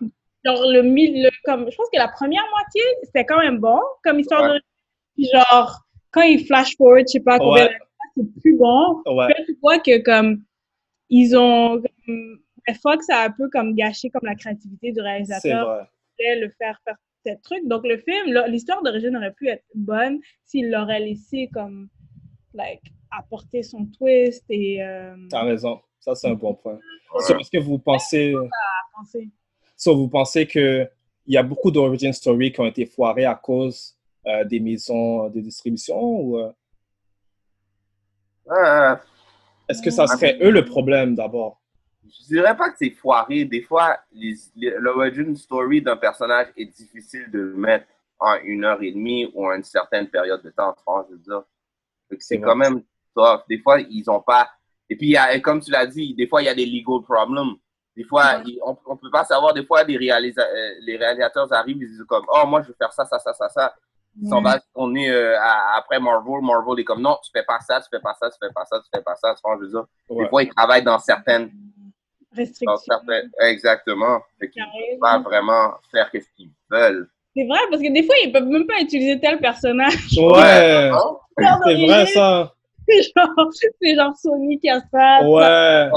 Genre 0.46 0.72
le 0.72 0.84
milieu, 0.84 1.30
comme 1.44 1.70
je 1.70 1.76
pense 1.76 1.90
que 1.92 1.98
la 1.98 2.08
première 2.08 2.46
moitié 2.52 2.82
c'était 3.04 3.26
quand 3.26 3.40
même 3.40 3.58
bon 3.58 3.80
comme 4.04 4.20
histoire 4.20 4.44
Ouais. 4.44 4.58
de. 4.60 4.62
Puis 5.16 5.28
genre 5.34 5.80
quand 6.12 6.22
il 6.22 6.46
flash 6.46 6.78
forward, 6.78 7.06
je 7.08 7.14
sais 7.14 7.20
pas 7.22 7.40
combien 7.40 7.66
Ouais. 7.66 7.78
c'est 8.16 8.42
plus 8.42 8.56
bon. 8.56 9.02
Ouais. 9.08 9.26
Puis 9.28 9.34
là, 9.38 9.46
tu 9.48 9.58
vois 9.62 9.80
que 9.80 9.98
comme 10.04 10.44
ils 11.10 11.36
ont 11.36 11.82
comme, 12.06 12.40
mais 12.70 12.76
Fox 12.76 13.10
a 13.10 13.24
un 13.24 13.32
peu 13.32 13.50
comme 13.50 13.74
gâché 13.74 14.10
comme 14.10 14.22
la 14.24 14.36
créativité 14.36 14.92
du 14.92 14.96
C'est 14.98 15.02
réalisateur 15.02 15.66
vrai. 15.68 15.90
voulait 16.18 16.40
le 16.42 16.50
faire 16.58 16.80
faire 16.86 16.96
tel 17.24 17.40
truc. 17.42 17.68
Donc, 17.68 17.86
le 17.86 17.98
film, 17.98 18.26
l'histoire 18.48 18.82
d'origine 18.84 19.16
aurait 19.18 19.34
pu 19.34 19.48
être 19.50 19.64
bonne 19.76 20.20
s'il 20.46 20.70
l'aurait 20.72 21.00
laissé 21.00 21.50
comme, 21.54 21.90
like, 22.54 22.82
apporter 23.12 23.64
son 23.64 23.86
twist 23.88 24.44
et 24.50 24.84
euh, 24.84 25.16
T'as 25.30 25.44
raison. 25.44 25.82
Ça, 26.00 26.16
c'est 26.16 26.30
un 26.30 26.36
bon 26.36 26.54
point. 26.54 26.80
So, 27.22 27.38
Est-ce 27.40 27.50
que 27.50 27.58
vous 27.58 27.80
pensez, 27.80 28.36
so, 29.76 29.96
vous 29.96 30.08
pensez 30.08 30.46
que 30.46 30.88
il 31.26 31.34
y 31.34 31.38
a 31.38 31.44
beaucoup 31.44 31.72
d'origin 31.72 32.12
stories 32.12 32.52
qui 32.52 32.60
ont 32.60 32.66
été 32.66 32.86
foirées 32.86 33.26
à 33.26 33.36
cause 33.36 33.96
euh, 34.28 34.44
des 34.46 34.60
maisons 34.60 35.30
de 35.30 35.40
distribution 35.42 36.00
ou 36.02 36.38
euh, 36.40 36.52
Euh, 38.52 38.96
est-ce 39.68 39.82
que 39.82 39.92
ça 39.92 40.08
serait 40.08 40.38
eux 40.42 40.50
le 40.52 40.66
problème 40.66 41.16
d'abord? 41.16 41.60
Je 42.06 42.28
dirais 42.28 42.56
pas 42.56 42.70
que 42.70 42.78
c'est 42.78 42.90
foiré. 42.92 43.46
Des 43.46 43.62
fois, 43.62 43.98
les, 44.12 44.34
les- 44.56 44.76
l'origin 44.78 45.36
story 45.36 45.82
d'un 45.82 45.98
personnage 45.98 46.48
est 46.58 46.66
difficile 46.66 47.30
de 47.32 47.54
mettre 47.56 47.86
en 48.20 48.36
une 48.44 48.66
heure 48.66 48.82
et 48.82 48.92
demie 48.92 49.32
ou 49.34 49.48
en 49.48 49.54
une 49.54 49.64
certaine 49.64 50.08
période 50.08 50.42
de 50.44 50.50
temps. 50.50 50.76
je 51.08 51.14
veux 51.14 51.20
dire. 51.20 51.44
C'est 52.20 52.40
quand 52.40 52.56
même 52.56 52.82
tough. 53.16 53.42
Des 53.48 53.60
fois, 53.60 53.80
ils 53.82 54.10
ont 54.10 54.22
pas. 54.22 54.50
Et 54.90 54.96
puis, 54.96 55.08
il 55.08 55.12
y 55.12 55.18
a- 55.18 55.40
comme 55.40 55.60
tu 55.62 55.72
l'as 55.72 55.86
dit, 55.86 56.14
des 56.16 56.28
fois, 56.28 56.42
il 56.42 56.46
y 56.46 56.50
a 56.50 56.56
des 56.56 56.66
legal 56.66 57.02
problems. 57.04 57.56
Des 57.96 58.04
fois, 58.04 58.42
on, 58.66 58.78
on 58.86 58.98
peut 58.98 59.12
pas 59.12 59.26
savoir. 59.26 59.54
Des 59.54 59.66
fois, 59.66 59.84
les, 59.84 59.98
réalisa- 59.98 60.42
euh, 60.48 60.72
les 60.82 60.98
réalisateurs 60.98 61.52
arrivent, 61.54 61.82
ils 61.82 61.88
disent 61.90 62.06
comme, 62.08 62.26
oh, 62.34 62.48
moi, 62.48 62.62
je 62.64 62.70
veux 62.70 62.76
faire 62.78 62.94
ça, 62.94 63.06
ça, 63.06 63.20
ça, 63.20 63.34
ça, 63.34 63.50
ça. 63.50 63.76
Ouais. 64.38 64.42
va, 64.42 64.60
on 64.74 64.96
est 64.96 65.10
euh, 65.10 65.38
à- 65.40 65.78
après 65.78 66.00
Marvel. 66.00 66.42
Marvel 66.42 66.80
est 66.80 66.84
comme, 66.84 67.02
non, 67.02 67.18
tu 67.24 67.30
fais 67.32 67.44
pas 67.44 67.60
ça, 67.60 67.80
tu 67.82 67.88
fais 67.92 68.00
pas 68.00 68.16
ça, 68.20 68.30
tu 68.32 68.38
fais 68.42 68.52
pas 68.52 68.66
ça, 68.66 68.80
tu 68.80 68.90
fais 68.94 69.02
pas 69.04 69.16
ça. 69.16 69.36
Tu 69.36 69.42
vois, 69.44 69.56
je 69.58 69.62
veux 69.66 69.70
dire. 69.70 69.86
Ouais. 70.10 70.24
Des 70.24 70.30
fois, 70.30 70.44
ils 70.44 70.50
travaillent 70.50 70.84
dans 70.84 70.98
certaines. 71.00 71.52
Dans 72.32 72.38
Restriction. 72.44 72.78
certaines 72.78 73.32
exactement. 73.42 74.20
Fait 74.40 74.50
qu'ils 74.50 74.62
Carré. 74.64 74.72
peuvent 74.92 75.00
pas 75.00 75.20
vraiment 75.20 75.74
faire 75.92 76.10
ce 76.14 76.20
qu'ils 76.36 76.52
veulent. 76.70 77.10
C'est 77.36 77.46
vrai, 77.46 77.60
parce 77.70 77.82
que 77.82 77.92
des 77.94 78.04
fois, 78.04 78.16
ils 78.24 78.32
peuvent 78.32 78.46
même 78.48 78.66
pas 78.68 78.80
utiliser 78.82 79.20
tel 79.20 79.40
personnage. 79.40 79.96
Ouais, 80.18 80.90
Hein? 80.92 81.60
c'est 81.66 81.86
vrai 81.86 82.06
ça. 82.08 82.54
C'est 82.88 83.96
genre, 83.96 84.16
Sony 84.18 84.60
qui 84.60 84.70
a 84.70 84.80
ça. 84.92 85.24
Ouais, 85.28 85.90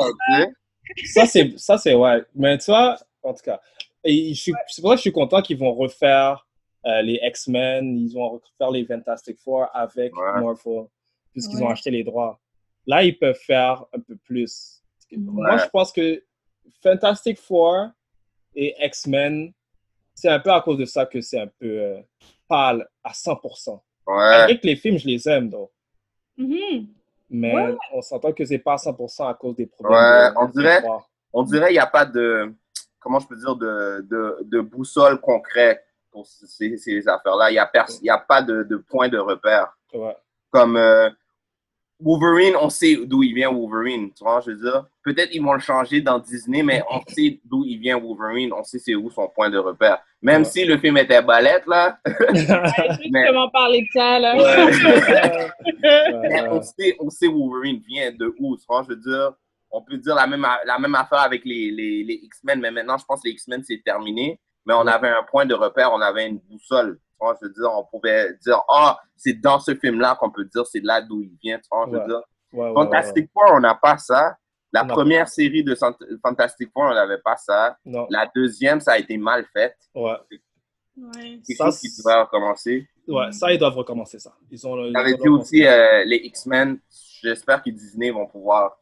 ça 1.06 1.26
c'est 1.26 1.58
ça 1.58 1.78
c'est 1.78 1.94
ouais. 1.94 2.22
Mais 2.34 2.58
tu 2.58 2.70
vois, 2.70 2.96
en 3.22 3.32
tout 3.32 3.42
cas, 3.42 3.60
et 4.04 4.34
je 4.34 4.40
suis- 4.40 4.52
c'est 4.68 4.82
pour 4.82 4.90
ça 4.90 4.94
que 4.96 4.98
je 4.98 5.02
suis 5.02 5.12
content 5.12 5.40
qu'ils 5.42 5.58
vont 5.58 5.72
refaire 5.74 6.46
euh, 6.84 7.00
les 7.02 7.18
X-Men, 7.22 7.96
ils 7.96 8.12
vont 8.12 8.28
refaire 8.30 8.70
les 8.72 8.84
Fantastic 8.84 9.38
Four 9.38 9.68
avec 9.72 10.14
Ouais. 10.16 10.40
Marvel, 10.40 10.86
puisqu'ils 11.32 11.58
Ouais. 11.58 11.62
ont 11.62 11.70
acheté 11.70 11.90
les 11.90 12.02
droits. 12.04 12.40
Là, 12.86 13.04
ils 13.04 13.16
peuvent 13.16 13.38
faire 13.46 13.84
un 13.96 14.00
peu 14.00 14.16
plus. 14.16 14.81
Moi, 15.16 15.56
je 15.58 15.68
pense 15.68 15.92
que 15.92 16.22
Fantastic 16.82 17.38
Four 17.38 17.88
et 18.54 18.74
X-Men, 18.84 19.52
c'est 20.14 20.28
un 20.28 20.40
peu 20.40 20.50
à 20.50 20.60
cause 20.60 20.78
de 20.78 20.84
ça 20.84 21.06
que 21.06 21.20
c'est 21.20 21.40
un 21.40 21.46
peu 21.46 21.66
euh, 21.80 22.00
pâle 22.48 22.88
à 23.02 23.12
100%. 23.12 23.70
Ouais. 23.72 23.80
Malgré 24.06 24.58
que 24.60 24.66
les 24.66 24.76
films, 24.76 24.98
je 24.98 25.06
les 25.06 25.28
aime, 25.28 25.48
donc. 25.50 25.70
Mhm. 26.36 26.86
Mais 27.30 27.54
Ouais. 27.54 27.76
on 27.92 28.02
s'entend 28.02 28.32
que 28.32 28.44
c'est 28.44 28.58
pas 28.58 28.74
à 28.74 28.76
100% 28.76 29.28
à 29.28 29.34
cause 29.34 29.56
des 29.56 29.66
problèmes. 29.66 29.94
Ouais, 29.98 30.30
de- 30.30 30.34
on 30.38 30.46
dirait-. 30.48 30.82
On 31.32 31.42
dirait 31.44 31.66
qu'il 31.68 31.76
n'y 31.76 31.78
a 31.78 31.86
pas 31.86 32.04
de. 32.04 32.52
Comment 33.00 33.18
je 33.18 33.26
peux 33.26 33.36
dire 33.36 33.56
de, 33.56 34.06
de, 34.08 34.38
de 34.42 34.60
boussole 34.60 35.18
concret 35.20 35.82
pour 36.10 36.26
ces, 36.26 36.76
ces 36.76 37.08
affaires-là. 37.08 37.50
Il 37.50 37.54
n'y 37.54 37.58
a, 37.58 37.66
pers- 37.66 37.86
il 38.02 38.06
y 38.06 38.10
a 38.10 38.18
pas 38.18 38.42
de, 38.42 38.62
de 38.64 38.76
point 38.76 39.08
de 39.08 39.16
repère. 39.18 39.76
Ouais. 39.94 40.14
Comme 40.50 40.76
euh, 40.76 41.08
Wolverine, 42.04 42.54
on 42.60 42.68
sait 42.68 42.96
d'où 43.04 43.22
il 43.22 43.34
vient 43.34 43.50
Wolverine. 43.52 44.10
Tu 44.12 44.24
vois, 44.24 44.40
je 44.40 44.50
veux 44.50 44.56
dire? 44.56 44.86
Peut-être 45.04 45.30
ils 45.32 45.42
vont 45.42 45.52
le 45.52 45.60
changer 45.60 46.00
dans 46.00 46.18
Disney, 46.18 46.62
mais 46.62 46.82
on 46.90 47.00
sait 47.06 47.40
d'où 47.44 47.64
il 47.64 47.78
vient 47.78 47.98
Wolverine. 47.98 48.52
On 48.52 48.62
sait 48.64 48.78
c'est 48.78 48.94
où 48.94 49.10
son 49.10 49.28
point 49.28 49.50
de 49.50 49.58
repère. 49.58 49.98
Même 50.20 50.42
Ouais. 50.42 50.48
si 50.48 50.64
le 50.64 50.78
film 50.78 50.96
était 50.98 51.22
balète, 51.22 51.64
là, 51.66 51.98
Mais- 52.06 52.24
justement 52.32 53.48
parler 53.50 53.82
de 53.82 53.86
ça, 53.92 54.18
là. 54.18 54.34
Mais 56.22 56.48
on 56.48 56.62
sait, 56.62 56.96
on 57.00 57.10
sait 57.10 57.26
Wolverine 57.28 57.80
vient 57.86 58.12
de 58.12 58.34
où. 58.38 58.56
tu 58.56 58.64
vois, 58.68 58.82
je 58.82 58.88
veux 58.94 58.96
dire, 59.00 59.32
on 59.70 59.82
peut 59.82 59.96
dire 59.96 60.14
la 60.14 60.26
même, 60.26 60.46
la 60.66 60.78
même 60.78 60.94
affaire 60.94 61.20
avec 61.20 61.44
les, 61.44 61.70
les, 61.70 62.04
les 62.04 62.20
X-Men, 62.24 62.60
mais 62.60 62.70
maintenant, 62.70 62.98
je 62.98 63.04
pense 63.04 63.22
que 63.22 63.28
les 63.28 63.34
X-Men, 63.34 63.62
c'est 63.66 63.82
terminé. 63.84 64.38
Mais 64.66 64.74
on 64.74 64.86
avait 64.86 65.08
un 65.08 65.22
point 65.24 65.44
de 65.46 65.54
repère, 65.54 65.92
on 65.92 66.00
avait 66.00 66.28
une 66.28 66.38
boussole. 66.38 66.98
Tu 66.98 67.16
vois, 67.20 67.36
je 67.40 67.46
veux 67.46 67.52
dire, 67.52 67.70
on 67.72 67.84
pouvait 67.84 68.34
dire, 68.42 68.60
ah, 68.68 68.98
c'est 69.16 69.34
dans 69.34 69.58
ce 69.58 69.74
film-là 69.74 70.16
qu'on 70.18 70.30
peut 70.30 70.44
dire, 70.44 70.66
c'est 70.66 70.82
là 70.84 71.00
d'où 71.00 71.20
il 71.22 71.36
vient. 71.42 71.58
Tu 71.58 71.68
vois, 71.70 71.86
je 71.86 71.92
veux 71.92 71.98
Ouais. 72.00 72.06
dire. 72.06 72.22
ouais, 72.52 72.68
ouais, 72.68 72.74
Fantastic 72.74 73.30
Four, 73.32 73.52
on 73.54 73.60
n'a 73.60 73.74
pas 73.74 73.98
ça. 73.98 74.36
La 74.72 74.84
Non. 74.84 74.94
première 74.94 75.28
série 75.28 75.62
de 75.64 75.76
Fantastic 76.24 76.70
Four, 76.72 76.84
on 76.84 76.94
n'avait 76.94 77.18
pas 77.18 77.36
ça. 77.36 77.76
Non, 77.84 78.06
La 78.10 78.30
deuxième, 78.34 78.80
ça 78.80 78.92
a 78.92 78.98
été 78.98 79.16
mal 79.18 79.44
fait. 79.52 79.76
ouais. 79.94 80.16
Ouais. 80.96 81.40
Quelque 81.46 81.56
Ça, 81.56 81.64
chose 81.66 81.78
qui 81.78 81.88
devrait 81.96 82.20
recommencer. 82.20 82.86
Ouais, 83.08 83.32
ça, 83.32 83.50
ils 83.50 83.58
doivent 83.58 83.76
recommencer 83.76 84.18
ça. 84.18 84.32
Ils 84.50 84.66
ont, 84.66 84.92
J'avais 84.92 85.14
dit 85.14 85.28
aussi 85.28 85.66
euh, 85.66 86.04
les 86.04 86.16
X-Men. 86.18 86.78
J'espère 87.22 87.62
que 87.62 87.70
Disney 87.70 88.10
vont 88.10 88.26
pouvoir 88.26 88.76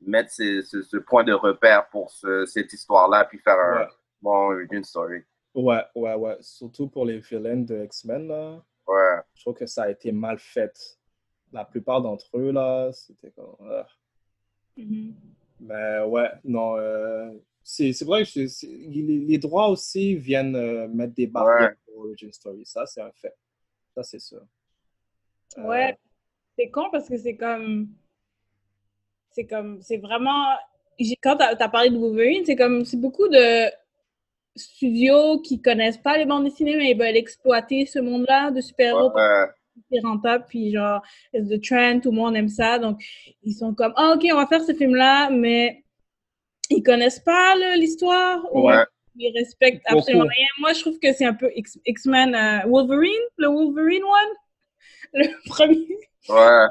mettre 0.00 0.30
ce, 0.30 0.62
ce- 0.62 0.82
ce 0.82 0.96
point 0.96 1.24
de 1.24 1.32
repère 1.32 1.88
pour 1.90 2.10
ce- 2.10 2.46
cette 2.46 2.72
histoire-là 2.72 3.24
puis 3.24 3.38
faire 3.40 3.58
un 3.58 3.80
Ouais. 3.80 3.88
Bon 4.22 4.30
origin 4.30 4.82
story. 4.84 5.22
Ouais, 5.54 5.82
ouais, 5.94 6.14
ouais. 6.14 6.36
Surtout 6.40 6.88
pour 6.88 7.04
les 7.04 7.18
vilains 7.18 7.56
de 7.56 7.84
X-Men, 7.84 8.28
là. 8.28 8.62
Ouais. 8.86 9.20
Je 9.34 9.42
trouve 9.42 9.54
que 9.54 9.66
ça 9.66 9.84
a 9.84 9.90
été 9.90 10.12
mal 10.12 10.38
fait. 10.38 10.98
La 11.52 11.64
plupart 11.64 12.00
d'entre 12.00 12.26
eux, 12.36 12.52
là, 12.52 12.90
c'était 12.92 13.30
comme... 13.30 13.56
ah. 13.68 13.86
Mais 15.60 16.00
ouais, 16.02 16.30
non. 16.44 16.76
euh, 16.78 17.30
c'est 17.62 17.92
c'est 17.92 18.04
vrai 18.04 18.24
que 18.24 18.30
les, 18.38 19.18
les 19.26 19.38
droits 19.38 19.68
aussi 19.68 20.14
viennent 20.14 20.56
euh, 20.56 20.88
mettre 20.88 21.14
des 21.14 21.26
barrières 21.26 21.70
Ouais. 21.70 21.76
pour 21.84 22.04
Origin 22.06 22.32
Story. 22.32 22.64
Ça, 22.64 22.86
c'est 22.86 23.02
un 23.02 23.12
fait. 23.12 23.34
Ça, 23.94 24.02
c'est 24.02 24.20
sûr. 24.20 24.42
Euh, 25.58 25.62
Ouais. 25.62 25.98
C'est 26.56 26.70
con 26.70 26.88
parce 26.90 27.08
que 27.08 27.16
c'est 27.18 27.36
comme. 27.36 27.88
c'est 29.32 29.46
comme, 29.46 29.80
c'est 29.82 29.98
vraiment, 29.98 30.56
quand 31.22 31.36
tu 31.36 31.42
as, 31.42 31.68
parlé 31.68 31.90
de 31.90 31.98
Wolverine, 31.98 32.44
c'est 32.44 32.56
comme, 32.56 32.84
c'est 32.84 32.96
beaucoup 32.98 33.28
de 33.28 33.68
studios 34.56 35.40
qui 35.40 35.60
connaissent 35.62 35.98
pas 35.98 36.16
les 36.18 36.24
bandes 36.26 36.44
dessinées, 36.44 36.76
mais 36.76 36.90
ils 36.90 36.98
veulent 36.98 37.16
exploiter 37.16 37.86
ce 37.86 37.98
monde-là 37.98 38.50
de 38.50 38.60
super-héros 38.60 39.12
Ouais. 39.14 39.46
c'est 39.92 40.00
rentable, 40.00 40.44
puis 40.48 40.72
genre, 40.72 41.02
it's 41.32 41.48
the 41.48 41.60
trend, 41.62 42.00
tout 42.00 42.10
le 42.10 42.16
monde 42.16 42.36
aime 42.36 42.48
ça, 42.48 42.78
donc 42.78 43.00
ils 43.42 43.54
sont 43.54 43.74
comme, 43.74 43.92
ah, 43.96 44.12
ok, 44.16 44.26
on 44.32 44.36
va 44.36 44.46
faire 44.46 44.62
ce 44.62 44.74
film-là, 44.74 45.30
mais 45.30 45.84
ils 46.68 46.82
connaissent 46.82 47.20
pas 47.20 47.54
l'histoire, 47.76 48.44
ou 48.54 48.68
Ouais. 48.68 48.84
ils 49.16 49.32
respectent 49.36 49.82
Beaucoup. 49.88 49.98
absolument 50.00 50.24
rien. 50.28 50.46
Moi, 50.58 50.72
je 50.74 50.80
trouve 50.80 50.98
que 50.98 51.12
c'est 51.12 51.24
un 51.24 51.34
peu 51.34 51.50
X-Men, 51.86 52.34
euh, 52.34 52.68
Wolverine, 52.68 53.10
le 53.36 53.48
Wolverine 53.48 54.02
one, 54.04 54.34
le 55.14 55.48
premier, 55.48 55.96
Ouais. 56.28 56.66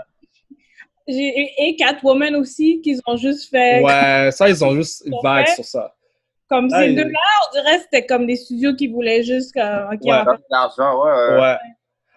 Et, 1.07 1.75
Catwoman 1.77 2.35
aussi, 2.35 2.81
qu'ils 2.81 2.99
ont 3.07 3.17
juste 3.17 3.49
fait 3.49 3.81
Ouais, 3.81 4.29
ça, 4.31 4.47
ils 4.47 4.63
ont 4.63 4.75
juste 4.75 5.03
vague 5.23 5.47
fait. 5.47 5.55
sur 5.55 5.65
ça. 5.65 5.95
Comme 6.49 6.67
Ah, 6.73 6.81
ces 6.83 6.89
ils- 6.91 6.95
deux-là, 6.95 7.19
on 7.47 7.53
dirait 7.53 7.77
que 7.77 7.83
c'était 7.83 8.05
comme 8.05 8.25
des 8.25 8.35
studios 8.35 8.75
qui 8.75 8.87
voulaient 8.87 9.23
juste, 9.23 9.55
euh, 9.57 9.85
ok, 9.93 9.99
Ouais. 10.03 10.21
c'est 10.25 10.41
l'argent, 10.49 11.03
ouais. 11.05 11.11
ouais. 11.35 11.41
Ouais. 11.41 11.55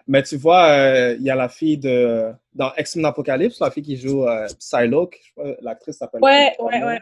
Mais 0.07 0.21
tu 0.23 0.35
vois, 0.35 0.65
euh, 0.67 1.15
il 1.17 1.23
y 1.23 1.29
a 1.29 1.35
la 1.35 1.47
fille 1.47 1.77
de. 1.77 2.31
Dans 2.53 2.71
X-Men 2.77 3.05
Apocalypse, 3.05 3.59
la 3.61 3.71
fille 3.71 3.83
qui 3.83 3.95
joue 3.97 4.27
euh, 4.27 4.47
Psylocke, 4.59 5.17
l'actrice 5.61 5.97
s'appelle. 5.97 6.21
Ouais, 6.21 6.53
ouais, 6.59 6.83
ouais. 6.83 6.99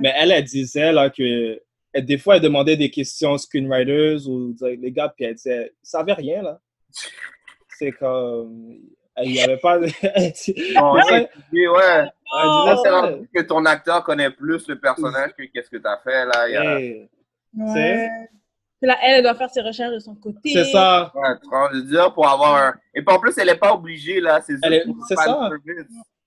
Mais 0.00 0.12
elle, 0.16 0.32
elle 0.32 0.42
disait 0.44 0.90
là, 0.92 1.08
que. 1.10 1.60
elle- 1.92 2.04
des 2.04 2.18
fois, 2.18 2.36
elle 2.36 2.42
demandait 2.42 2.76
des 2.76 2.90
questions 2.90 3.30
aux 3.32 3.38
screenwriters 3.38 4.26
ou 4.28 4.54
les 4.60 4.90
gars, 4.90 5.12
puis 5.14 5.24
elle 5.26 5.34
disait, 5.34 5.72
ils 5.84 5.86
savaient 5.88 6.14
rien, 6.14 6.42
là. 6.42 6.58
C'est 7.78 7.92
comme. 7.92 8.78
Il 9.22 9.32
n'y 9.32 9.42
avait 9.42 9.58
pas. 9.58 9.78
de- 9.78 9.86
Bon, 10.80 10.94
ouais, 10.94 11.28
puis, 11.50 11.68
ouais. 11.68 12.02
disait 12.04 12.76
c'est 12.82 12.88
ça. 12.88 13.00
rendu 13.00 13.28
que 13.34 13.42
ton 13.42 13.64
acteur 13.66 14.02
connaît 14.04 14.30
plus 14.30 14.66
le 14.68 14.80
personnage 14.80 15.32
que 15.36 15.42
qu'est-ce 15.52 15.68
que 15.70 15.76
tu 15.76 15.86
as 15.86 15.98
fait, 15.98 16.24
là. 16.24 16.48
Il 16.48 16.52
y 16.52 16.56
a... 16.56 16.78
Hey, 16.80 17.08
Ouais. 17.54 18.08
Puis 18.80 18.88
là, 18.88 18.96
elle, 19.02 19.22
doit 19.22 19.34
faire 19.34 19.50
ses 19.50 19.60
recherches 19.60 19.92
de 19.92 19.98
son 19.98 20.14
côté. 20.16 20.50
C'est 20.52 20.64
ça. 20.64 21.12
Ouais, 21.14 21.28
je 21.72 21.76
veux 21.76 21.82
dire, 21.84 22.12
pour 22.14 22.26
avoir 22.26 22.56
un... 22.56 22.74
Et 22.94 23.02
puis 23.04 23.14
en 23.14 23.18
plus, 23.20 23.36
elle 23.36 23.46
n'est 23.48 23.54
pas 23.56 23.74
obligée, 23.74 24.20
là. 24.20 24.40
C'est 24.40 24.54
Elle 24.62 24.72
est- 24.72 24.84
c'est 25.06 25.16
ça. 25.16 25.50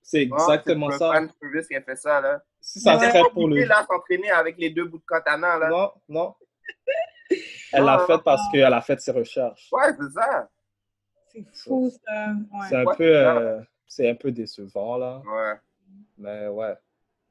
C'est 0.03 0.21
exactement 0.21 0.91
c'est 0.91 0.99
ça. 0.99 1.07
le 1.07 1.13
fan 1.13 1.29
service 1.41 1.67
qui 1.67 1.75
a 1.75 1.81
fait 1.81 1.95
ça, 1.95 2.21
là. 2.21 2.39
Si 2.61 2.79
ça 2.79 2.93
Elle 2.93 2.99
serait 3.09 3.21
pas 3.23 3.29
pour 3.33 3.43
obligée, 3.45 3.63
le. 3.63 3.69
là, 3.69 3.83
s'entraîner 3.89 4.29
avec 4.29 4.55
les 4.59 4.69
deux 4.69 4.85
bouts 4.85 4.99
de 4.99 5.03
katana, 5.09 5.57
là. 5.57 5.69
Non, 5.69 5.91
non. 6.07 6.35
Elle 7.73 7.83
l'a 7.83 7.99
fait 8.05 8.19
parce 8.23 8.41
qu'elle 8.51 8.71
a 8.71 8.81
fait 8.81 9.01
ses 9.01 9.11
recherches. 9.11 9.67
Ouais, 9.71 9.91
c'est 9.99 10.11
ça. 10.13 10.47
C'est 11.35 11.45
fou, 11.63 11.91
ça. 12.05 12.27
Ouais. 12.53 12.65
C'est 12.69 12.75
un 12.77 12.83
Ouais, 12.85 12.95
peu, 12.95 13.03
euh, 13.17 13.61
c'est 13.87 14.09
un 14.09 14.15
peu 14.15 14.31
décevant 14.31 14.97
là. 14.97 15.21
Ouais. 15.25 15.53
Mais 16.17 16.47
ouais. 16.47 16.73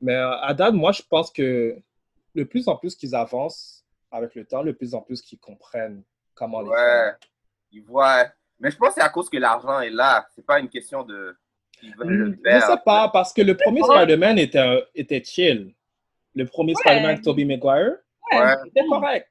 Mais 0.00 0.14
euh, 0.14 0.36
à 0.40 0.52
date, 0.55 0.74
moi, 0.74 0.92
je 0.92 1.02
pense 1.02 1.30
que 1.30 1.76
le 2.34 2.44
plus 2.44 2.68
en 2.68 2.76
plus 2.76 2.94
qu'ils 2.94 3.14
avancent 3.14 3.84
avec 4.11 4.34
le 4.34 4.44
temps, 4.44 4.62
le 4.62 4.74
plus 4.74 4.94
en 4.94 5.00
plus 5.00 5.22
qu'ils 5.22 5.38
comprennent 5.38 6.02
comment 6.34 6.61
les 6.61 6.68
Ouais. 6.68 6.76
faire. 6.76 7.16
Ils 7.72 7.82
voient... 7.82 8.26
Mais 8.61 8.70
je 8.70 8.76
pense 8.76 8.88
que 8.90 8.94
c'est 8.96 9.00
à 9.00 9.09
cause 9.09 9.28
que 9.28 9.36
l'argent 9.38 9.80
est 9.80 9.90
là. 9.90 10.26
C'est 10.34 10.44
pas 10.44 10.61
une 10.61 10.68
question 10.68 11.02
de... 11.02 11.36
Ils 11.82 11.94
veulent 11.96 12.09
le 12.09 12.32
Je 12.44 12.50
faire. 12.50 12.66
sais 12.66 12.76
pas, 12.84 13.09
parce 13.09 13.32
que 13.32 13.42
le 13.42 13.57
premier 13.57 13.82
Spider-Man 13.82 14.38
était, 14.38 14.84
était 14.94 15.22
chill. 15.24 15.74
Le 16.34 16.46
premier 16.46 16.74
Spider-Man 16.74 17.05
avec 17.11 17.22
Tobey 17.22 17.44
Maguire, 17.44 17.96
Ouais. 18.32 18.55
était 18.66 18.86
correct. 18.86 19.28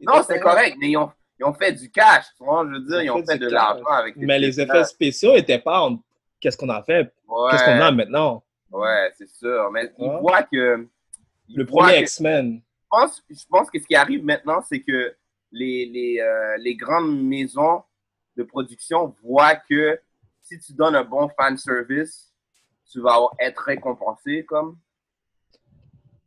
Il 0.00 0.06
Non, 0.06 0.22
c'est 0.22 0.40
correct, 0.40 0.76
mais 0.78 0.90
ils 0.90 0.96
ont, 0.96 1.10
ils 1.38 1.44
ont 1.44 1.52
fait 1.54 1.72
du 1.72 1.90
cash. 1.90 2.24
Tu 2.36 2.44
vois, 2.44 2.64
je 2.66 2.72
veux 2.72 2.80
dire, 2.86 3.02
ils 3.02 3.10
ont 3.10 3.24
fait 3.24 3.38
de 3.38 3.48
l'argent 3.48 3.84
avec 3.86 4.16
Mais 4.16 4.38
les 4.38 4.60
effets 4.60 4.84
spéciaux 4.84 5.34
n'étaient 5.34 5.58
pas 5.58 5.80
en... 5.82 5.98
qu'est-ce 6.40 6.56
qu'on 6.56 6.68
a 6.70 6.82
fait, 6.82 7.12
Ouais, 7.28 7.50
qu'est-ce 7.50 7.64
qu'on 7.64 7.80
a 7.80 7.90
maintenant. 7.90 8.42
ouais, 8.70 9.12
c'est 9.16 9.28
sûr. 9.28 9.70
Mais 9.72 9.90
ils 9.98 10.04
Ouais. 10.04 10.20
voient 10.20 10.42
que. 10.42 10.86
ils 11.48 11.58
Le 11.58 11.64
voient 11.64 11.84
premier 11.84 11.98
que- 11.98 12.02
X-Men. 12.02 12.56
je 12.56 12.86
pense, 12.90 13.22
je 13.28 13.44
pense 13.48 13.70
que 13.70 13.78
ce 13.78 13.86
qui 13.86 13.94
arrive 13.94 14.24
maintenant, 14.24 14.60
c'est 14.68 14.80
que 14.80 15.14
les, 15.52 15.86
les, 15.86 16.20
euh, 16.20 16.56
les 16.58 16.74
grandes 16.74 17.22
maisons 17.22 17.82
de 18.36 18.42
production 18.42 19.14
voient 19.22 19.56
que 19.56 19.98
si 20.42 20.58
tu 20.58 20.72
donnes 20.74 20.96
un 20.96 21.04
bon 21.04 21.28
fan 21.36 21.56
service, 21.56 22.32
tu 22.90 23.00
vas 23.00 23.18
être 23.40 23.62
récompensé 23.62 24.44
comme. 24.44 24.78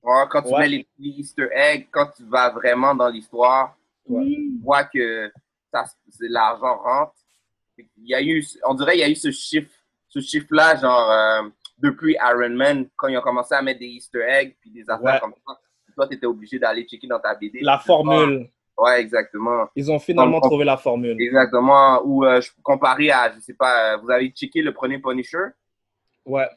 Quand 0.02 0.42
tu 0.42 0.54
Ouais. 0.54 0.60
mets 0.62 0.68
les 0.70 0.84
petits 0.86 1.16
Easter 1.20 1.50
eggs, 1.54 1.88
quand 1.92 2.08
tu 2.16 2.24
vas 2.24 2.50
vraiment 2.50 2.96
dans 2.96 3.10
l'histoire, 3.10 3.76
Ouais. 4.10 4.26
Mm. 4.26 4.58
tu 4.58 4.60
vois 4.64 4.84
que 4.86 5.32
ça, 5.72 5.86
c'est- 6.10 6.28
l'argent 6.30 6.78
rentre. 6.78 7.14
Il 7.78 8.08
y 8.10 8.14
a 8.16 8.22
eu, 8.22 8.44
on 8.68 8.74
dirait 8.74 8.94
qu'il 8.94 9.02
y 9.02 9.04
a 9.06 9.10
eu 9.10 9.16
ce 9.16 9.32
chiffre, 9.32 9.72
ce 10.10 10.20
chiffre-là, 10.20 10.76
genre, 10.78 11.10
euh, 11.12 11.50
depuis 11.78 12.18
Iron 12.22 12.50
Man, 12.50 12.88
quand 12.98 13.08
ils 13.08 13.18
ont 13.18 13.22
commencé 13.22 13.54
à 13.56 13.62
mettre 13.62 13.80
des 13.80 13.86
Easter 13.88 14.22
eggs 14.28 14.56
puis 14.60 14.70
des 14.72 14.84
affaires 14.90 15.14
Ouais. 15.16 15.20
comme 15.22 15.34
ça. 15.48 15.58
Toi, 15.96 16.08
tu 16.08 16.16
étais 16.16 16.26
obligé 16.26 16.60
d'aller 16.60 16.84
checker 16.84 17.08
dans 17.08 17.20
ta 17.20 17.36
BD. 17.36 17.60
La 17.62 17.78
formule. 17.80 18.50
voir. 18.76 18.94
Ouais, 18.94 19.02
exactement. 19.02 19.68
Ils 19.76 19.92
ont 19.92 20.00
finalement 20.00 20.40
trouvé 20.40 20.64
la 20.66 20.78
formule. 20.78 21.20
Exactement. 21.22 22.02
Ou 22.06 22.26
euh, 22.26 22.40
comparé 22.64 23.12
à, 23.12 23.32
je 23.34 23.40
sais 23.42 23.54
pas, 23.54 23.94
euh, 23.94 23.98
vous 23.98 24.10
avez 24.10 24.30
checké 24.30 24.62
le 24.62 24.74
premier 24.74 25.00
Punisher? 25.00 25.48
Ouais. 26.26 26.48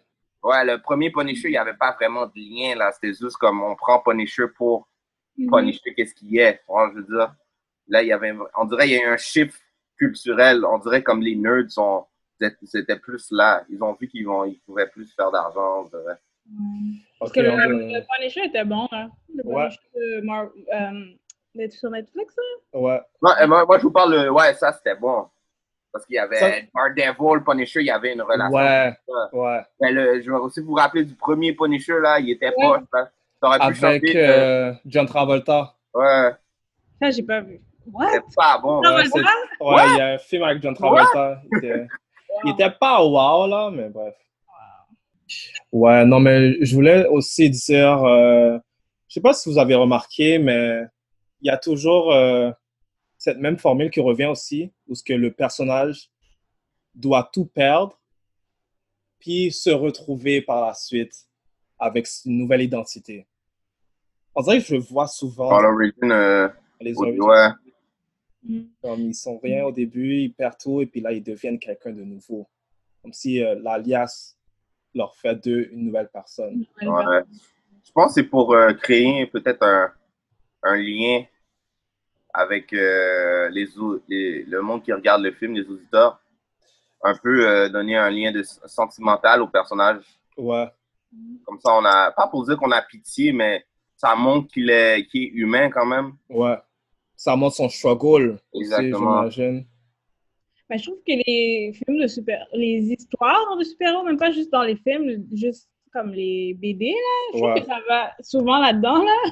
Ouais, 0.42 0.64
le 0.64 0.80
premier 0.80 1.10
Punisher, 1.10 1.48
il 1.48 1.52
n'y 1.52 1.56
avait 1.56 1.74
pas 1.74 1.92
vraiment 1.92 2.26
de 2.26 2.32
lien, 2.36 2.74
là. 2.76 2.90
C'était 2.92 3.08
juste 3.14 3.36
comme 3.36 3.62
on 3.62 3.74
prend 3.76 3.98
Punisher 4.00 4.46
pour 4.56 4.88
Mhm. 5.36 5.50
Punisher, 5.50 5.94
qu'est-ce 5.94 6.14
qu'il 6.14 6.36
est. 6.38 6.60
Je 6.68 6.94
veux 6.94 7.02
dire, 7.16 7.34
là, 7.92 8.02
il 8.02 8.08
y 8.08 8.12
avait, 8.12 8.32
on 8.58 8.64
dirait 8.64 8.86
qu'il 8.86 8.96
y 8.96 8.98
a 9.00 9.04
eu 9.04 9.12
un 9.12 9.16
shift 9.16 9.60
culturel. 9.96 10.64
On 10.64 10.78
dirait 10.78 11.02
comme 11.02 11.22
les 11.22 11.36
nerds 11.36 11.70
sont, 11.70 12.04
c'était 12.64 12.96
plus 12.96 13.28
là. 13.30 13.62
Ils 13.68 13.82
ont 13.82 13.92
vu 14.00 14.08
qu'ils 14.08 14.26
vont, 14.26 14.44
ils 14.44 14.58
pouvaient 14.66 14.88
plus 14.88 15.12
faire 15.14 15.30
d'argent, 15.30 15.82
on 15.82 15.84
dirait. 15.84 16.16
Parce 17.20 17.30
que 17.30 17.40
le, 17.40 17.50
on 17.52 17.56
le 17.56 18.00
Punisher 18.18 18.46
était 18.46 18.64
bon, 18.64 18.88
là. 18.90 19.08
Le 19.34 19.42
Ouais. 19.46 19.68
Punisher 19.68 20.20
de 20.20 20.20
Mar- 20.26 20.50
euh, 20.74 21.68
sur 21.70 21.90
Netflix, 21.90 22.34
là. 22.36 22.80
Ouais. 22.80 23.00
Non, 23.22 23.30
euh, 23.40 23.46
moi, 23.46 23.64
moi, 23.66 23.78
je 23.78 23.82
vous 23.82 23.92
parle, 23.92 24.24
de- 24.24 24.28
ouais, 24.30 24.54
ça, 24.54 24.72
c'était 24.72 24.96
bon. 24.96 25.26
Parce 25.92 26.06
qu'il 26.06 26.16
y 26.16 26.18
avait 26.18 26.36
Ça- 26.38 26.50
Daredevil, 26.96 27.44
Punisher, 27.44 27.80
il 27.80 27.86
y 27.86 27.90
avait 27.90 28.14
une 28.14 28.22
relation. 28.22 28.56
Ouais. 28.56 28.92
Ouais. 29.32 29.60
Mais 29.80 29.92
le, 29.92 30.22
je 30.22 30.30
vais 30.30 30.38
aussi 30.38 30.60
vous 30.60 30.72
rappeler 30.74 31.04
du 31.04 31.14
premier 31.14 31.52
Punisher, 31.52 32.00
là, 32.00 32.18
il 32.18 32.30
était 32.30 32.48
Ouais. 32.56 32.78
pu 32.80 33.84
Avec 33.84 34.16
euh, 34.16 34.16
euh, 34.16 34.72
John 34.86 35.04
Travolta. 35.06 35.74
ouais, 35.94 36.30
Ça, 37.00 37.10
j'ai 37.10 37.22
pas 37.22 37.40
vu. 37.42 37.60
What? 37.90 38.10
c'était 38.12 38.24
pas 38.36 38.58
bon. 38.58 38.80
Non, 38.80 38.94
ouais. 38.94 39.04
mais 39.04 39.92
il 39.94 39.96
y 39.96 40.00
a 40.00 40.06
un 40.14 40.18
film 40.18 40.42
avec 40.42 40.62
John 40.62 40.74
Travolta. 40.74 41.42
Il 41.50 41.58
était, 41.58 41.86
il 42.44 42.52
était 42.52 42.70
pas 42.70 43.02
wow, 43.02 43.46
là, 43.46 43.70
mais 43.70 43.88
bref. 43.88 44.14
Ouais, 45.72 46.04
non, 46.04 46.20
mais 46.20 46.64
je 46.64 46.74
voulais 46.74 47.06
aussi 47.06 47.48
dire, 47.50 48.04
euh, 48.04 48.58
je 49.08 49.14
sais 49.14 49.20
pas 49.20 49.32
si 49.32 49.48
vous 49.50 49.58
avez 49.58 49.74
remarqué, 49.74 50.38
mais 50.38 50.82
il 51.40 51.46
y 51.46 51.50
a 51.50 51.56
toujours 51.56 52.12
euh, 52.12 52.50
cette 53.18 53.38
même 53.38 53.58
formule 53.58 53.90
qui 53.90 54.00
revient 54.00 54.26
aussi, 54.26 54.72
où 54.88 54.94
ce 54.94 55.02
que 55.02 55.12
le 55.12 55.32
personnage 55.32 56.10
doit 56.94 57.28
tout 57.32 57.46
perdre, 57.46 57.98
puis 59.18 59.50
se 59.50 59.70
retrouver 59.70 60.42
par 60.42 60.66
la 60.66 60.74
suite 60.74 61.26
avec 61.78 62.06
une 62.26 62.38
nouvelle 62.38 62.62
identité. 62.62 63.26
On 64.34 64.42
dirait 64.42 64.60
que 64.60 64.66
je 64.66 64.76
vois 64.76 65.06
souvent 65.06 65.50
Dans 65.50 65.60
l'origine, 65.60 66.12
euh, 66.12 66.48
les 66.80 66.96
origines. 66.98 67.20
Comme 68.82 69.00
ils 69.02 69.14
sont 69.14 69.38
rien 69.38 69.64
au 69.64 69.72
début, 69.72 70.16
ils 70.16 70.32
perdent 70.32 70.58
tout 70.58 70.80
et 70.82 70.86
puis 70.86 71.00
là 71.00 71.12
ils 71.12 71.22
deviennent 71.22 71.58
quelqu'un 71.58 71.92
de 71.92 72.02
nouveau. 72.02 72.48
Comme 73.02 73.12
si 73.12 73.42
euh, 73.42 73.54
l'alias 73.62 74.36
leur 74.94 75.14
fait 75.16 75.36
d'eux 75.36 75.68
une 75.72 75.86
nouvelle 75.86 76.08
personne. 76.12 76.64
Ouais. 76.82 77.22
Je 77.84 77.92
pense 77.92 78.08
que 78.08 78.14
c'est 78.14 78.28
pour 78.28 78.52
euh, 78.54 78.72
créer 78.74 79.26
peut-être 79.26 79.62
un, 79.62 79.92
un 80.64 80.76
lien 80.76 81.24
avec 82.34 82.72
euh, 82.72 83.48
les, 83.50 83.66
les- 84.08 84.42
le 84.44 84.60
monde 84.62 84.82
qui 84.82 84.92
regarde 84.92 85.22
le 85.22 85.32
film, 85.32 85.54
les 85.54 85.66
auditeurs. 85.68 86.20
Un 87.04 87.16
peu 87.16 87.68
donner 87.68 87.96
un 87.96 88.10
lien 88.10 88.30
de, 88.32 88.42
sentimental 88.42 89.42
au 89.42 89.48
personnage. 89.48 90.04
Ouais, 90.36 90.68
Comme 91.44 91.58
ça, 91.60 91.74
on 91.74 91.84
a, 91.84 92.12
pas 92.12 92.28
pour 92.28 92.44
dire 92.46 92.56
qu'on 92.56 92.70
a 92.70 92.80
pitié, 92.80 93.32
mais 93.32 93.66
ça 93.96 94.14
montre 94.14 94.52
qu'il 94.52 94.70
est, 94.70 95.04
qu'il 95.06 95.24
est 95.24 95.30
humain 95.34 95.68
quand 95.70 95.84
même. 95.86 96.12
ouais. 96.28 96.56
Ça 97.24 97.36
montre 97.36 97.54
son 97.54 97.68
struggle 97.68 98.36
aussi, 98.52 98.64
Exactement. 98.64 99.30
j'imagine. 99.30 99.64
Mais 100.68 100.78
je 100.78 100.82
trouve 100.86 100.98
que 101.06 101.12
les 101.24 101.72
films 101.72 102.00
de 102.02 102.08
super... 102.08 102.44
Les 102.52 102.80
histoires 102.92 103.56
de 103.56 103.62
super-héros, 103.62 104.02
même 104.02 104.16
pas 104.16 104.32
juste 104.32 104.50
dans 104.50 104.62
les 104.64 104.74
films, 104.74 105.24
juste 105.32 105.68
comme 105.92 106.10
les 106.12 106.54
BD, 106.54 106.86
là, 106.86 106.94
je 107.32 107.38
trouve 107.38 107.52
Ouais. 107.52 107.60
que 107.60 107.66
ça 107.66 107.78
va 107.88 108.10
souvent 108.22 108.58
là-dedans, 108.58 109.04
là. 109.04 109.30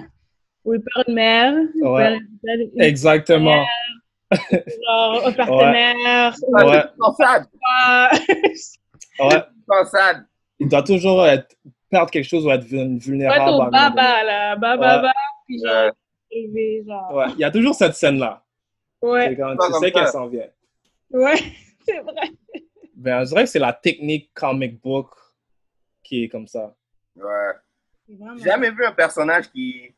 Où 0.64 0.74
il 0.74 0.80
perd 0.82 1.08
une 1.08 1.14
mère, 1.14 1.54
Ouais. 1.82 2.16
il 2.44 2.70
une- 2.76 2.80
Exactement. 2.80 3.64
genre, 4.30 5.26
un 5.26 5.32
partenaire, 5.32 6.36
ou 6.46 6.54
Ouais. 6.54 6.64
Ouais. 9.18 9.84
sad. 9.90 10.26
Il 10.60 10.68
doit 10.68 10.82
toujours 10.84 11.26
être, 11.26 11.56
perdre 11.90 12.10
quelque 12.12 12.28
chose 12.28 12.46
ou 12.46 12.50
être 12.50 12.62
vul- 12.62 12.78
Ouais, 12.78 12.98
vulnérable. 13.00 13.40
à 13.40 13.52
au 13.52 13.70
baba, 13.70 14.22
là, 14.24 14.54
baba, 14.56 14.74
Ouais. 14.74 14.78
baba, 15.02 15.12
puis 15.46 15.58
genre, 15.58 15.90
Ouais. 16.32 16.38
élevé, 16.38 16.84
genre. 16.86 17.14
Ouais, 17.14 17.26
il 17.34 17.38
y 17.40 17.44
a 17.44 17.50
toujours 17.50 17.74
cette 17.74 17.94
scène-là. 17.94 18.42
Ouais, 19.02 19.28
C'est 19.28 19.36
quand 19.36 19.56
tu 19.56 19.72
sais 19.80 19.92
qu'elle 19.92 20.08
s'en 20.08 20.26
vient. 20.26 20.46
ouais, 21.10 21.36
c'est 21.86 21.98
vrai. 22.00 22.30
Ben, 22.94 23.24
je 23.24 23.28
dirais 23.30 23.44
que 23.44 23.50
c'est 23.50 23.58
la 23.58 23.72
technique 23.72 24.30
comic 24.34 24.80
book 24.80 25.10
qui 26.02 26.24
est 26.24 26.28
comme 26.28 26.46
ça. 26.46 26.74
Ouais. 27.16 27.24
Vraiment- 28.08 28.36
J'ai 28.36 28.44
jamais 28.44 28.70
vu 28.70 28.84
un 28.84 28.92
personnage 28.92 29.50
qui, 29.50 29.94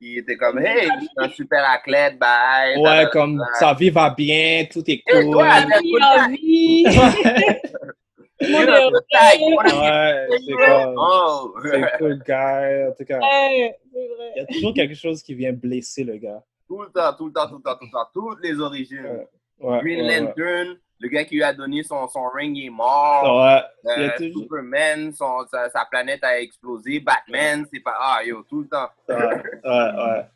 qui 0.00 0.18
était 0.18 0.36
comme 0.36 0.58
Hey, 0.58 0.88
je 0.88 1.00
suis 1.00 1.08
un 1.18 1.28
super 1.28 1.70
athlète, 1.70 2.18
bye. 2.18 2.76
Ouais, 2.78 3.06
comme 3.12 3.40
sa 3.60 3.74
vie 3.74 3.90
va 3.90 4.10
bien, 4.10 4.66
tout 4.70 4.82
est 4.90 4.94
Et 4.94 5.02
cool. 5.06 5.30
toi, 5.32 5.44
La 5.60 5.78
vie 5.80 6.02
en 6.02 6.28
vie. 6.30 6.84
Est. 8.42 9.38
Ouais, 9.42 10.28
c'est 10.46 10.52
comme. 10.52 10.94
Oh! 10.96 11.54
C'est 11.64 11.98
cool, 11.98 12.22
gars. 12.26 12.88
En 12.88 12.92
tout 12.92 13.04
cas, 13.04 13.18
Ouais, 13.18 13.76
c'est 13.92 14.06
vrai. 14.08 14.32
il 14.36 14.38
y 14.38 14.40
a 14.40 14.46
toujours 14.46 14.74
quelque 14.74 14.94
chose 14.94 15.22
qui 15.22 15.34
vient 15.34 15.52
blesser 15.52 16.04
le 16.04 16.16
gars. 16.16 16.42
Tout 16.68 16.82
le 16.82 16.88
temps, 16.88 17.12
tout 17.16 17.26
le 17.26 17.32
temps, 17.32 17.48
tout 17.48 17.56
le 17.56 17.62
temps, 17.62 17.74
tout 17.76 17.84
le 17.86 17.90
temps. 17.90 18.08
Toutes 18.12 18.42
les 18.42 18.58
origines. 18.58 19.04
Ouais. 19.04 19.28
Ouais, 19.60 19.80
Green 19.80 20.00
ouais, 20.00 20.08
ouais. 20.08 20.20
Lantern, 20.20 20.76
le 20.98 21.08
gars 21.08 21.24
qui 21.24 21.36
lui 21.36 21.42
a 21.44 21.52
donné 21.52 21.82
son, 21.84 22.08
son 22.08 22.24
ring 22.34 22.56
est 22.58 22.70
mort. 22.70 23.22
Ouais, 23.24 23.62
Euh, 23.98 24.08
toujours- 24.16 24.42
Superman, 24.42 25.12
son, 25.12 25.44
sa, 25.50 25.68
sa 25.70 25.84
planète 25.84 26.24
a 26.24 26.40
explosé. 26.40 26.98
Batman, 27.00 27.64
c'est 27.72 27.80
pas. 27.80 27.94
Ah, 28.00 28.20
yo, 28.24 28.42
tout 28.48 28.62
le 28.62 28.68
temps. 28.68 28.88
ouais, 29.08 29.16
ouais, 29.16 29.24
ouais. 29.64 30.26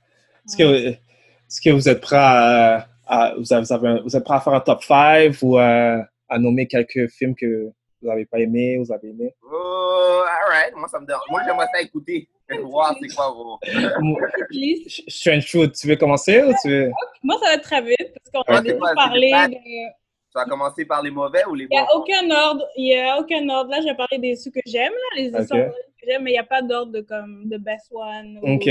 Est-ce 0.47 0.57
que, 0.57 0.63
est-ce 0.89 1.61
que 1.61 1.71
vous 1.71 1.89
êtes 1.89 2.01
prêt 2.01 2.17
à, 2.19 2.87
à- 3.07 3.35
vous, 3.37 3.53
avez, 3.53 3.63
vous 3.63 3.73
avez 3.73 3.89
un- 3.89 4.01
vous 4.03 4.15
êtes 4.17 4.23
prêt 4.25 4.37
à 4.37 4.41
faire 4.41 4.53
un 4.55 4.61
top 4.61 4.83
5 4.85 5.33
ou 5.43 5.57
à, 5.59 6.05
à 6.29 6.39
nommer 6.39 6.67
quelques 6.69 7.09
films 7.09 7.35
que 7.35 7.71
vous 8.07 8.13
n'avez 8.13 8.25
pas 8.27 8.39
aimés, 8.39 8.79
vous 8.79 8.93
avez 8.93 9.09
aimés? 9.09 9.35
Oh, 9.43 10.23
alright. 10.45 10.75
Moi, 10.77 10.87
ça 10.89 11.01
me 11.01 11.07
dérange. 11.07 11.25
Moi, 11.29 11.43
j'aimerais 11.45 11.67
ça 11.73 11.81
écouter. 11.81 12.29
Voir 12.63 12.95
c'est 13.01 13.09
quoi 13.09 13.33
vos. 13.33 13.59
Strange 15.09 15.49
Fruit, 15.51 15.73
tu 15.73 15.89
veux 15.89 15.97
commencer 15.97 16.41
ou 16.43 16.53
tu 16.63 16.69
veux? 16.71 16.91
Moi, 17.23 17.37
ça 17.41 17.47
va 17.47 17.55
être 17.55 17.63
très 17.63 17.83
vite 17.83 18.15
parce 18.15 18.31
qu'on 18.47 18.53
a 18.55 18.61
Ouais, 18.63 18.95
parlé 18.95 19.31
de. 19.49 19.55
Tu 19.55 20.35
vas 20.39 20.45
commencer 20.45 20.85
par 20.85 21.03
les 21.03 21.11
mauvais 21.11 21.45
ou 21.47 21.55
les 21.55 21.65
Il 21.65 21.71
n'y 21.71 21.79
a 21.79 21.83
bons? 21.87 22.01
aucun 22.01 22.31
ordre. 22.31 22.65
Il 22.77 22.85
n'y 22.85 22.97
a 22.97 23.19
aucun 23.19 23.49
ordre. 23.49 23.71
Là, 23.71 23.81
j'ai 23.81 23.95
parlé 23.95 24.19
des 24.19 24.37
ceux 24.37 24.51
que 24.53 24.61
j'aime, 24.67 24.93
là, 24.93 25.21
les 25.23 25.29
Ok. 25.35 25.41
histoires 25.43 25.67
que 25.71 26.07
j'aime, 26.07 26.23
mais 26.23 26.31
il 26.31 26.35
n'y 26.35 26.39
a 26.39 26.45
pas 26.45 26.63
d'ordre 26.63 26.93
de 26.93 27.01
comme 27.01 27.49
The 27.51 27.57
Best 27.59 27.89
One. 27.91 28.39
ou- 28.43 28.55
Ok. 28.55 28.69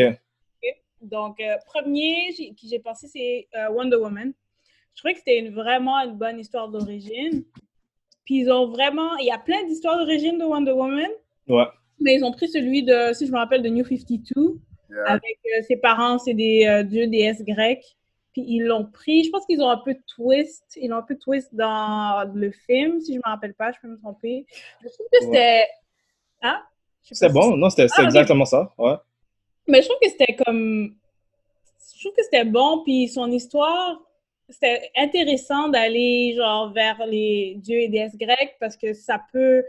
Donc, 1.01 1.39
euh, 1.41 1.55
premier 1.65 2.29
qui 2.33 2.67
j'ai 2.69 2.79
pensé, 2.79 3.07
c'est 3.07 3.47
euh, 3.57 3.69
Wonder 3.69 3.97
Woman. 3.97 4.31
Je 4.93 5.01
trouvais 5.01 5.13
que 5.13 5.19
c'était 5.19 5.39
une- 5.39 5.53
vraiment 5.53 5.97
une 5.99 6.15
bonne 6.15 6.39
histoire 6.39 6.69
d'origine. 6.69 7.43
Puis 8.25 8.39
ils 8.39 8.51
ont 8.51 8.67
vraiment. 8.67 9.15
Il 9.17 9.25
y 9.27 9.31
a 9.31 9.37
plein 9.37 9.63
d'histoires 9.65 9.97
d'origine 9.97 10.37
de 10.37 10.43
Wonder 10.45 10.71
Woman, 10.71 11.09
Ouais. 11.47 11.65
mais 11.99 12.15
ils 12.15 12.23
ont 12.23 12.31
pris 12.31 12.47
celui 12.49 12.83
de, 12.83 13.13
si 13.13 13.27
je 13.27 13.31
me 13.31 13.37
rappelle, 13.37 13.61
de 13.61 13.69
New 13.69 13.85
52, 13.85 14.59
Yeah. 14.89 15.03
avec 15.13 15.39
euh, 15.57 15.63
ses 15.67 15.77
parents, 15.77 16.19
c'est 16.19 16.35
des 16.35 16.65
euh, 16.67 16.83
dieux, 16.83 17.07
déesses 17.07 17.43
grecs. 17.43 17.97
Puis 18.33 18.43
ils 18.47 18.63
l'ont 18.63 18.85
pris. 18.85 19.23
Je 19.23 19.31
pense 19.31 19.45
qu'ils 19.45 19.61
ont 19.61 19.69
un 19.69 19.77
peu 19.77 19.95
twist. 20.15 20.63
Ils 20.79 20.93
ont 20.93 20.97
un 20.97 21.01
peu 21.01 21.15
twist 21.17 21.49
dans 21.55 22.29
le 22.33 22.51
film, 22.51 23.01
si 23.01 23.13
je 23.13 23.17
me 23.17 23.23
rappelle 23.29 23.55
pas, 23.55 23.71
je 23.71 23.77
peux 23.81 23.87
me 23.87 23.97
tromper. 23.97 24.45
Je 24.83 24.87
trouve 24.89 25.07
que 25.11 25.19
c'était. 25.23 25.65
Hein? 26.43 26.61
C'était 27.01 27.27
si 27.29 27.33
bon, 27.33 27.57
non, 27.57 27.69
c'était 27.69 27.87
Ah, 27.97 28.03
exactement 28.03 28.45
ça. 28.45 28.73
Ouais. 28.77 28.93
mais 29.67 29.81
je 29.81 29.87
trouve 29.87 29.99
que 30.01 30.09
c'était 30.09 30.35
comme. 30.45 30.95
Je 31.95 31.99
trouve 32.01 32.15
que 32.15 32.23
c'était 32.23 32.45
bon, 32.45 32.83
puis 32.83 33.07
son 33.07 33.31
histoire, 33.31 33.99
c'était 34.49 34.89
intéressant 34.95 35.69
d'aller 35.69 36.33
genre 36.35 36.71
vers 36.73 37.05
les 37.07 37.55
dieux 37.57 37.79
et 37.79 37.87
déesses 37.89 38.17
grecques 38.17 38.55
parce 38.59 38.77
que 38.77 38.93
ça 38.93 39.21
peut. 39.33 39.63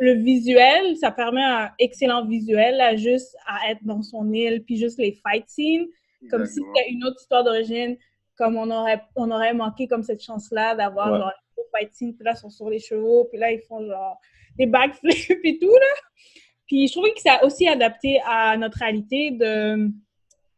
Le 0.00 0.14
visuel, 0.14 0.96
ça 0.96 1.12
permet 1.12 1.42
un 1.44 1.70
excellent 1.78 2.26
visuel, 2.26 2.78
là, 2.78 2.96
juste 2.96 3.36
à 3.46 3.70
être 3.70 3.84
dans 3.84 4.02
son 4.02 4.32
île, 4.32 4.64
puis 4.64 4.76
juste 4.76 4.98
les 4.98 5.12
fight 5.12 5.48
scenes. 5.48 5.86
Comme 6.30 6.46
si 6.46 6.52
Exactement. 6.58 6.72
c'était 6.74 6.90
une 6.90 7.04
autre 7.04 7.20
histoire 7.20 7.44
d'origine, 7.44 7.96
comme 8.36 8.56
on 8.56 8.68
aurait, 8.72 9.00
on 9.14 9.30
aurait 9.30 9.54
manqué 9.54 9.86
comme 9.86 10.02
cette 10.02 10.20
chance-là 10.22 10.74
d'avoir 10.74 11.12
Ouais. 11.12 11.18
genre 11.18 11.32
les 11.56 11.62
fight 11.70 11.94
scenes, 11.94 12.14
puis 12.16 12.24
là, 12.24 12.32
ils 12.34 12.38
sont 12.40 12.50
sur 12.50 12.68
les 12.70 12.80
chevaux, 12.80 13.26
puis 13.30 13.38
là, 13.38 13.52
ils 13.52 13.60
font 13.60 13.86
genre 13.86 14.18
des 14.56 14.66
backflips 14.66 15.30
et 15.44 15.58
tout, 15.60 15.70
là. 15.72 16.32
Puis 16.66 16.88
je 16.88 16.92
trouvais 16.92 17.12
que 17.12 17.20
ça 17.20 17.34
a 17.34 17.44
aussi 17.44 17.68
adapté 17.68 18.20
à 18.26 18.56
notre 18.56 18.78
réalité 18.78 19.30
de 19.30 19.90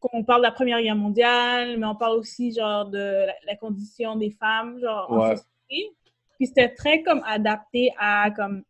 qu'on 0.08 0.24
parle 0.24 0.40
de 0.42 0.46
la 0.46 0.52
Première 0.52 0.80
Guerre 0.82 0.96
mondiale, 0.96 1.76
mais 1.78 1.86
on 1.86 1.94
parle 1.94 2.16
aussi 2.18 2.52
genre 2.52 2.86
de 2.86 2.98
la, 3.26 3.34
la 3.46 3.56
condition 3.56 4.16
des 4.16 4.30
femmes, 4.30 4.78
genre 4.80 5.06
en 5.10 5.20
Ouais. 5.20 5.36
société. 5.36 5.92
Puis 6.38 6.46
c'était 6.48 6.68
très 6.74 7.02
comme 7.02 7.22
adapté 7.26 7.92
à 7.98 8.30
comme 8.30 8.62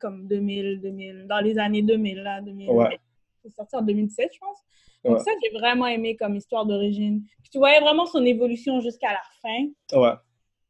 comme 0.00 0.26
2000, 0.26 0.80
2000, 0.80 1.26
dans 1.28 1.40
les 1.40 1.58
années 1.58 1.82
2000 1.82 2.22
là, 2.22 2.40
2000. 2.40 2.70
Ouais. 2.70 2.98
C'est 3.42 3.50
sorti 3.50 3.76
en 3.76 3.82
2017, 3.82 4.30
je 4.32 4.38
pense. 4.38 4.56
Donc 5.04 5.18
Ouais. 5.18 5.22
ça, 5.24 5.30
j'ai 5.42 5.50
vraiment 5.58 5.86
aimé 5.86 6.16
comme 6.16 6.34
histoire 6.36 6.64
d'origine. 6.64 7.22
Puis 7.42 7.50
tu 7.50 7.58
voyais 7.58 7.80
vraiment 7.80 8.06
son 8.06 8.24
évolution 8.24 8.80
jusqu'à 8.80 9.10
la 9.10 9.20
fin, 9.42 9.98
Ouais. 10.00 10.14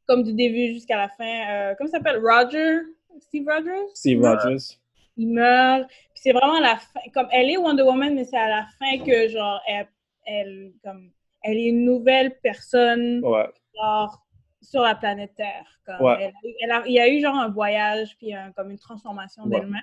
comme 0.07 0.23
du 0.23 0.33
début 0.33 0.73
jusqu'à 0.73 0.97
la 0.97 1.07
fin. 1.07 1.49
Euh, 1.49 1.75
comment 1.77 1.89
ça 1.89 1.97
s'appelle? 1.99 2.19
Roger? 2.21 2.79
Steve 3.19 3.45
Rogers? 3.47 3.87
Steve. 3.93 4.21
Rogers. 4.21 4.77
il 5.15 5.29
meurt. 5.31 5.87
Puis 5.87 5.99
c'est 6.15 6.31
vraiment 6.33 6.59
la 6.59 6.75
fin. 6.77 6.99
Comme 7.13 7.27
elle 7.31 7.49
est 7.51 7.57
Wonder 7.57 7.83
Woman, 7.83 8.15
mais 8.15 8.23
c'est 8.25 8.35
à 8.37 8.49
la 8.49 8.65
fin 8.79 8.97
que, 9.05 9.27
genre, 9.29 9.61
elle, 9.67 9.87
elle, 10.25 10.73
comme, 10.83 11.11
elle 11.43 11.57
est 11.57 11.65
une 11.67 11.85
nouvelle 11.85 12.39
personne, 12.41 13.19
Ouais. 13.23 13.47
genre, 13.75 14.21
sur 14.61 14.81
la 14.81 14.95
planète 14.95 15.35
Terre. 15.35 15.65
Comme, 15.85 16.01
Ouais. 16.05 16.15
elle, 16.19 16.33
elle 16.63 16.71
a- 16.71 16.83
il 16.87 16.93
y 16.93 16.99
a 16.99 17.09
eu, 17.09 17.19
genre, 17.21 17.35
un 17.35 17.49
voyage, 17.49 18.15
puis 18.17 18.33
un- 18.33 18.51
comme 18.53 18.71
une 18.71 18.79
transformation 18.79 19.43
Ouais. 19.43 19.59
d'elle-même. 19.59 19.81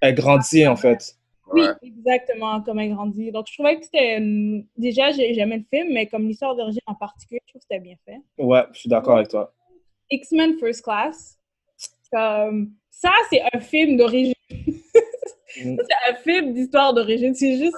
Elle 0.00 0.14
grandit, 0.14 0.66
en 0.66 0.76
fait. 0.76 1.16
Oui, 1.52 1.64
exactement, 1.82 2.62
comme 2.62 2.78
elle 2.78 2.94
grandit. 2.94 3.32
Donc, 3.32 3.46
je 3.48 3.54
trouvais 3.54 3.76
que 3.78 3.84
c'était. 3.84 4.20
Déjà, 4.76 5.10
j'ai- 5.10 5.34
j'aimais 5.34 5.58
le 5.58 5.64
film, 5.68 5.92
mais 5.92 6.06
comme 6.06 6.28
l'histoire 6.28 6.54
d'origine 6.54 6.80
en 6.86 6.94
particulier, 6.94 7.40
je 7.44 7.52
trouve 7.52 7.60
que 7.60 7.66
c'était 7.68 7.80
bien 7.80 7.96
fait. 8.04 8.18
Ouais, 8.38 8.62
je 8.72 8.78
suis 8.78 8.88
d'accord 8.88 9.16
avec 9.16 9.28
toi. 9.28 9.52
X-Men 10.10 10.58
First 10.58 10.82
Class. 10.84 11.38
Comme, 12.12 12.72
ça, 12.88 13.10
c'est 13.30 13.40
un 13.52 13.58
film 13.58 13.96
d'origine. 13.96 14.34
Mm. 15.64 15.76
C'est 15.78 16.12
un 16.12 16.14
film 16.16 16.54
d'histoire 16.54 16.94
d'origine. 16.94 17.34
C'est 17.34 17.56
juste. 17.58 17.76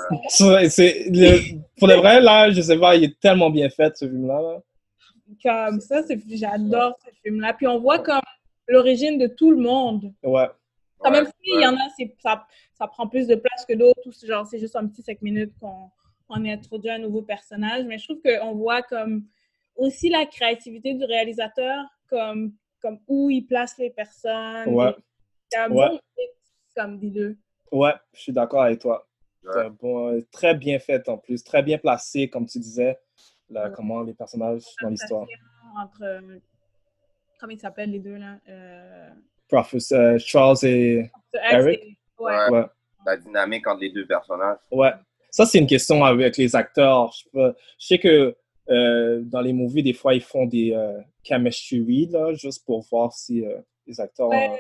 C'est- 0.69 1.05
le- 1.11 1.59
pour 1.79 1.89
de 1.89 1.95
vrai, 1.95 2.21
là, 2.21 2.51
je 2.51 2.61
sais 2.61 2.79
pas, 2.79 2.97
il 2.97 3.05
est 3.05 3.21
tellement 3.21 3.51
bien 3.51 3.69
fait, 3.71 3.97
ce 3.97 4.07
film-là. 4.09 4.41
là. 4.41 4.59
comme 5.43 5.81
ça, 5.81 6.03
c'est- 6.03 6.21
j'adore 6.29 6.95
ce 7.05 7.11
film-là. 7.23 7.55
Puis 7.55 7.67
on 7.67 7.79
voit 7.81 7.99
comme 8.01 8.21
l'origine 8.69 9.19
de 9.19 9.27
tout 9.27 9.51
le 9.51 9.57
monde. 9.57 10.13
Ouais. 10.23 10.47
Quand 10.99 11.11
même, 11.11 11.25
Ouais, 11.25 11.31
s'il 11.43 11.61
y 11.61 11.67
en 11.67 11.75
a, 11.75 11.89
c'est- 11.97 12.15
ça, 12.23 12.47
ça 12.75 12.87
prend 12.87 13.09
plus 13.09 13.27
de 13.27 13.35
place 13.35 13.65
que 13.67 13.73
d'autres, 13.75 14.01
ou 14.07 14.13
c'est 14.13 14.27
genre 14.27 14.47
c'est 14.47 14.59
juste 14.59 14.77
un 14.77 14.87
petit 14.87 15.03
cinq 15.03 15.21
minutes 15.23 15.53
qu'on 15.61 15.91
on 16.29 16.45
introduit 16.45 16.91
un 16.91 16.99
nouveau 16.99 17.23
personnage. 17.23 17.85
Mais 17.87 17.99
je 17.99 18.05
trouve 18.09 18.21
qu'on 18.23 18.55
voit 18.55 18.83
comme 18.83 19.25
aussi 19.75 20.11
la 20.11 20.27
créativité 20.27 20.95
du 20.95 21.05
réalisateur, 21.05 21.83
comme, 22.09 22.53
comme 22.81 22.99
où 23.09 23.31
il 23.31 23.43
place 23.47 23.75
les 23.79 23.91
personnes. 23.91 24.69
Ouais. 24.69 24.95
C'est 25.51 25.59
un 25.59 25.71
Ouais. 25.71 25.89
bon 25.89 25.93
mix, 26.19 26.33
comme 26.77 26.99
des 26.99 27.11
deux. 27.11 27.37
Ouais, 27.73 27.95
je 28.13 28.21
suis 28.21 28.33
d'accord 28.33 28.63
avec 28.63 28.79
toi. 28.81 29.07
Ouais. 29.45 29.71
Bon, 29.81 30.23
très 30.31 30.55
bien 30.55 30.79
fait 30.79 31.09
en 31.09 31.19
plus, 31.19 31.43
très 31.43 31.63
bien 31.63 31.79
placé, 31.79 32.29
comme 32.29 32.47
tu 32.47 32.59
disais, 32.61 32.97
là, 33.51 33.71
comment 33.71 34.03
les 34.03 34.15
personnages 34.15 34.63
dans 34.81 34.89
l'histoire. 34.89 35.27
Entre. 35.81 36.03
euh, 36.03 36.39
Comment 37.41 37.53
ils 37.55 37.59
s'appellent 37.59 37.91
les 37.91 37.99
deux 37.99 38.17
là? 38.17 38.37
Euh, 38.49 39.09
Professeur 39.49 40.21
Charles 40.21 40.59
et. 40.63 41.11
Eric? 41.51 41.81
c'est- 41.83 42.23
Ouais. 42.23 42.33
Ouais. 42.33 42.51
Ouais. 42.61 42.65
La 43.05 43.17
dynamique 43.17 43.67
entre 43.67 43.81
les 43.81 43.91
deux 43.91 44.07
personnages. 44.07 44.59
Ouais. 44.71 44.93
Ça, 45.29 45.45
c'est 45.45 45.59
une 45.59 45.67
question 45.67 46.05
avec 46.05 46.37
les 46.37 46.55
acteurs. 46.55 47.11
Je, 47.13 47.29
peux- 47.31 47.55
je 47.81 47.87
sais 47.87 47.99
que 47.99 48.37
euh, 48.71 49.23
dans 49.25 49.41
les 49.41 49.53
movies, 49.53 49.83
des 49.83 49.93
fois, 49.93 50.15
ils 50.15 50.23
font 50.23 50.47
des 50.47 50.73
euh, 50.73 51.01
chemistry 51.25 52.07
là, 52.07 52.33
juste 52.35 52.65
pour 52.65 52.83
voir 52.89 53.13
si 53.13 53.45
euh, 53.45 53.59
les 53.89 54.01
acteurs. 54.01 54.29
Ouais. 54.29 54.57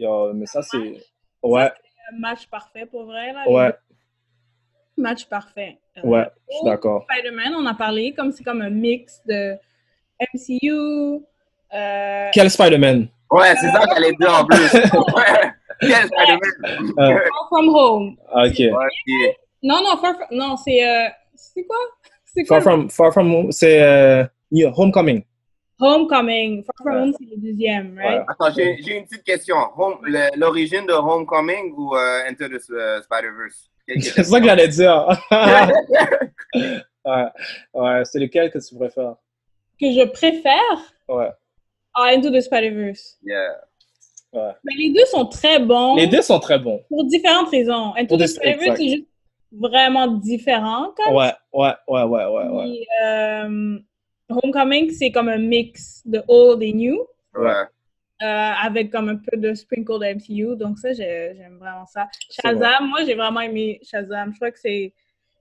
euh, 0.00 0.32
mais 0.32 0.46
ça, 0.46 0.62
c'est. 0.62 1.02
Ouais, 1.42 1.72
match 2.18 2.46
parfait 2.48 2.86
pour 2.86 3.04
vrai. 3.04 3.32
Là, 3.32 3.48
ouais. 3.48 3.72
Match 4.96 5.24
parfait. 5.26 5.78
Euh, 5.98 6.02
ouais, 6.06 6.26
je 6.50 6.56
suis 6.56 6.64
d'accord. 6.64 7.04
Spider-Man, 7.10 7.54
on 7.56 7.66
a 7.66 7.74
parlé, 7.74 8.12
comme 8.14 8.30
c'est 8.32 8.44
comme 8.44 8.62
un 8.62 8.70
mix 8.70 9.20
de 9.26 9.56
MCU. 10.32 11.20
Euh, 11.74 12.28
Quel 12.32 12.50
Spider-Man? 12.50 13.08
Ouais, 13.30 13.54
c'est 13.56 13.70
ça 13.70 13.80
que 13.80 13.94
j'allais 13.94 14.12
dire 14.20 14.32
en 14.32 14.44
plus. 14.44 14.70
Quel 15.80 16.06
Spider-Man? 16.06 16.92
Euh, 16.98 17.18
Far 17.28 17.48
From 17.48 17.68
Home. 17.74 18.16
ah, 18.32 18.44
ok. 18.46 18.60
Non, 19.62 19.82
non, 19.82 19.96
Far 20.00 20.14
From... 20.14 20.26
Non, 20.30 20.56
c'est... 20.56 20.86
euh, 20.86 21.08
C'est 21.34 21.64
quoi? 21.64 21.76
C'est 22.24 22.44
quoi? 22.44 22.60
Far 22.60 22.62
from, 22.62 22.90
far 22.90 23.12
from 23.12 23.32
Home, 23.32 23.52
c'est 23.52 23.80
euh, 23.82 24.24
yeah, 24.50 24.72
Homecoming. 24.76 25.22
Homecoming. 25.84 26.64
Far 26.64 26.74
From. 26.82 27.02
Home, 27.02 27.14
c'est 27.18 27.26
le 27.30 27.36
deuxième, 27.36 27.96
right? 27.98 28.20
Ouais. 28.20 28.24
Attends, 28.28 28.54
j'ai 28.54 28.96
une 28.96 29.04
petite 29.04 29.24
question. 29.24 29.56
L'origine 30.36 30.86
de 30.86 30.92
Homecoming 30.92 31.72
ou 31.76 31.94
euh, 31.94 32.28
Into 32.28 32.48
the 32.48 32.70
euh, 32.70 33.02
Spider-Verse? 33.02 33.70
C'est 34.14 34.24
ça 34.24 34.40
que 34.40 34.46
j'allais 34.46 34.68
dire. 34.68 35.06
ouais, 36.54 37.26
ouais 37.74 38.02
c'est 38.04 38.18
lequel 38.18 38.50
que 38.50 38.58
tu 38.66 38.74
préfères? 38.76 39.16
Que 39.78 39.92
je 39.92 40.06
préfère? 40.06 40.94
Ouais, 41.06 41.28
à 41.94 42.14
Into 42.14 42.30
the 42.30 42.40
Spider-Verse. 42.40 43.18
Yeah. 43.22 43.60
ouais. 44.32 44.52
Mais 44.64 44.74
les 44.76 44.90
deux 44.92 45.04
sont 45.06 45.26
très 45.26 45.58
bons 45.60 45.96
Les 45.96 46.06
deux 46.06 46.22
sont 46.22 46.40
très 46.40 46.58
bons. 46.58 46.82
pour 46.88 47.04
différentes 47.04 47.50
raisons. 47.50 47.94
Into 47.96 48.08
Pour 48.08 48.18
the 48.18 48.26
Spider-Verse, 48.26 48.78
c'est 48.78 48.88
juste 48.88 49.08
vraiment 49.52 50.08
différent, 50.08 50.92
comme 50.96 51.14
Ouais, 51.14 51.32
ouais, 51.52 51.72
ouais, 51.88 52.02
ouais, 52.02 52.24
ouais, 52.24 52.48
ouais. 52.48 52.64
Puis, 52.64 52.86
euh, 53.04 53.78
Homecoming, 54.28 54.90
c'est 54.90 55.10
comme 55.12 55.28
un 55.28 55.38
mix 55.38 56.02
de 56.06 56.22
old 56.28 56.62
et 56.62 56.72
new. 56.72 56.98
Ouais. 57.36 57.64
euh, 58.22 58.26
avec 58.62 58.90
comme 58.92 59.08
un 59.08 59.16
peu 59.16 59.36
de 59.36 59.52
sprinkle 59.54 59.98
de 59.98 60.04
MCU. 60.14 60.56
Donc 60.56 60.78
ça, 60.78 60.92
j'ai- 60.92 61.34
j'aime 61.36 61.58
vraiment 61.58 61.84
ça. 61.84 62.08
Shazam, 62.30 62.88
moi, 62.88 63.04
j'ai 63.04 63.14
vraiment 63.14 63.40
aimé 63.40 63.80
Shazam. 63.82 64.30
Je 64.32 64.36
crois 64.36 64.52
que 64.52 64.58
c'est 64.60 64.94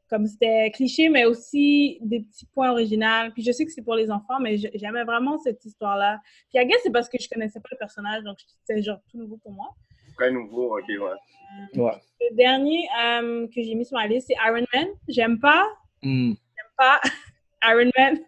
comme 0.09 0.25
c'était 0.25 0.69
cliché, 0.71 1.07
mais 1.07 1.23
aussi 1.25 1.99
des 2.01 2.21
petits 2.21 2.45
points 2.47 2.71
originaux. 2.71 3.31
Puis 3.34 3.43
je 3.43 3.51
sais 3.51 3.63
que 3.63 3.71
c'est 3.71 3.84
pour 3.84 3.95
les 3.95 4.09
enfants, 4.11 4.39
mais 4.41 4.57
j'aimais 4.57 5.03
vraiment 5.03 5.38
cette 5.39 5.63
histoire-là. 5.63 6.19
Puis 6.51 6.61
I 6.61 6.67
guess 6.67 6.79
c'est 6.84 6.91
parce 6.91 7.07
que 7.07 7.17
je 7.21 7.29
connaissais 7.29 7.59
pas 7.59 7.69
le 7.71 7.77
personnage, 7.77 8.23
donc 8.23 8.38
c'était 8.65 8.81
genre 8.81 8.99
tout 9.09 9.17
nouveau 9.17 9.38
pour 9.38 9.51
moi. 9.51 9.69
Très 10.17 10.31
nouveau, 10.31 10.77
ok, 10.77 10.86
ouais. 10.89 11.79
Ouais. 11.81 11.91
Le 12.21 12.36
dernier 12.36 12.88
euh, 13.03 13.47
que 13.47 13.61
j'ai 13.61 13.75
mis 13.75 13.86
sur 13.86 13.97
ma 13.97 14.07
liste, 14.07 14.27
c'est 14.27 14.36
Iron 14.49 14.65
Man. 14.73 14.88
J'aime 15.07 15.39
pas, 15.39 15.63
Hmm. 16.01 16.34
pas 16.75 16.99
Iron 17.63 17.89
Man. 17.97 18.19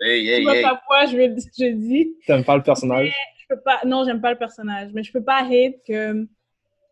Hey, 0.00 0.26
Je 0.26 0.30
hey, 0.32 0.42
vois 0.44 0.56
hey. 0.56 0.62
pas 0.62 0.76
pourquoi 0.76 1.06
je, 1.06 1.16
le- 1.16 1.36
je 1.36 1.72
dis. 1.74 2.14
T'aimes 2.26 2.44
pas 2.44 2.56
le 2.56 2.62
personnage? 2.62 3.12
Je 3.38 3.54
peux 3.54 3.60
pas, 3.60 3.80
non, 3.84 4.04
j'aime 4.04 4.20
pas 4.20 4.30
le 4.30 4.38
personnage, 4.38 4.90
mais 4.94 5.02
je 5.02 5.12
peux 5.12 5.22
pas 5.24 5.42
hate 5.42 5.82
que. 5.86 6.26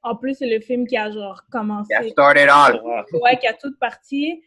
En 0.02 0.14
plus, 0.14 0.34
c'est 0.36 0.48
le 0.48 0.60
film 0.60 0.86
qui 0.86 0.96
a 0.96 1.10
genre 1.10 1.42
commencé, 1.50 1.92
Yeah, 1.92 2.08
started 2.10 2.48
all. 2.48 2.80
Ouais. 3.12 3.36
qui 3.38 3.46
a 3.48 3.54
toute 3.54 3.76
partie. 3.78 4.40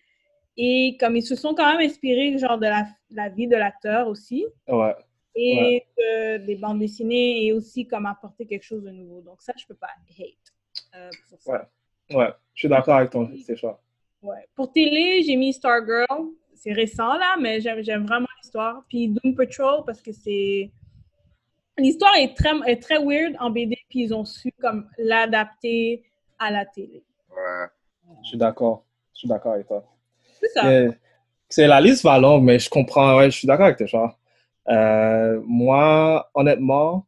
Et 0.55 0.95
comme 0.99 1.15
ils 1.17 1.21
se 1.21 1.35
sont 1.35 1.53
quand 1.53 1.69
même 1.69 1.81
inspirés 1.85 2.37
genre 2.37 2.57
de 2.57 2.65
la, 2.65 2.85
la 3.11 3.29
vie 3.29 3.47
de 3.47 3.55
l'acteur 3.57 4.07
aussi, 4.07 4.45
Ouais. 4.67 4.95
et 5.35 5.83
de- 5.97 6.37
des 6.45 6.55
bandes 6.55 6.79
dessinées, 6.79 7.45
et 7.45 7.51
aussi 7.53 7.87
comme 7.87 8.05
apporter 8.05 8.45
quelque 8.45 8.63
chose 8.63 8.83
de 8.83 8.89
nouveau. 8.91 9.21
Donc 9.21 9.41
ça, 9.41 9.53
je 9.57 9.65
peux 9.65 9.75
pas 9.75 9.87
hate. 10.17 10.25
euh, 10.95 11.09
pour 11.29 11.41
ça. 11.41 11.51
Ouais. 12.09 12.15
Ouais. 12.17 12.29
Je 12.53 12.59
suis 12.61 12.69
d'accord 12.69 12.95
avec 12.95 13.09
ton 13.11 13.25
tes 13.27 13.55
choix. 13.55 13.81
Ouais. 14.21 14.45
Pour 14.55 14.71
télé, 14.71 15.23
j'ai 15.23 15.35
mis 15.35 15.51
Stargirl. 15.53 16.07
C'est 16.55 16.73
récent, 16.73 17.13
là, 17.15 17.35
mais 17.39 17.59
j'aime 17.61 17.81
j'aime 17.83 18.05
vraiment 18.05 18.27
l'histoire. 18.41 18.83
Puis 18.89 19.09
Doom 19.09 19.35
Patrol, 19.35 19.83
parce 19.85 20.01
que 20.01 20.11
c'est... 20.11 20.71
L'histoire 21.77 22.15
est 22.17 22.35
très, 22.35 22.49
est 22.67 22.81
très 22.81 22.97
weird 23.03 23.35
en 23.39 23.49
BD, 23.51 23.77
puis 23.89 24.01
ils 24.03 24.13
ont 24.13 24.25
su 24.25 24.51
comme 24.59 24.89
l'adapter 24.97 26.03
à 26.37 26.51
la 26.51 26.65
télé. 26.65 27.03
Ouais. 27.31 27.67
Je 28.23 28.29
suis 28.29 28.37
d'accord. 28.37 28.83
Je 29.13 29.19
suis 29.19 29.27
d'accord 29.29 29.53
avec 29.53 29.67
toi. 29.67 29.85
C'est 30.41 30.49
ça. 30.49 30.67
Euh, 30.69 30.91
C'est 31.47 31.67
la 31.67 31.79
liste 31.79 32.03
va 32.03 32.19
longue, 32.19 32.43
mais 32.43 32.59
je 32.59 32.69
comprends. 32.69 33.17
Ouais, 33.17 33.31
je 33.31 33.37
suis 33.37 33.47
d'accord 33.47 33.67
avec 33.67 33.77
tes 33.77 33.87
choix. 33.87 34.17
Euh, 34.67 35.41
moi, 35.45 36.29
honnêtement, 36.33 37.07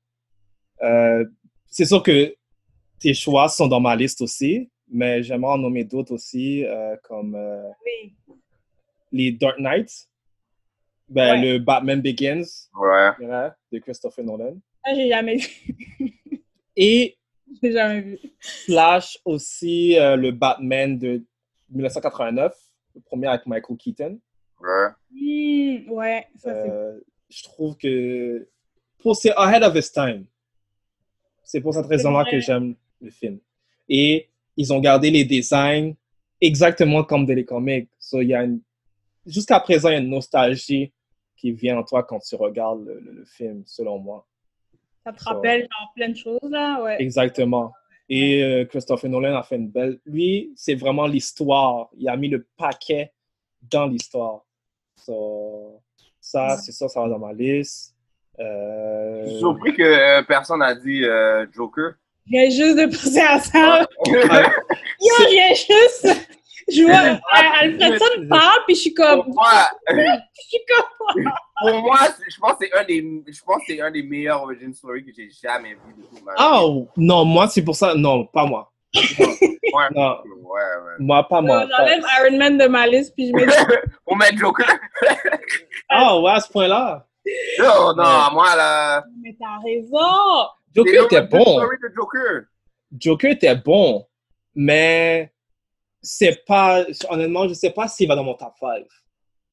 euh, 0.84 1.26
c'est 1.68 1.86
sûr 1.86 2.02
que 2.02 2.34
tes 3.00 3.14
choix 3.14 3.50
sont 3.50 3.68
dans 3.68 3.80
ma 3.82 3.96
liste 3.96 4.22
aussi, 4.22 4.70
mais 4.90 5.22
j'aimerais 5.22 5.54
en 5.54 5.58
nommer 5.58 5.84
d'autres 5.84 6.14
aussi, 6.14 6.66
euh, 6.66 6.96
comme 7.04 7.36
euh, 7.36 7.68
Oui. 7.86 8.14
les 9.12 9.32
Dark 9.34 9.60
Knights, 9.60 10.08
ben, 11.12 11.42
Ouais. 11.42 11.52
le 11.54 11.60
Batman 11.60 12.02
Begins 12.02 12.44
Ouais. 12.76 13.12
de 13.72 13.80
Christopher 13.80 14.24
Nolan, 14.24 14.56
Ça, 14.86 14.96
j'ai 14.96 15.10
jamais 15.10 15.36
vu. 15.38 15.48
et 16.76 17.18
j'ai 17.62 17.72
jamais 17.74 18.02
vu. 18.02 18.20
Flash 18.40 19.20
aussi, 19.26 19.98
euh, 20.00 20.16
le 20.16 20.32
Batman 20.32 20.98
de 20.98 21.24
1989, 21.70 22.56
le 22.96 23.02
premier 23.02 23.28
avec 23.28 23.46
Michael 23.46 23.78
Keaton. 23.78 24.20
Ouais. 24.60 24.88
Hmm, 25.12 25.92
ouais, 25.92 26.28
ça 26.38 26.54
c'est... 26.54 26.70
Euh, 26.70 27.00
je 27.30 27.44
trouve 27.44 27.78
que 27.78 28.48
pour 29.00 29.16
c'est 29.16 29.32
ahead 29.36 29.64
of 29.64 29.76
its 29.76 29.92
time. 29.92 30.26
C'est 31.44 31.62
pour 31.62 31.74
cette 31.74 31.86
raison-là 31.88 32.26
que 32.30 32.40
j'aime 32.40 32.76
le 33.02 33.10
film. 33.10 33.40
Et 33.90 34.30
ils 34.58 34.72
ont 34.74 34.80
gardé 34.80 35.10
les 35.10 35.24
designs 35.26 35.94
exactement 36.40 37.04
comme 37.04 37.26
dans 37.26 37.34
les 37.34 37.46
comics. 37.46 37.90
So, 38.00 38.22
il 38.22 38.30
y 38.30 38.34
a 38.34 38.44
une- 38.44 38.62
Jusqu'à 39.26 39.60
présent, 39.60 39.90
il 39.90 39.94
y 39.94 39.96
a 39.96 40.00
une 40.00 40.10
nostalgie 40.10 40.92
qui 41.42 41.52
vient 41.54 41.78
en 41.80 41.84
toi 41.84 42.04
quand 42.04 42.20
tu 42.20 42.36
regardes 42.36 42.86
le, 42.86 43.00
le- 43.00 43.12
le 43.14 43.26
film, 43.26 43.64
selon 43.66 43.98
moi. 43.98 44.28
Ça 45.04 45.12
te 45.12 45.24
rappelle 45.24 45.62
genre 45.62 45.92
plein 45.96 46.10
de 46.10 46.16
choses, 46.16 46.40
là, 46.44 46.82
ouais. 46.84 46.98
Exactement. 47.02 47.74
Et 48.08 48.44
euh, 48.44 48.66
Christopher 48.66 49.10
Nolan 49.10 49.36
a 49.36 49.42
fait 49.42 49.56
une 49.56 49.70
belle. 49.70 50.00
Lui, 50.06 50.52
c'est 50.56 50.76
vraiment 50.76 51.08
l'histoire. 51.08 51.90
Il 51.98 52.08
a 52.08 52.16
mis 52.16 52.28
le 52.30 52.46
paquet 52.58 53.12
dans 53.72 53.88
l'histoire. 53.88 54.42
So, 54.96 55.82
ça, 56.20 56.58
c'est 56.58 56.72
ça, 56.74 56.88
ça 56.88 57.02
va 57.02 57.10
dans 57.10 57.18
ma 57.18 57.34
liste. 57.34 57.96
Euh, 58.40 59.24
Je 59.26 59.30
suis 59.32 59.40
surpris 59.40 59.74
que 59.74 59.82
euh, 59.82 60.22
personne 60.24 60.60
n'a 60.60 60.76
dit 60.76 61.04
euh, 61.04 61.48
Joker. 61.52 61.94
Je 62.28 62.32
viens 62.32 62.50
juste 62.50 62.78
de 62.78 62.86
penser 62.86 63.20
à 63.20 63.40
ça. 63.40 63.88
Yo, 64.08 64.14
c'est- 64.14 65.26
je 65.26 65.32
viens 65.32 65.54
juste... 65.56 66.28
Je 66.74 66.84
vois 66.84 66.96
euh, 66.96 67.18
Alfredson 67.62 68.28
parle, 68.30 68.60
puis 68.66 68.76
je 68.76 68.82
suis 68.82 68.94
comme... 68.94 69.24
Pour 69.24 69.34
moi, 69.34 69.52
Je 69.90 70.42
suis 70.48 70.60
comme... 70.68 71.24
pour 71.62 71.82
moi, 71.82 72.00
je 72.30 72.38
pense 72.40 72.54
que 72.54 72.66
c'est 72.66 72.74
un 72.80 72.84
des, 72.84 73.24
je 73.28 73.42
pense 73.44 73.58
que 73.58 73.64
c'est 73.68 73.82
un 73.82 73.92
des 73.92 74.04
meilleurs 74.04 74.44
origin 74.44 74.74
story 74.74 75.04
que 75.06 75.12
j'ai 75.16 75.30
jamais 75.30 75.74
vu 75.74 75.94
de 75.98 76.04
toute 76.04 76.24
ma 76.26 76.32
vie. 76.32 76.38
Ah, 76.38 76.64
non, 76.98 77.26
moi, 77.26 77.48
c'est 77.48 77.64
pour 77.64 77.76
ça. 77.76 77.94
Non, 77.96 78.26
pas 78.26 78.46
moi. 78.46 78.72
Ouais. 78.96 79.02
Non, 79.96 80.18
Ouais, 80.26 80.62
ouais. 80.62 80.94
moi, 81.00 81.28
pas 81.28 81.42
moi. 81.42 81.66
J'enlève 81.70 82.04
Iron 82.20 82.38
Man 82.38 82.58
de 82.58 82.68
ma 82.68 82.88
liste, 82.88 83.14
puis 83.16 83.30
je 83.30 83.34
mets... 83.34 83.46
On 84.06 84.16
met 84.16 84.36
Joker. 84.36 84.68
Ah, 85.88 86.20
ouais, 86.20 86.32
à 86.32 86.40
ce 86.42 86.52
point-là. 86.52 87.08
Non, 87.60 87.94
non, 87.96 88.32
moi 88.34 88.56
là. 88.56 89.04
Mais 89.22 89.36
t'as 89.40 89.60
raison! 89.64 90.48
Joker 90.76 91.06
était 91.06 91.22
bon. 91.22 91.62
Joker 93.00 93.32
était 93.32 93.56
bon, 93.56 94.06
mais 94.56 95.32
c'est 96.02 96.44
pas. 96.46 96.84
Honnêtement, 97.10 97.48
je 97.48 97.54
sais 97.54 97.72
pas 97.72 97.88
s'il 97.88 98.08
va 98.08 98.16
dans 98.16 98.24
mon 98.24 98.34
top 98.36 98.54
5. 98.60 98.86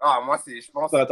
Ah, 0.00 0.20
moi, 0.24 0.38
c'est, 0.44 0.60
je 0.60 0.70
pense. 0.70 0.92
Euh, 0.94 1.04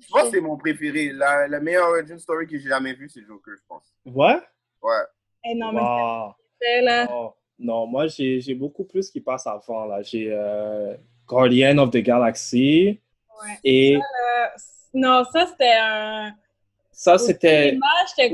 je 0.00 0.08
pense 0.10 0.22
que 0.24 0.30
c'est 0.30 0.40
mon 0.40 0.56
préféré. 0.56 1.10
La, 1.12 1.46
la 1.48 1.60
meilleure 1.60 1.88
origin 1.88 2.18
story 2.18 2.46
que 2.46 2.58
j'ai 2.58 2.68
jamais 2.68 2.94
vue, 2.94 3.08
c'est 3.08 3.22
Joker, 3.26 3.54
je 3.56 3.62
pense. 3.68 3.82
Ouais? 4.06 4.40
Ouais. 4.82 5.02
eh 5.44 5.54
non, 5.54 5.72
mais 5.72 5.80
Wow. 5.80 6.34
c'est 6.60 6.80
là. 6.82 7.08
Oh, 7.12 7.34
non, 7.58 7.86
moi, 7.86 8.06
j'ai 8.06 8.40
j'ai 8.40 8.54
beaucoup 8.54 8.84
plus 8.84 9.10
qui 9.10 9.20
passe 9.20 9.46
avant. 9.46 9.84
là. 9.86 10.00
J'ai 10.02 10.28
euh, 10.32 10.96
Guardian 11.26 11.76
of 11.78 11.90
the 11.90 11.98
Galaxy. 11.98 13.00
Ouais. 13.42 13.58
Et 13.64 13.96
Euh, 13.96 14.46
non, 14.94 15.22
ça, 15.32 15.46
c'était 15.46 15.76
un... 15.80 16.32
ça, 16.92 17.18
c'était 17.18 17.78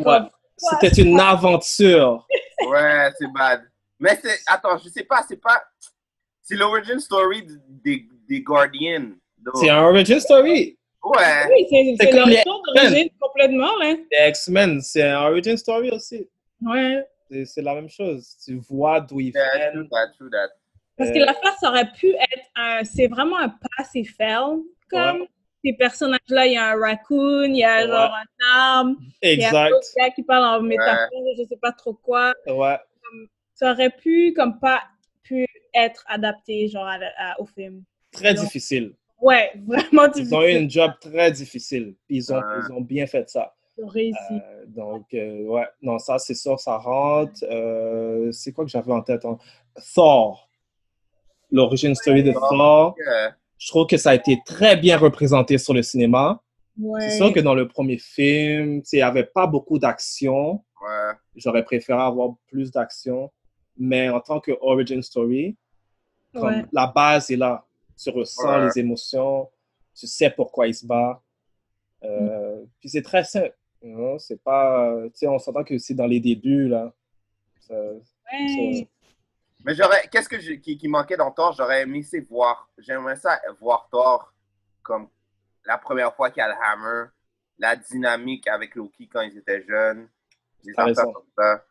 ouais. 0.04 0.20
c'était 0.56 1.02
une 1.02 1.18
aventure. 1.20 2.26
Ouais, 2.68 3.10
c'est 3.18 3.30
bad. 3.32 3.62
Mais 3.98 4.18
c'est, 4.22 4.38
attends, 4.46 4.76
je 4.78 4.88
sais 4.88 5.04
pas, 5.04 5.24
c'est 5.28 5.40
pas, 5.40 5.62
c'est 6.42 6.56
l'origin 6.56 6.98
story 6.98 7.46
des, 7.68 8.06
des 8.28 8.40
Guardians. 8.42 9.12
donc. 9.38 9.56
C'est 9.56 9.70
un 9.70 9.82
origin 9.82 10.20
story. 10.20 10.78
Ouais. 11.02 11.46
Oui, 11.50 11.96
c'est 12.00 12.10
leur 12.12 12.26
d'origine 12.26 13.08
complètement, 13.20 13.76
là. 13.78 13.94
Les 14.10 14.28
X-Men, 14.30 14.80
c'est 14.80 15.02
un 15.04 15.22
origin 15.22 15.56
story 15.56 15.90
aussi. 15.90 16.28
Ouais. 16.60 17.06
C'est 17.44 17.62
la 17.62 17.74
même 17.74 17.88
chose. 17.88 18.36
Tu 18.44 18.60
vois 18.68 19.00
d'où 19.00 19.20
ils 19.20 19.32
Yeah, 19.34 19.56
viennent. 19.56 19.72
true 19.74 19.88
that, 19.90 20.08
true 20.18 20.30
that. 20.30 20.48
Parce 20.96 21.10
Euh, 21.10 21.12
que 21.14 21.18
l'affaire, 21.20 21.54
ça 21.60 21.68
aurait 21.70 21.90
pu 21.92 22.08
être 22.10 22.46
un... 22.56 22.84
C'est 22.84 23.06
vraiment 23.08 23.36
un 23.38 23.48
pass 23.50 23.90
et 23.94 24.04
fail, 24.04 24.62
comme... 24.90 25.26
Ces 25.64 25.72
personnages-là, 25.72 26.46
il 26.46 26.52
y 26.52 26.56
a 26.56 26.70
un 26.72 26.78
raccoon, 26.80 27.42
il 27.44 27.56
y 27.56 27.64
a 27.64 27.78
Ouais. 27.82 27.86
genre 27.88 28.14
un 28.14 28.54
arbre, 28.54 28.96
il 29.22 29.40
y 29.40 29.44
a 29.44 29.48
un 29.48 29.50
Exact. 29.50 29.72
autre 29.74 29.86
gars 29.96 30.10
qui 30.10 30.22
parle 30.22 30.44
en 30.44 30.62
métaphore, 30.62 31.08
je 31.36 31.42
sais 31.42 31.56
pas 31.60 31.72
trop 31.72 31.94
quoi. 31.94 32.34
Ouais. 32.46 32.78
Ça 33.56 33.72
aurait 33.72 33.90
pu, 33.90 34.32
comme 34.36 34.60
pas, 34.60 34.82
pu 35.24 35.44
être 35.74 36.04
adapté, 36.08 36.68
genre, 36.68 36.86
à- 36.86 36.98
à- 37.18 37.40
au 37.40 37.46
film. 37.46 37.82
Très 38.12 38.32
difficile. 38.34 38.94
Ouais, 39.20 39.50
vraiment 39.66 40.06
difficile. 40.08 40.28
Ils 40.30 40.34
ont 40.36 40.42
eu 40.42 40.52
une 40.62 40.70
job 40.70 40.92
très 41.00 41.32
difficile. 41.32 41.96
Ils 42.08 42.32
ont, 42.32 42.36
Ouais. 42.36 42.42
ils 42.68 42.72
ont 42.72 42.80
bien 42.82 43.06
fait 43.06 43.28
ça. 43.28 43.54
Ils 43.78 43.84
ont 43.84 43.88
réussi. 43.88 44.18
Euh, 44.30 44.64
donc, 44.68 45.06
euh, 45.14 45.42
ouais, 45.44 45.66
non, 45.82 45.98
ça, 45.98 46.18
c'est 46.18 46.34
sûr, 46.34 46.60
ça 46.60 46.76
rentre. 46.78 47.32
Euh, 47.44 48.30
c'est 48.30 48.52
quoi 48.52 48.64
que 48.64 48.70
j'avais 48.70 48.92
en 48.92 49.00
tête? 49.02 49.24
hein? 49.24 49.38
Thor. 49.94 50.48
L'origine 51.50 51.94
story 51.94 52.22
de 52.22 52.32
Thor. 52.32 52.94
Yeah. 52.98 53.34
Je 53.58 53.68
trouve 53.68 53.86
que 53.86 53.96
ça 53.96 54.10
a 54.10 54.14
été 54.14 54.38
très 54.44 54.76
bien 54.76 54.98
représenté 54.98 55.56
sur 55.58 55.72
le 55.72 55.82
cinéma. 55.82 56.42
ouais. 56.78 57.00
C'est 57.08 57.16
sûr 57.16 57.32
que 57.32 57.40
dans 57.40 57.54
le 57.54 57.66
premier 57.68 57.96
film, 57.98 58.82
tu 58.82 58.88
sais, 58.88 58.96
il 58.98 59.00
n'y 59.00 59.02
avait 59.02 59.24
pas 59.24 59.46
beaucoup 59.46 59.78
d'action. 59.78 60.62
Ouais. 60.82 61.12
J'aurais 61.36 61.64
préféré 61.64 62.00
avoir 62.02 62.30
plus 62.48 62.70
d'action. 62.70 63.30
Mais 63.78 64.08
en 64.08 64.20
tant 64.20 64.40
que 64.40 64.52
origin 64.60 65.02
story, 65.02 65.56
comme 66.32 66.44
Ouais. 66.48 66.64
la 66.72 66.86
base 66.86 67.30
est 67.30 67.36
là. 67.36 67.64
Tu 67.96 68.10
ressens 68.10 68.46
Ouais. 68.48 68.64
les 68.66 68.78
émotions, 68.80 69.48
tu 69.94 70.06
sais 70.06 70.30
pourquoi 70.30 70.66
il 70.66 70.74
se 70.74 70.86
bat. 70.86 71.22
Euh, 72.04 72.64
Puis 72.80 72.90
c'est 72.90 73.02
très 73.02 73.24
simple. 73.24 73.54
C'est 74.18 74.42
pas. 74.42 74.94
Tu 75.06 75.10
sais, 75.14 75.28
on 75.28 75.38
s'entend 75.38 75.62
que 75.64 75.78
c'est 75.78 75.94
dans 75.94 76.06
les 76.06 76.20
débuts, 76.20 76.68
là. 76.68 76.92
Ça- 77.60 77.74
Ouais. 78.32 78.88
Mais 79.64 79.74
j'aurais, 79.74 80.06
qu'est-ce 80.10 80.28
que 80.28 80.36
qui, 80.56 80.76
qui 80.76 80.88
manquait 80.88 81.16
dans 81.16 81.30
Thor? 81.30 81.52
J'aurais 81.52 81.82
aimé 81.82 82.02
c'est 82.02 82.20
voir, 82.20 82.68
j'aimerais 82.78 83.16
ça 83.16 83.40
voir 83.60 83.88
Thor 83.90 84.32
comme 84.82 85.08
la 85.64 85.78
première 85.78 86.14
fois 86.14 86.30
qu'il 86.30 86.40
y 86.40 86.44
a 86.44 86.48
le 86.48 86.54
hammer, 86.62 87.08
la 87.58 87.74
dynamique 87.76 88.46
avec 88.48 88.74
Loki 88.74 89.08
quand 89.08 89.22
ils 89.22 89.36
étaient 89.38 89.62
jeunes, 89.62 90.08
des 90.64 90.72
affaires 90.76 91.04
comme 91.12 91.24
ça. 91.36 91.64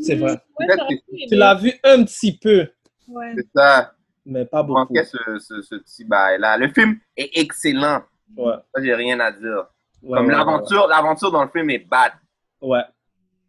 C'est 0.00 0.16
vrai. 0.16 0.38
Ouais, 0.58 0.66
Tu 1.28 1.34
l'as 1.36 1.54
vu 1.54 1.72
un 1.84 2.04
petit 2.04 2.36
peu, 2.38 2.68
Ouais. 3.08 3.34
C'est 3.36 3.46
ça. 3.54 3.92
mais 4.24 4.46
pas 4.46 4.62
beaucoup. 4.62 4.78
manquait 4.80 5.04
ce, 5.04 5.18
ce, 5.38 5.60
ce 5.62 5.74
petit 5.76 6.04
bail-là. 6.04 6.56
Le 6.56 6.68
film 6.68 6.98
est 7.16 7.30
excellent. 7.38 8.02
Ouais. 8.36 8.54
Ça, 8.74 8.82
j'ai 8.82 8.94
rien 8.94 9.20
à 9.20 9.30
dire. 9.30 9.66
Ouais, 10.02 10.18
Comme 10.18 10.26
ouais, 10.26 10.32
l'aventure, 10.32 10.86
l'aventure 10.88 11.30
dans 11.30 11.44
le 11.44 11.50
film 11.50 11.68
est 11.70 11.80
bad. 11.80 12.12
ouais. 12.62 12.82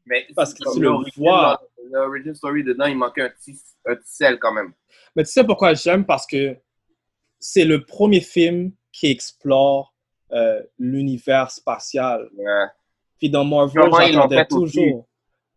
Mais 0.07 0.27
Parce 0.35 0.53
que 0.53 0.59
tu 0.73 0.79
le 0.81 0.89
vois. 1.17 1.59
L'origin 1.91 2.33
story 2.35 2.63
dedans, 2.63 2.85
il 2.85 2.97
manquait 2.97 3.23
un 3.23 3.29
petit, 3.29 3.57
un 3.85 3.95
petit 3.95 4.13
sel 4.15 4.37
quand 4.39 4.51
même. 4.53 4.73
Mais 5.15 5.23
tu 5.23 5.31
sais 5.31 5.43
pourquoi 5.43 5.73
j'aime? 5.73 6.05
Parce 6.05 6.27
que 6.27 6.55
c'est 7.39 7.65
le 7.65 7.85
premier 7.85 8.21
film 8.21 8.71
qui 8.91 9.07
explore 9.07 9.93
euh, 10.31 10.61
l'univers 10.77 11.49
spatial. 11.51 12.29
Ouais. 12.37 12.65
Puis 13.17 13.29
dans 13.29 13.45
Marvel, 13.45 13.83
j'attendais 14.13 14.45
toujours. 14.45 15.07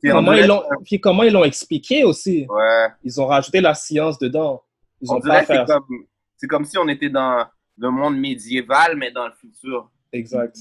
Comment 0.02 0.32
ils 0.32 0.46
l'ont, 0.46 0.62
puis 0.84 1.00
comment 1.00 1.22
ils 1.24 1.32
l'ont 1.32 1.44
expliqué 1.44 2.04
aussi? 2.04 2.46
Ouais. 2.48 2.86
Ils 3.02 3.20
ont 3.20 3.26
rajouté 3.26 3.60
la 3.60 3.74
science 3.74 4.18
dedans. 4.18 4.62
Ils 5.00 5.10
On 5.10 5.16
ont 5.16 5.18
dirait 5.20 5.44
pas 5.44 5.64
que 5.64 5.66
c'est 5.66 5.72
comme, 5.74 6.06
c'est 6.36 6.46
comme 6.46 6.64
si 6.64 6.78
on 6.78 6.88
était 6.88 7.10
dans 7.10 7.46
le 7.76 7.90
monde 7.90 8.16
médiéval, 8.18 8.96
mais 8.96 9.10
dans 9.10 9.26
le 9.26 9.32
futur. 9.32 9.90
Exact. 10.12 10.56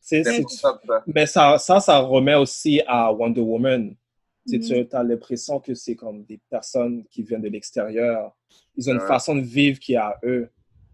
C'est, 0.00 0.22
C'est 0.24 0.32
c'est- 0.36 0.42
pour 0.42 0.50
ça 0.50 0.78
que 0.80 0.86
ça. 0.86 1.02
Mais 1.06 1.26
ça, 1.26 1.58
ça, 1.58 1.80
ça 1.80 1.98
remet 1.98 2.34
aussi 2.34 2.80
à 2.86 3.12
Wonder 3.12 3.40
Woman. 3.40 3.94
Tu. 4.48 4.60
Tu 4.60 4.86
as 4.92 5.02
l'impression 5.02 5.58
que 5.58 5.74
c'est 5.74 5.96
comme 5.96 6.22
des 6.24 6.40
personnes 6.48 7.04
qui 7.10 7.22
viennent 7.24 7.42
de 7.42 7.48
l'extérieur. 7.48 8.32
Ils 8.76 8.88
ont 8.88 8.94
une 8.94 9.00
façon 9.00 9.34
de 9.34 9.40
vivre 9.40 9.80
qui 9.80 9.94
est 9.94 9.96
à 9.96 10.16
eux. 10.22 10.48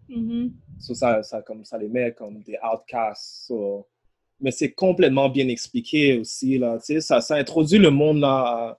Mhm. 0.09 0.53
So, 0.79 0.95
ça, 0.95 1.23
ça, 1.23 1.43
comme, 1.43 1.63
ça 1.65 1.77
les 1.77 1.89
met 1.89 2.13
comme 2.15 2.43
des 2.43 2.57
outcasts. 2.63 3.47
So, 3.47 3.87
Mais 4.43 4.51
c'est 4.51 4.73
complètement 4.73 5.29
bien 5.31 5.49
expliqué 5.49 6.19
aussi. 6.19 6.59
Là, 6.59 6.79
ça, 7.01 7.21
ça 7.23 7.37
introduit 7.37 7.79
le 7.79 7.91
monde 7.91 8.23
à- 8.25 8.77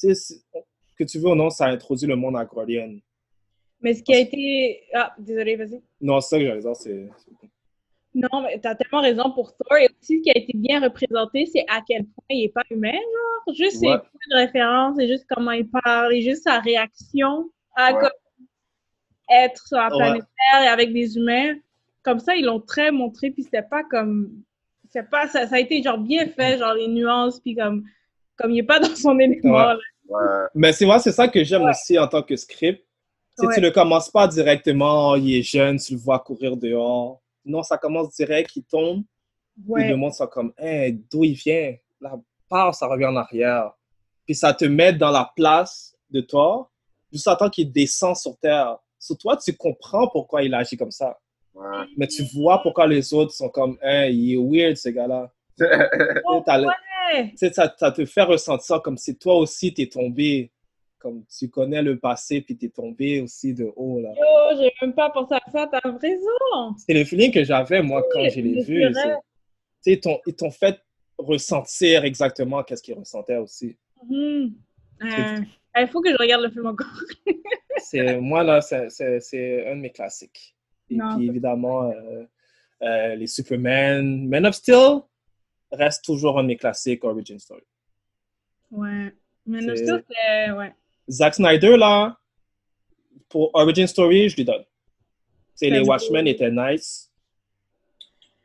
que 0.00 1.04
tu 1.04 1.18
veux 1.18 1.30
ou 1.30 1.34
non, 1.34 1.50
ça 1.50 1.66
introduit 1.66 2.06
le 2.06 2.16
monde 2.16 2.36
à. 2.36 2.46
Mais 3.80 3.94
ce 3.94 4.02
qui 4.02 4.14
a 4.14 4.18
été. 4.18 4.82
Ah, 4.94 5.14
désolé, 5.18 5.56
vas-y. 5.56 5.80
Non, 6.00 6.20
c'est 6.20 6.28
ça 6.28 6.38
que 6.38 6.44
j'allais 6.46 6.60
dire. 6.60 6.76
C'est... 6.76 7.08
Non, 8.14 8.42
mais 8.42 8.58
t'as 8.60 8.74
tellement 8.74 9.00
raison 9.02 9.30
pour 9.32 9.54
Thor. 9.56 9.76
Et 9.78 9.88
aussi, 10.00 10.18
ce 10.18 10.22
qui 10.22 10.30
a 10.30 10.38
été 10.38 10.52
bien 10.54 10.80
représenté, 10.80 11.46
c'est 11.46 11.64
à 11.68 11.80
quel 11.86 12.04
point 12.04 12.24
il 12.30 12.44
est 12.44 12.48
pas 12.52 12.62
humain, 12.70 12.92
genre. 12.92 13.54
Juste 13.54 13.78
ses 13.80 13.86
Ouais. 13.88 13.98
points 13.98 14.28
de 14.30 14.36
référence, 14.36 14.98
et 14.98 15.06
juste 15.08 15.26
comment 15.28 15.52
il 15.52 15.68
parle, 15.68 16.14
et 16.14 16.20
juste 16.22 16.42
sa 16.44 16.58
réaction 16.60 17.50
à 17.76 17.94
Ouais. 17.94 18.08
être 19.30 19.66
sur 19.66 19.76
la 19.78 19.88
Ouais. 19.88 19.96
planète 19.98 20.24
Terre 20.52 20.62
et 20.62 20.68
avec 20.68 20.92
des 20.92 21.16
humains. 21.16 21.54
Comme 22.02 22.18
ça, 22.18 22.34
ils 22.36 22.44
l'ont 22.44 22.60
très 22.60 22.90
montré, 22.90 23.30
puis 23.30 23.42
c'était 23.44 23.62
pas 23.62 23.82
comme. 23.84 24.42
C'est 24.96 25.10
pas, 25.10 25.28
ça, 25.28 25.46
ça 25.46 25.56
a 25.56 25.58
été 25.58 25.82
genre 25.82 25.98
bien 25.98 26.26
fait, 26.26 26.56
genre 26.56 26.72
les 26.72 26.88
nuances, 26.88 27.38
puis 27.40 27.54
comme, 27.54 27.84
comme 28.34 28.50
il 28.52 28.60
est 28.60 28.62
pas 28.62 28.80
dans 28.80 28.94
son 28.96 29.18
élément. 29.18 29.52
Ouais. 29.54 29.62
là. 29.62 29.78
Ouais. 30.08 30.46
Mais 30.54 30.72
c'est 30.72 30.86
vrai, 30.86 30.98
c'est 31.00 31.12
ça 31.12 31.28
que 31.28 31.44
j'aime 31.44 31.64
aussi 31.64 31.98
en 31.98 32.08
tant 32.08 32.22
que 32.22 32.34
script. 32.36 32.82
Si 33.38 33.44
Ouais. 33.46 33.54
tu 33.54 33.60
ne 33.60 33.68
commences 33.68 34.08
pas 34.08 34.26
directement, 34.26 35.10
oh, 35.10 35.16
il 35.16 35.34
est 35.36 35.42
jeune, 35.42 35.78
tu 35.78 35.92
le 35.92 35.98
vois 35.98 36.18
courir 36.20 36.56
dehors. 36.56 37.20
Non, 37.44 37.62
ça 37.62 37.76
commence 37.76 38.14
direct, 38.14 38.50
il 38.56 38.64
tombe. 38.64 39.02
Puis 39.74 39.86
le 39.88 39.96
monde 39.96 40.14
sont 40.14 40.26
comme, 40.28 40.52
Hein, 40.58 40.92
d'où 41.10 41.24
il 41.24 41.34
vient? 41.34 41.74
La 42.00 42.14
part, 42.48 42.74
ça 42.74 42.86
revient 42.86 43.06
en 43.06 43.16
arrière. 43.16 43.72
Puis 44.24 44.34
ça 44.34 44.54
te 44.54 44.64
met 44.64 44.94
dans 44.94 45.10
la 45.10 45.30
place 45.36 45.94
de 46.08 46.22
toi, 46.22 46.70
juste 47.12 47.28
attends 47.28 47.50
qu'il 47.50 47.70
descend 47.70 48.16
sur 48.16 48.38
Terre. 48.38 48.78
Sur 48.98 49.18
toi, 49.18 49.36
tu 49.36 49.54
comprends 49.54 50.08
pourquoi 50.08 50.42
il 50.42 50.54
agit 50.54 50.78
comme 50.78 50.90
ça. 50.90 51.18
Ouais. 51.56 51.86
Mais 51.96 52.06
tu 52.06 52.22
vois 52.34 52.60
pourquoi 52.62 52.86
les 52.86 53.12
autres 53.14 53.32
sont 53.32 53.48
comme, 53.48 53.78
hein, 53.82 54.06
il 54.06 54.34
est 54.34 54.36
weird, 54.36 54.76
ce 54.76 54.90
gars-là. 54.90 55.32
Oh, 56.28 56.42
ouais. 56.46 57.32
Ça, 57.36 57.72
ça 57.78 57.90
te 57.92 58.04
fait 58.04 58.22
ressentir 58.22 58.82
comme 58.82 58.98
si 58.98 59.16
toi 59.16 59.36
aussi 59.36 59.72
t'es 59.72 59.86
tombé, 59.86 60.50
comme 60.98 61.24
tu 61.26 61.48
connais 61.48 61.80
le 61.82 61.98
passé 61.98 62.40
puis 62.42 62.56
t'es 62.56 62.68
tombé 62.68 63.20
aussi 63.20 63.54
de 63.54 63.72
haut 63.76 64.00
là. 64.00 64.10
Yo, 64.10 64.58
j'ai 64.60 64.72
même 64.82 64.92
pas 64.94 65.08
pensé 65.10 65.34
à 65.34 65.50
ça, 65.50 65.66
t'as 65.70 65.80
raison. 65.98 66.74
C'est 66.76 66.92
le 66.94 67.04
feeling 67.04 67.32
que 67.32 67.42
j'avais 67.44 67.80
moi 67.80 68.02
quand 68.12 68.28
je 68.28 68.40
l'ai 68.40 68.62
vu. 68.62 68.84
ils 69.86 70.00
t'ont- 70.00 70.20
ils 70.26 70.34
t'ont 70.34 70.50
fait 70.50 70.78
ressentir 71.16 72.04
exactement 72.04 72.62
qu'est-ce 72.64 72.82
qu'ils 72.82 72.94
ressentaient 72.98 73.38
aussi. 73.38 73.76
Mhm. 74.08 74.52
Euh, 75.02 75.40
Il 75.78 75.86
faut 75.88 76.00
que 76.00 76.10
je 76.10 76.16
regarde 76.18 76.42
le 76.42 76.50
film 76.50 76.66
encore. 76.66 76.86
C'est 77.78 78.18
moi 78.18 78.42
là, 78.42 78.60
c'est 78.60 78.86
un 79.66 79.76
de 79.76 79.80
mes 79.80 79.90
classiques. 79.90 80.55
Et 80.90 80.96
Non, 80.96 81.16
puis 81.16 81.28
évidemment 81.28 81.90
euh, 81.90 82.24
euh, 82.82 83.14
les 83.16 83.26
Superman, 83.26 84.28
Man 84.28 84.46
of 84.46 84.54
Steel 84.54 85.00
reste 85.72 86.04
toujours 86.04 86.38
un 86.38 86.42
de 86.42 86.48
mes 86.48 86.56
classiques 86.56 87.02
Origin 87.04 87.38
Story. 87.38 87.62
Ouais. 88.70 89.14
C'est- 89.46 89.60
le 89.60 89.76
style, 89.76 90.04
c'est. 90.08 90.50
Ouais. 90.52 90.74
Zack 91.08 91.34
Snyder, 91.34 91.76
là, 91.76 92.18
pour 93.28 93.50
Origin 93.54 93.86
Story, 93.86 94.28
je 94.28 94.36
lui 94.36 94.44
donne. 94.44 94.64
C'est 95.54 95.70
les 95.70 95.80
Watchmen 95.80 96.26
étaient 96.26 96.50
nice. 96.50 97.10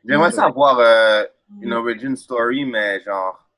J'aimerais 0.04 0.32
savoir 0.32 0.78
euh, 0.80 1.24
une 1.60 1.72
origin 1.74 2.16
story, 2.16 2.64
mais 2.64 3.00
genre 3.02 3.48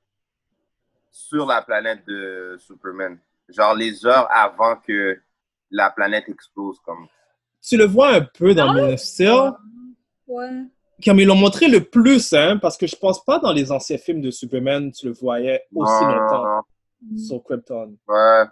sur 1.11 1.47
la 1.47 1.63
planète 1.63 2.05
de 2.07 2.57
Superman. 2.59 3.19
Genre 3.49 3.75
les 3.75 4.05
heures 4.05 4.27
avant 4.31 4.77
que 4.77 5.19
la 5.71 5.91
planète 5.91 6.29
explose. 6.29 6.79
Comme. 6.81 7.07
Tu 7.67 7.77
le 7.77 7.85
vois 7.85 8.15
un 8.15 8.21
peu 8.21 8.55
dans 8.55 8.73
Man 8.73 8.93
of 8.93 9.01
Steel, 9.01 9.53
Ouais. 10.27 10.49
comme 11.05 11.21
ils 11.21 11.27
l'ont 11.27 11.35
montré 11.37 11.69
le 11.69 11.85
plus, 11.85 12.33
hein, 12.33 12.59
parce 12.59 12.77
que 12.77 12.87
je 12.87 12.97
pense 12.97 13.25
pas 13.25 13.39
dans 13.39 13.53
les 13.53 13.71
anciens 13.73 13.99
films 13.99 14.21
de 14.21 14.31
Superman, 14.31 14.91
tu 14.93 15.07
le 15.07 15.13
voyais 15.13 15.63
aussi 15.75 16.05
longtemps 16.05 16.45
non. 16.45 17.19
sur 17.19 17.43
Krypton. 17.43 17.97
Ouais. 18.09 18.43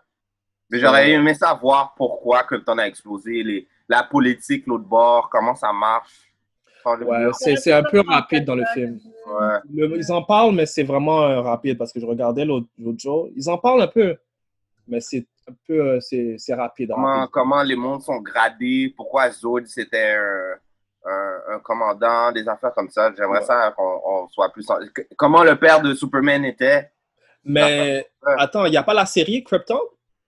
Mais 0.71 0.79
j'aurais 0.79 1.11
aimé 1.11 1.35
savoir 1.35 1.95
pourquoi 1.97 2.43
Krypton 2.45 2.79
a 2.79 2.85
explosé, 2.87 3.43
les, 3.43 3.69
la 3.89 4.03
politique, 4.03 4.67
l'autre 4.67 4.85
bord, 4.85 5.29
comment 5.31 5.55
ça 5.55 5.73
marche. 5.73 6.33
Ouais, 6.85 7.29
c'est 7.35 7.55
c'est 7.57 7.73
un 7.73 7.85
peu 7.85 8.01
rapide 8.05 8.45
dans 8.45 8.57
le 8.57 8.65
film. 8.75 8.99
Ouais. 9.29 9.59
Le- 9.73 9.97
ils 9.99 10.11
en 10.11 10.23
parlent, 10.23 10.53
mais 10.53 10.67
c'est 10.67 10.83
vraiment 10.83 11.23
euh, 11.23 11.41
rapide 11.41 11.79
parce 11.79 11.93
que 11.93 12.01
je 12.01 12.07
regardais 12.07 12.45
l'autre 12.45 12.67
l'autre 12.77 12.99
jour. 12.99 13.29
Ils 13.37 13.49
en 13.49 13.57
parlent 13.57 13.83
un 13.83 13.87
peu, 13.87 14.17
mais 14.89 15.01
c'est 15.01 15.25
un 15.49 15.55
peu 15.67 15.81
euh, 15.81 16.01
c'est 16.01 16.37
c'est 16.39 16.55
rapide. 16.55 16.91
Comment, 16.95 17.21
rapide. 17.21 17.31
comment 17.33 17.63
les 17.63 17.77
mondes 17.77 18.03
sont 18.03 18.21
gradés, 18.21 18.93
pourquoi 18.97 19.31
Zod 19.31 19.67
c'était 19.67 20.15
un, 20.15 20.55
un, 21.11 21.41
un 21.55 21.59
commandant, 21.61 22.33
des 22.33 22.47
affaires 22.49 22.73
comme 22.75 22.91
ça? 22.91 23.13
J'aimerais 23.17 23.41
Ouais. 23.41 23.45
ça 23.45 23.73
qu'on 23.77 24.01
on 24.05 24.29
soit 24.29 24.53
plus. 24.53 24.67
Comment 25.17 25.43
le 25.45 25.57
père 25.59 25.81
de 25.83 25.95
Superman 25.95 26.45
était? 26.45 26.91
Mais 27.45 28.07
Ouais. 28.27 28.35
attends, 28.39 28.67
il 28.67 28.71
n'y 28.71 28.77
a 28.77 28.83
pas 28.85 28.95
la 28.95 29.05
série 29.07 29.43
Krypton? 29.43 29.81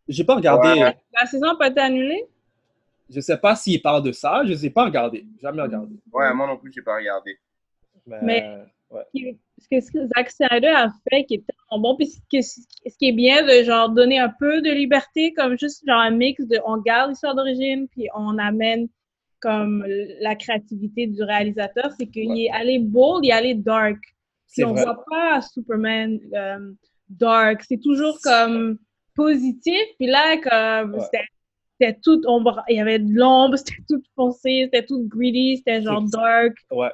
J'ai 0.08 0.24
pas 0.24 0.34
regardé. 0.34 0.68
Ouais. 0.82 0.96
La 1.18 1.26
saison 1.26 1.46
n'a 1.46 1.54
pas 1.54 1.68
été 1.68 1.80
annulée? 1.80 2.26
Je 3.08 3.20
sais 3.20 3.36
pas 3.38 3.54
s'il 3.54 3.80
parle 3.82 4.02
de 4.02 4.12
ça, 4.12 4.42
je 4.44 4.54
sais 4.54 4.70
pas 4.70 4.84
regardé, 4.84 5.24
jamais 5.40 5.62
regardé. 5.62 5.94
Ouais, 6.12 6.32
moi 6.34 6.46
non 6.46 6.56
plus, 6.56 6.72
j'ai 6.72 6.82
pas 6.82 6.96
regardé. 6.96 7.38
Mais, 8.06 8.18
Mais- 8.22 8.64
ouais. 8.94 9.36
Ce 9.58 9.90
que, 9.90 10.06
Zack 10.16 10.30
Snyder 10.30 10.68
a 10.68 10.90
fait 11.10 11.24
qui 11.24 11.34
est 11.34 11.44
tellement 11.46 11.82
bon, 11.82 11.96
puis 11.96 12.06
ce, 12.06 12.18
qui 12.98 13.08
est 13.08 13.12
bien 13.12 13.42
de 13.42 13.62
genre 13.64 13.90
donner 13.90 14.18
un 14.18 14.32
peu 14.38 14.62
de 14.62 14.70
liberté, 14.70 15.32
comme 15.34 15.58
juste 15.58 15.84
genre 15.86 16.00
un 16.00 16.10
mix 16.10 16.44
de 16.46 16.58
on 16.66 16.78
garde 16.78 17.10
l'histoire 17.10 17.34
d'origine, 17.34 17.88
puis 17.88 18.08
on 18.14 18.38
amène 18.38 18.88
comme 19.40 19.84
la 20.20 20.34
créativité 20.36 21.06
du 21.06 21.22
réalisateur, 21.22 21.90
c'est 21.98 22.06
qu'il 22.06 22.30
Ouais. 22.30 22.44
est 22.44 22.50
allé 22.50 22.78
bold, 22.78 23.24
il 23.24 23.28
est 23.28 23.32
allé 23.32 23.54
dark. 23.54 23.98
Puis 24.52 24.64
on 24.64 24.72
vrai. 24.72 24.84
voit 24.84 25.04
pas 25.10 25.42
Superman 25.42 26.18
euh, 26.32 26.72
dark, 27.10 27.62
c'est 27.68 27.80
toujours 27.82 28.18
comme 28.22 28.78
positif. 29.14 29.82
Puis 29.98 30.06
là, 30.08 30.36
comme 30.38 30.94
Ouais. 30.94 31.00
c'était 31.00 31.24
c'était 31.80 31.98
tout 32.04 32.20
ombre, 32.26 32.62
il 32.68 32.76
y 32.76 32.80
avait 32.80 33.00
de 33.00 33.12
l'ombre, 33.12 33.56
c'était 33.58 33.82
tout 33.88 34.00
foncé, 34.14 34.62
c'était 34.64 34.86
tout 34.86 35.06
greedy, 35.08 35.56
c'était 35.58 35.82
genre 35.82 36.02
dark 36.02 36.54
Ouais. 36.70 36.92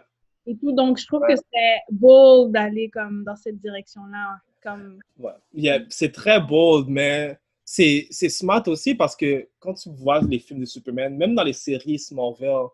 Et 0.50 0.56
tout. 0.58 0.72
Donc 0.72 0.98
je 0.98 1.06
trouve 1.06 1.20
Ouais. 1.22 1.34
que 1.34 1.36
c'était 1.36 1.78
bold 1.90 2.52
d'aller 2.52 2.90
comme 2.90 3.24
dans 3.24 3.36
cette 3.36 3.58
direction-là. 3.60 4.38
Comme 4.62 4.98
ouais. 5.18 5.86
C'est 5.88 6.12
très 6.12 6.38
bold, 6.40 6.88
mais 6.88 7.38
c'est 7.64 8.06
c'est 8.10 8.28
smart 8.28 8.62
aussi 8.66 8.94
parce 8.94 9.16
que 9.16 9.48
quand 9.58 9.74
tu 9.74 9.88
vois 9.90 10.20
les 10.20 10.38
films 10.38 10.60
de 10.60 10.66
Superman, 10.66 11.16
même 11.16 11.34
dans 11.34 11.44
les 11.44 11.52
séries 11.54 11.98
Smallville, 11.98 12.66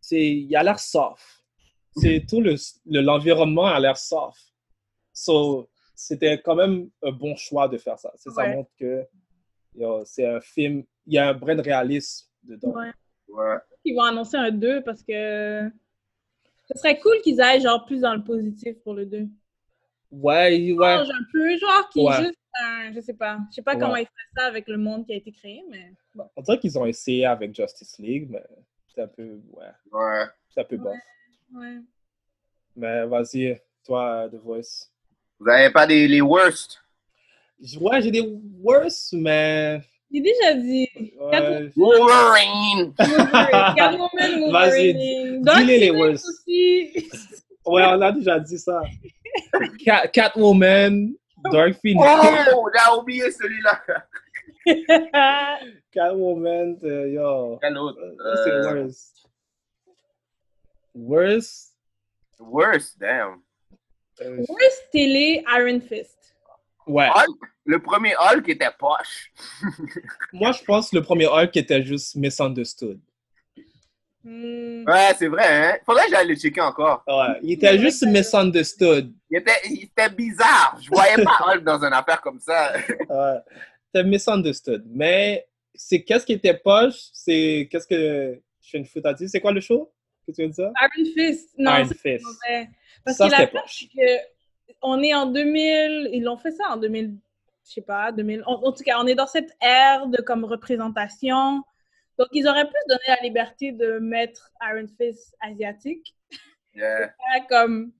c'est 0.00 0.26
il 0.26 0.56
a 0.56 0.62
l'air 0.62 0.80
soft. 0.80 1.22
C'est 1.96 2.24
tout 2.28 2.40
le 2.40 2.54
le- 2.86 3.00
l'environnement 3.02 3.66
a 3.66 3.78
l'air 3.78 3.96
soft. 3.96 4.52
So, 5.12 5.68
c'était 5.94 6.40
quand 6.40 6.54
même 6.56 6.88
un 7.02 7.12
bon 7.12 7.36
choix 7.36 7.68
de 7.68 7.76
faire 7.78 7.98
ça. 7.98 8.10
C'est 8.16 8.30
Ça 8.30 8.42
Ouais. 8.42 8.54
montre 8.56 8.70
que 8.78 9.04
yo, 9.76 10.02
c'est 10.04 10.26
un 10.26 10.40
film, 10.40 10.82
il 11.06 11.14
y 11.14 11.18
a 11.18 11.28
un 11.28 11.34
brin 11.34 11.54
de 11.54 11.62
réalisme 11.62 12.26
dedans. 12.42 12.72
ouais. 12.74 12.90
Ouais. 13.28 13.56
Ils 13.84 13.94
vont 13.94 14.02
annoncer 14.02 14.36
un 14.36 14.50
2 14.50 14.82
parce 14.82 15.02
que 15.04 15.70
ce 16.72 16.78
serait 16.78 16.98
cool 17.00 17.20
qu'ils 17.22 17.40
aillent 17.40 17.60
genre 17.62 17.84
plus 17.84 18.00
dans 18.00 18.14
le 18.14 18.22
positif 18.22 18.76
pour 18.82 18.94
le 18.94 19.06
2. 19.06 19.26
Ouais, 20.12 20.72
ouais. 20.72 20.86
un 20.86 21.04
peu, 21.32 21.56
genre 21.58 21.88
qui 21.92 22.00
Ouais. 22.00 22.14
est 22.20 22.24
juste 22.24 22.38
un, 22.62 22.92
je 22.92 23.00
sais 23.00 23.14
pas, 23.14 23.38
je 23.50 23.56
sais 23.56 23.62
pas 23.62 23.74
Ouais. 23.74 23.80
comment 23.80 23.96
ils 23.96 24.06
feraient 24.06 24.30
ça 24.36 24.44
avec 24.46 24.66
le 24.68 24.76
monde 24.76 25.06
qui 25.06 25.12
a 25.12 25.16
été 25.16 25.30
créé, 25.32 25.62
mais 25.70 25.92
bon. 26.14 26.28
On 26.36 26.42
dirait 26.42 26.58
qu'ils 26.58 26.76
ont 26.78 26.86
essayé 26.86 27.24
avec 27.26 27.54
Justice 27.54 27.96
League, 27.98 28.28
mais 28.30 28.42
c'est 28.92 29.02
un 29.02 29.06
peu, 29.08 29.40
ouais, 29.52 29.66
Ouais. 29.92 30.24
c'est 30.52 30.60
un 30.60 30.64
peu 30.64 30.76
bof. 30.76 30.96
Ouais. 31.54 31.78
Mais 32.76 33.06
vas-y, 33.06 33.60
toi, 33.84 34.28
The 34.30 34.36
Voice. 34.36 34.90
Vous 35.38 35.48
avez 35.48 35.70
pas 35.72 35.86
des 35.86 36.06
les 36.08 36.20
worst? 36.20 36.82
Ouais, 37.80 38.00
j'ai 38.02 38.10
des 38.10 38.26
worse, 38.62 39.12
mais. 39.12 39.80
J'ai 40.12 40.20
déjà 40.20 40.54
dit. 40.54 40.88
Ouais, 41.18 41.70
Wolverine! 41.76 42.92
Wolverine, 42.98 43.74
Catwoman, 43.76 44.50
Vas-y, 44.50 44.92
Wolverine. 44.92 45.42
dis-les 45.42 45.78
les 45.78 45.90
ouais, 45.90 46.16
on 47.66 48.00
a 48.02 48.12
déjà 48.12 48.40
dit 48.40 48.58
ça. 48.58 48.82
Cat, 49.84 50.08
Catwoman, 50.08 51.12
Dark 51.52 51.74
Phoenix. 51.80 52.04
Oh, 52.04 52.68
j'ai 52.74 52.98
oublié 52.98 53.30
celui-là. 53.30 53.80
Catwoman, 55.92 56.76
euh, 56.84 57.08
yo. 57.08 57.58
Quel 57.62 57.78
autre? 57.78 58.00
Euh, 58.00 58.34
C'est 58.44 58.50
Euh, 58.50 58.74
worse. 58.82 59.12
Worse? 60.94 61.66
Worst, 62.40 62.98
damn. 62.98 63.40
euh, 64.22 64.44
Worst 64.48 64.88
télé, 64.92 65.44
Iron 65.56 65.80
Fist. 65.80 66.16
Ouais. 66.86 67.08
Hulk, 67.08 67.38
le 67.64 67.80
premier 67.80 68.14
Hulk 68.16 68.48
était 68.48 68.70
poche. 68.78 69.32
Moi, 70.32 70.52
je 70.52 70.62
pense 70.64 70.90
que 70.90 70.96
le 70.96 71.02
premier 71.02 71.26
Hulk 71.26 71.56
était 71.56 71.82
juste 71.82 72.14
misunderstood. 72.16 73.00
Hmm. 74.22 74.84
Ouais, 74.86 75.12
c'est 75.18 75.28
vrai, 75.28 75.46
hein? 75.46 75.78
Faudrait 75.86 76.04
que 76.04 76.10
j'aille 76.10 76.28
le 76.28 76.34
checker 76.34 76.60
encore. 76.60 77.02
Ouais. 77.06 77.38
Il 77.42 77.52
était 77.52 77.78
juste 77.78 78.04
misunderstood. 78.06 79.12
Il 79.30 79.38
était, 79.38 79.52
il 79.70 79.84
était 79.84 80.10
bizarre. 80.10 80.78
Je 80.82 80.88
voyais 80.90 81.22
pas 81.24 81.38
Hulk 81.54 81.64
dans 81.64 81.82
une 81.82 81.92
affaire 81.92 82.20
comme 82.20 82.38
ça. 82.40 82.72
Ouais. 83.08 83.38
C'était 83.92 84.06
misunderstood. 84.06 84.84
Mais 84.88 85.48
c'est 85.74 86.02
qu'est-ce 86.04 86.24
qui 86.26 86.34
était 86.34 86.54
poche, 86.54 86.94
c'est 87.12 87.66
qu'est-ce 87.70 87.86
que 87.86 88.40
je 88.60 88.76
une 88.76 88.84
foot 88.86 89.04
à 89.06 89.14
dire? 89.14 89.28
C'est 89.28 89.40
quoi 89.40 89.50
le 89.52 89.60
show 89.60 89.90
que 90.26 90.32
tu 90.32 90.42
veux 90.42 90.48
dire? 90.48 90.70
Iron 90.80 91.10
Fist. 91.14 91.48
Non, 91.58 91.76
Iron 91.76 91.88
c'est 91.88 91.98
Fist. 92.18 92.24
mauvais. 92.24 92.68
Parce 93.04 93.16
Ça, 93.16 93.26
que 93.26 93.32
la 93.32 93.46
poche. 93.48 93.62
c'est 93.80 93.86
que 93.86 94.22
on 94.82 95.02
est 95.02 95.14
en 95.14 95.26
2000, 95.26 96.10
ils 96.12 96.22
l'ont 96.22 96.36
fait 96.36 96.52
ça 96.52 96.70
en 96.70 96.76
2000, 96.76 97.16
je 97.66 97.72
sais 97.72 97.80
pas, 97.80 98.12
2000. 98.12 98.42
En, 98.46 98.54
en 98.54 98.72
tout 98.72 98.82
cas, 98.82 98.98
on 98.98 99.06
est 99.06 99.14
dans 99.14 99.26
cette 99.26 99.56
ère 99.60 100.06
de 100.06 100.20
comme 100.22 100.44
représentation. 100.44 101.62
Donc, 102.18 102.28
ils 102.32 102.46
auraient 102.46 102.66
pu 102.66 102.74
se 102.82 102.88
donner 102.88 103.16
la 103.16 103.22
liberté 103.22 103.72
de 103.72 103.98
mettre 103.98 104.50
Iron 104.62 104.86
Fist 104.98 105.34
asiatique. 105.40 106.14
Yeah. 106.74 107.08
Pas 107.32 107.46
comme. 107.48 107.92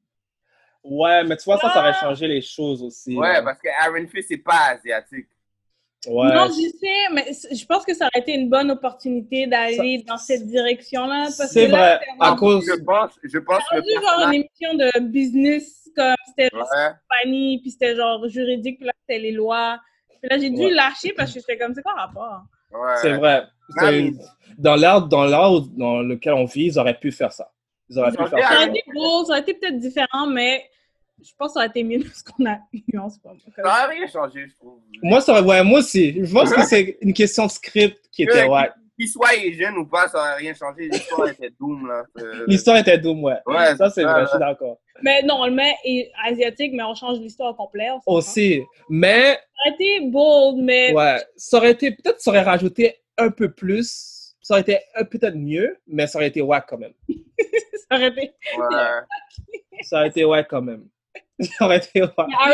Ouais, 0.82 1.24
mais 1.24 1.36
tu 1.36 1.44
vois, 1.44 1.58
ça, 1.58 1.70
ça 1.70 1.80
aurait 1.80 1.94
changé 1.94 2.26
les 2.26 2.40
choses 2.40 2.82
aussi. 2.82 3.16
Ouais, 3.16 3.34
là. 3.34 3.42
parce 3.42 3.60
que 3.60 3.68
Iron 3.68 4.06
Fist, 4.08 4.28
c'est 4.28 4.38
pas 4.38 4.70
asiatique. 4.70 5.28
Ouais. 6.06 6.34
Non, 6.34 6.46
je 6.46 6.68
sais, 6.78 7.12
mais 7.12 7.26
je 7.54 7.66
pense 7.66 7.84
que 7.84 7.94
ça 7.94 8.06
aurait 8.06 8.20
été 8.22 8.32
une 8.32 8.48
bonne 8.48 8.70
opportunité 8.70 9.46
d'aller 9.46 10.02
dans 10.06 10.16
cette 10.16 10.46
direction-là. 10.46 11.24
parce 11.36 11.50
C'est 11.50 11.66
que 11.66 11.72
là, 11.72 11.96
vrai. 11.96 12.00
c'était 12.00 12.16
À 12.32 12.36
cause. 12.36 12.64
Je 12.66 12.82
pense, 12.82 13.10
je 13.22 13.38
pense 13.38 13.62
c'était 13.70 13.92
le 13.92 13.98
rendu 13.98 14.06
genre 14.20 14.28
une 14.28 14.34
émission 14.34 14.74
de 14.74 15.00
business, 15.00 15.90
comme 15.94 16.14
c'était 16.28 16.54
Ouais. 16.56 16.62
compagnie, 17.22 17.60
puis 17.60 17.70
c'était 17.70 17.96
genre 17.96 18.26
juridique, 18.28 18.78
puis 18.78 18.86
là, 18.86 18.92
c'était 19.06 19.20
les 19.20 19.32
lois. 19.32 19.78
Puis 20.22 20.28
là, 20.30 20.38
j'ai 20.38 20.50
dû 20.50 20.64
Ouais. 20.66 20.70
lâcher 20.70 21.12
parce 21.14 21.34
que 21.34 21.40
j'étais 21.40 21.58
comme, 21.58 21.74
c'est 21.74 21.82
quoi 21.82 21.92
le 21.94 22.00
rapport? 22.00 22.42
Ouais. 22.72 22.96
C'est 23.02 23.12
vrai. 23.12 23.44
Dans 24.58 24.76
l'ère 24.76 25.02
dans 25.02 25.28
dans 25.76 26.00
lequel 26.02 26.32
on 26.34 26.44
vit, 26.46 26.66
ils 26.66 26.78
auraient 26.78 26.98
pu 26.98 27.12
faire 27.12 27.32
ça. 27.32 27.50
Ils 27.88 27.98
auraient 27.98 28.10
Ils 28.10 28.16
pu 28.16 28.26
faire 28.26 28.38
Ça 28.38 28.48
ça. 28.48 28.56
aurait 28.56 28.68
été 28.68 28.82
beau, 28.94 29.24
ça 29.24 29.32
aurait 29.32 29.40
été 29.40 29.54
peut-être 29.54 29.78
différent, 29.78 30.26
mais 30.28 30.64
je 31.22 31.32
pense 31.38 31.48
que 31.48 31.52
ça 31.54 31.60
aurait 31.60 31.68
été 31.68 31.82
mieux 31.84 31.98
de 31.98 32.04
ce 32.14 32.22
qu'on 32.24 32.46
a 32.46 32.58
eu 32.72 32.98
en 32.98 33.08
ce 33.08 33.18
moment. 33.24 33.38
Ça 33.56 33.62
n'a 33.62 33.86
rien 33.86 34.06
changé, 34.06 34.46
je 34.48 34.54
trouve. 34.56 34.80
Moi, 35.02 35.20
ça 35.20 35.32
aurait, 35.32 35.42
ouais, 35.42 35.62
moi 35.64 35.78
aussi. 35.80 36.24
Je 36.24 36.32
pense 36.32 36.52
que 36.52 36.62
c'est 36.64 36.98
une 37.00 37.12
question 37.14 37.46
de 37.46 37.50
script 37.50 37.98
qui 38.12 38.22
était, 38.24 38.44
Que- 38.46 38.50
ouais. 38.50 38.70
Qu'il 38.98 39.08
soit 39.08 39.30
jeune 39.52 39.78
ou 39.78 39.86
pas, 39.86 40.08
ça 40.08 40.18
n'aurait 40.18 40.36
rien 40.36 40.52
changé. 40.52 40.88
L'histoire 40.90 41.28
était 41.28 41.48
doom, 41.58 41.88
là. 41.88 42.02
Euh, 42.18 42.44
L'histoire 42.46 42.76
était 42.76 42.98
doom, 42.98 43.24
ouais. 43.24 43.38
Ouais, 43.46 43.74
ça, 43.76 43.88
c'est 43.88 44.02
vrai, 44.02 44.24
je 44.24 44.28
suis 44.30 44.38
d'accord. 44.38 44.78
Mais 45.02 45.22
non, 45.22 45.36
on 45.40 45.46
le 45.46 45.52
met 45.54 45.74
et- 45.86 46.10
asiatique, 46.22 46.72
mais 46.74 46.82
on 46.82 46.94
change 46.94 47.18
l'histoire 47.18 47.52
au 47.52 47.54
complet. 47.54 47.88
on 47.90 48.00
s'entend. 48.00 48.12
Aussi. 48.18 48.62
Mais, 48.90 49.32
Ça 49.32 49.70
aurait 49.70 49.74
été 49.74 50.00
bold, 50.10 50.58
mais 50.62 50.92
ouais, 50.92 51.16
ça 51.36 51.56
aurait 51.56 51.70
été, 51.70 51.92
peut-être 51.92 52.20
ça 52.20 52.30
aurait 52.30 52.42
rajouté 52.42 52.96
un 53.16 53.30
peu 53.30 53.50
plus. 53.50 54.34
Ça 54.42 54.52
aurait 54.54 54.60
été 54.62 54.78
un- 54.94 55.04
peut-être 55.04 55.36
mieux, 55.36 55.78
mais 55.86 56.06
ça 56.06 56.18
aurait 56.18 56.28
été 56.28 56.42
wack 56.42 56.66
quand 56.68 56.76
même. 56.78 56.92
ça 57.08 57.96
aurait 57.96 58.08
été. 58.08 58.20
ouais. 58.58 58.76
Ça 59.82 59.96
aurait 60.00 60.08
été 60.08 60.24
wack 60.26 60.46
quand 60.50 60.60
même. 60.60 60.84
Ça 61.58 61.64
aurait 61.64 61.78
été. 61.78 62.00
Mais 62.00 62.06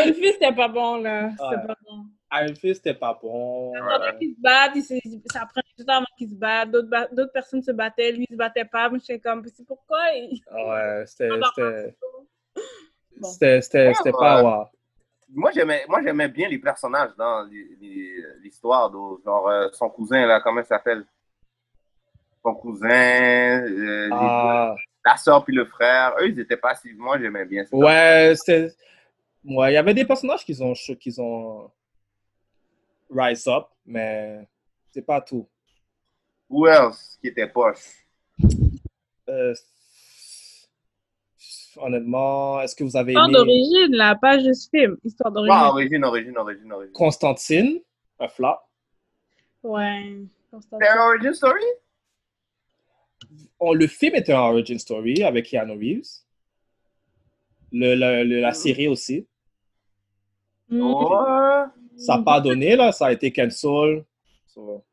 Iron 0.03 0.13
Fist, 0.13 0.33
c'était 0.39 0.53
pas 0.55 0.67
bon, 0.67 0.97
là. 1.01 1.29
C'était 1.31 1.43
Ouais. 1.43 1.67
pas 1.67 1.75
bon. 1.85 2.05
Iron 2.33 2.55
Fist, 2.55 2.75
c'était 2.83 2.93
pas 2.93 3.17
bon. 3.21 3.73
J'entendais 3.75 4.17
qu'ils 4.17 4.35
se 4.35 4.41
battent, 4.41 4.71
ils 4.75 4.83
se- 4.83 5.29
ça 5.31 5.45
prenait 5.45 5.63
du 5.77 5.85
temps 5.85 5.97
avant 5.97 6.05
qu'ils 6.17 6.29
se 6.29 6.35
battent. 6.35 6.71
D'autres 6.71 6.89
ba- 6.89 7.07
d'autres 7.11 7.31
personnes 7.31 7.61
se 7.63 7.71
battaient, 7.71 8.11
lui, 8.11 8.25
il 8.29 8.33
se 8.33 8.37
battait 8.37 8.65
pas. 8.65 8.89
Moi, 8.89 8.99
j'étais 8.99 9.19
comme, 9.19 9.43
c'est 9.47 9.65
pourquoi? 9.65 9.99
il- 10.15 10.41
Ouais, 10.51 11.03
c'était, 11.05 11.29
c'était, 11.55 11.95
Bon. 13.19 13.27
c'était, 13.29 13.61
c'était, 13.61 13.93
c'était 13.93 14.11
pas 14.11 14.43
Ouais. 14.43 14.49
wow. 14.49 14.65
Moi, 15.29 15.51
j'aimais, 15.53 15.83
moi, 15.89 16.01
j'aimais 16.03 16.29
bien 16.29 16.47
les 16.47 16.59
personnages 16.59 17.11
dans 17.17 17.43
les- 17.43 17.75
les- 17.81 18.23
l'histoire. 18.41 18.91
Genre, 18.91 19.49
euh, 19.49 19.67
son 19.73 19.89
cousin, 19.89 20.25
là, 20.25 20.39
comment 20.41 20.61
il 20.61 20.65
s'appelle? 20.65 21.05
Son 22.47 22.55
cousin, 22.55 22.87
euh, 22.89 24.09
Ah, 24.13 24.73
la 25.05 25.17
soeur 25.17 25.43
puis 25.43 25.53
le 25.53 25.65
frère. 25.65 26.15
Eux, 26.21 26.29
ils 26.29 26.39
étaient 26.39 26.55
pas 26.55 26.75
si... 26.75 26.93
Moi, 26.93 27.19
j'aimais 27.19 27.43
bien 27.45 27.65
ça. 27.65 27.75
ouais, 27.75 28.33
c'était, 28.35 28.73
ouais, 29.43 29.71
il 29.71 29.73
y 29.73 29.77
avait 29.77 29.93
des 29.93 30.05
personnages 30.05 30.45
qui 30.45 30.57
ont, 30.61 30.71
qui 30.73 31.13
ont 31.19 31.69
rise 33.09 33.47
up, 33.49 33.65
mais 33.85 34.47
c'est 34.91 35.01
pas 35.01 35.19
tout. 35.19 35.45
Who 36.49 36.67
else 36.67 37.17
qui 37.19 37.27
était 37.27 37.47
poche? 37.47 38.07
Euh, 39.27 39.53
honnêtement, 41.75 42.61
est-ce 42.61 42.73
que 42.77 42.85
vous 42.85 42.95
avez 42.95 43.11
Histoire 43.11 43.27
aimé 43.27 43.37
d'origine, 43.39 43.93
là, 43.93 44.15
pas 44.15 44.39
juste 44.39 44.71
film. 44.71 44.95
Histoire 45.03 45.33
d'origine. 45.33 45.57
Ah, 45.59 45.69
origine, 45.69 46.05
origine, 46.05 46.37
origine, 46.37 46.71
origine. 46.71 46.93
Constantine, 46.93 47.81
un 48.21 48.27
flop? 48.29 48.55
Ouais. 49.63 50.15
Constantine. 50.49 50.79
C'est 50.81 50.97
un 50.97 51.01
origin 51.07 51.33
story? 51.33 51.61
On- 53.59 53.73
le 53.73 53.87
film 53.87 54.15
était 54.15 54.33
un 54.33 54.39
origin 54.39 54.77
story 54.79 55.23
avec 55.23 55.45
Keanu 55.49 55.73
Reeves. 55.73 56.23
Le, 57.71 57.95
le- 57.95 58.23
le- 58.23 58.39
la 58.39 58.53
série 58.53 58.87
aussi. 58.87 59.27
Mm. 60.69 60.81
Ouais. 60.81 61.65
Ça 61.97 62.17
n'a 62.17 62.23
pas 62.23 62.39
donné, 62.39 62.75
là. 62.75 62.91
Ça 62.91 63.07
a 63.07 63.11
été 63.11 63.31
cancel. 63.31 64.03
So, 64.47 64.83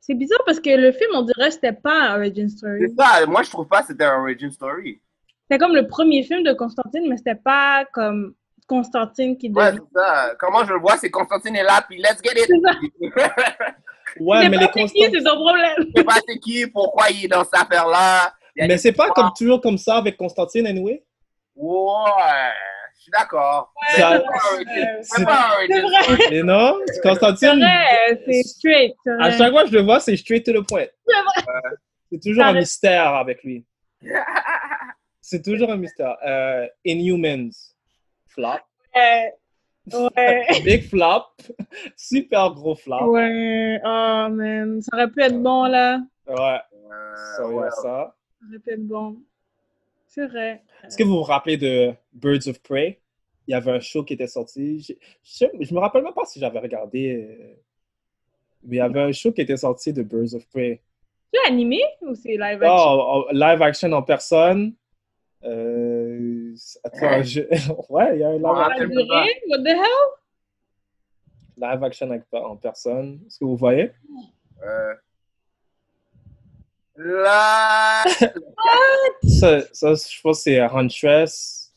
C'est 0.00 0.14
bizarre 0.14 0.42
parce 0.46 0.58
que 0.60 0.70
le 0.70 0.92
film, 0.92 1.10
on 1.14 1.22
dirait 1.22 1.48
que 1.48 1.54
c'était 1.54 1.72
pas 1.72 2.10
un 2.10 2.16
origin 2.18 2.48
story. 2.48 2.80
C'est 2.88 2.94
ça. 2.96 3.26
Moi, 3.26 3.42
je 3.42 3.50
trouve 3.50 3.68
pas 3.68 3.82
que 3.82 3.88
c'était 3.88 4.04
un 4.04 4.20
origin 4.20 4.50
story. 4.50 5.00
C'était 5.42 5.58
comme 5.58 5.74
le 5.74 5.86
premier 5.86 6.22
film 6.22 6.42
de 6.44 6.52
Constantine, 6.54 7.06
mais 7.08 7.16
c'était 7.18 7.34
pas 7.36 7.84
comme 7.92 8.34
Constantine 8.66 9.36
qui 9.36 9.50
Ouais, 9.50 9.72
c'est 9.72 9.98
ça. 9.98 10.34
Comment 10.38 10.64
je 10.64 10.72
le 10.72 10.80
vois, 10.80 10.96
c'est 10.96 11.10
Constantine 11.10 11.54
est 11.56 11.62
là, 11.64 11.84
puis 11.86 11.98
let's 11.98 12.20
get 12.22 12.32
it. 12.40 12.48
Ouais, 14.20 14.42
C'est 14.42 14.48
mais 14.48 14.56
pas 14.56 14.62
les 14.62 14.66
c'est 14.66 14.72
qui, 14.72 14.80
Constantins. 15.00 15.10
c'est 15.18 15.24
ton 15.24 15.36
problème. 15.36 15.74
Je 15.78 15.92
sais 16.00 16.04
pas 16.04 16.14
c'est 16.26 16.38
qui, 16.38 16.66
pourquoi 16.66 17.10
il 17.10 17.24
est 17.24 17.28
dans 17.28 17.44
cette 17.44 17.54
affaire-là. 17.54 18.32
Mais 18.56 18.76
c'est 18.78 18.92
pas 18.92 19.10
comme 19.10 19.30
toujours 19.36 19.60
comme 19.60 19.78
ça 19.78 19.96
avec 19.96 20.16
Constantine, 20.16 20.66
anyway. 20.66 21.02
Ouais, 21.54 22.50
je 22.96 23.02
suis 23.02 23.10
d'accord. 23.10 23.72
Mais 23.80 23.94
c'est 23.96 24.02
pas 24.02 24.18
c'est- 24.56 25.02
C'est 25.02 25.24
C'est. 26.28 26.32
Et 26.34 26.42
non, 26.42 26.76
c'est 26.86 27.00
Constantine, 27.02 27.58
vrai, 27.58 28.20
c'est 28.26 28.42
straight. 28.42 28.94
c'est 29.04 29.10
à 29.20 29.30
chaque 29.36 29.50
fois 29.50 29.64
que 29.64 29.70
je 29.70 29.74
le 29.76 29.82
vois, 29.82 30.00
c'est 30.00 30.16
straight 30.16 30.44
to 30.44 30.52
the 30.52 30.66
point. 30.66 30.86
C'est 31.06 31.14
vrai. 31.44 31.62
C'est 32.10 32.20
toujours 32.22 32.44
un 32.44 32.52
mystère 32.54 33.14
avec 33.14 33.42
lui. 33.42 33.64
C'est 35.24 35.42
toujours 35.42 35.70
un 35.70 35.76
mystère. 35.76 36.16
Euh, 36.26 36.66
Inhumans, 36.84 37.50
flop. 38.28 38.58
Ouais. 39.92 40.46
Big 40.64 40.84
flop. 40.88 41.24
Super 41.96 42.52
gros 42.54 42.74
flop. 42.74 43.10
Ouais. 43.10 43.80
Oh, 43.84 44.26
man. 44.30 44.80
Ça 44.82 44.90
aurait 44.96 45.10
pu 45.10 45.22
être 45.22 45.40
bon, 45.42 45.64
là. 45.64 46.00
Ouais, 46.26 46.36
ça, 46.36 47.42
il 47.44 47.50
y 47.50 47.52
a 47.52 47.56
ouais. 47.56 47.70
ça. 47.70 47.82
Ça 47.82 48.14
aurait 48.48 48.58
pu 48.58 48.70
être 48.70 48.86
bon. 48.86 49.16
C'est 50.06 50.26
vrai. 50.26 50.62
Est-ce 50.84 50.96
que 50.96 51.02
vous 51.04 51.16
vous 51.16 51.22
rappelez 51.22 51.56
de 51.56 51.92
Birds 52.12 52.46
of 52.48 52.62
Prey? 52.62 53.00
Il 53.48 53.52
y 53.52 53.54
avait 53.54 53.72
un 53.72 53.80
show 53.80 54.04
qui 54.04 54.12
était 54.14 54.26
sorti. 54.28 54.78
Je, 54.80 54.92
je, 55.24 55.46
je 55.64 55.74
me 55.74 55.80
rappelle 55.80 56.02
même 56.04 56.12
pas 56.14 56.24
si 56.26 56.38
j'avais 56.38 56.60
regardé. 56.60 57.14
euh, 57.40 57.54
Mais 58.62 58.76
il 58.76 58.78
y 58.78 58.80
avait 58.80 59.00
un 59.00 59.12
show 59.12 59.32
qui 59.32 59.40
était 59.40 59.56
sorti 59.56 59.92
de 59.92 60.02
Birds 60.02 60.34
of 60.34 60.46
Prey. 60.48 60.80
C'est 61.34 61.50
animé 61.50 61.80
ou 62.02 62.14
c'est 62.14 62.32
live 62.36 62.62
action? 62.62 62.68
Oh, 62.68 63.24
oh, 63.26 63.32
live 63.32 63.62
action 63.62 63.90
en 63.92 64.02
personne. 64.02 64.74
Euh, 65.44 66.54
attends, 66.84 67.22
je... 67.22 67.40
ouais, 67.88 68.14
il 68.16 68.20
y 68.20 68.24
a 68.24 68.28
un 68.28 68.32
live, 68.34 68.42
Ah, 68.46 68.68
Ça 68.68 68.74
a 68.74 68.78
c'est 68.78 68.86
duré? 68.88 69.06
pas- 69.08 69.24
What 69.48 69.58
the 69.58 69.68
hell? 69.68 70.08
live 71.58 71.84
action 71.84 72.10
avec- 72.10 72.22
en 72.32 72.56
personne. 72.56 73.20
Est-ce 73.26 73.38
que 73.38 73.44
vous 73.44 73.56
voyez? 73.56 73.90
Euh, 74.64 74.94
Là, 76.96 78.04
Ça, 79.24 79.60
ça, 79.72 79.94
je 79.94 80.20
pense 80.22 80.38
que 80.38 80.42
c'est 80.42 80.60
Huntress. 80.60 81.72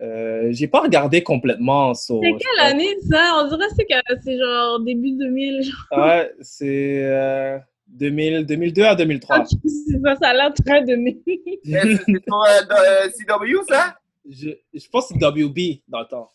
Euh, 0.00 0.48
j'ai 0.52 0.68
pas 0.68 0.80
regardé 0.80 1.22
complètement. 1.22 1.92
so, 1.94 2.20
C'est 2.22 2.32
quelle 2.38 2.66
année, 2.66 2.96
ça? 3.10 3.34
On 3.42 3.48
dirait 3.48 3.68
que 3.68 3.74
c'est 3.76 3.84
que 3.84 4.20
c'est 4.24 4.38
genre 4.38 4.80
début 4.80 5.12
2000. 5.12 5.62
genre. 5.62 5.98
Ouais, 6.06 6.32
c'est 6.40 7.04
euh, 7.04 7.58
2000, 7.90 8.46
2002 8.46 8.82
à 8.84 8.94
2003. 8.94 9.44
C'est 9.46 10.00
ça, 10.04 10.16
ça 10.16 10.28
a 10.28 10.34
l'air 10.34 10.52
très 10.64 10.84
2000. 10.84 11.20
c'est 11.64 11.96
c'est 11.96 12.12
euh, 12.12 12.64
euh, 12.70 13.08
CW, 13.08 13.62
ça? 13.68 13.96
je, 14.28 14.50
je 14.72 14.88
pense 14.88 15.08
que 15.08 15.14
c'est 15.20 15.26
WB 15.26 15.80
dans 15.88 16.00
le 16.00 16.06
temps. 16.06 16.30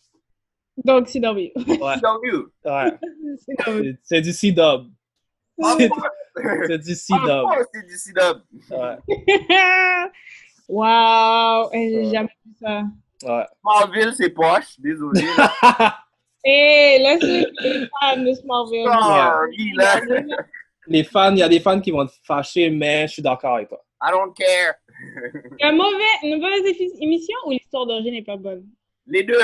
Donc, 0.84 1.08
c'est 1.08 1.20
dormi. 1.20 1.52
Ouais, 1.56 1.96
CW. 1.96 2.48
ouais. 2.66 2.92
C'est. 3.38 3.54
C'est- 3.64 3.98
C'est 4.02 4.20
du 4.20 4.32
C-Dub. 4.32 4.86
Ah, 5.62 5.74
C'est 5.78 5.88
c'est 6.66 6.78
du 6.78 6.94
Ah, 7.14 7.44
ouais, 7.46 7.64
c'est 7.72 7.86
du 7.86 7.96
CW. 7.96 8.42
Ouais. 8.70 8.96
wow! 10.68 11.70
Eh, 11.72 11.90
J'ai 12.04 12.10
jamais 12.10 12.28
vu 12.44 12.52
ça. 12.60 12.82
Ouais. 13.24 13.44
Smallville, 13.62 14.12
c'est 14.14 14.28
poche, 14.30 14.78
désolé. 14.78 15.22
Et 16.44 16.98
laisse 17.00 17.22
les 17.22 17.88
fans 17.88 18.22
de 18.22 18.34
là. 19.76 20.22
Les 20.88 21.04
fans, 21.04 21.32
il 21.32 21.38
y 21.38 21.42
a 21.42 21.48
des 21.48 21.60
fans 21.60 21.80
qui 21.80 21.90
vont 21.90 22.04
être 22.04 22.14
fâchés, 22.24 22.70
mais 22.70 23.06
je 23.08 23.14
suis 23.14 23.22
d'accord 23.22 23.56
avec 23.56 23.68
toi. 23.68 23.82
I 24.02 24.10
don't 24.12 24.32
care. 24.34 24.74
Il 24.98 25.56
y 25.60 25.64
a 25.64 25.68
un 25.68 25.72
mauvais, 25.72 26.04
une 26.22 26.40
mauvaise 26.40 26.64
émission 27.00 27.36
ou 27.46 27.50
l'histoire 27.50 27.86
d'origine 27.86 28.12
n'est 28.14 28.22
pas 28.22 28.36
bonne? 28.36 28.66
Les 29.06 29.22
deux. 29.22 29.38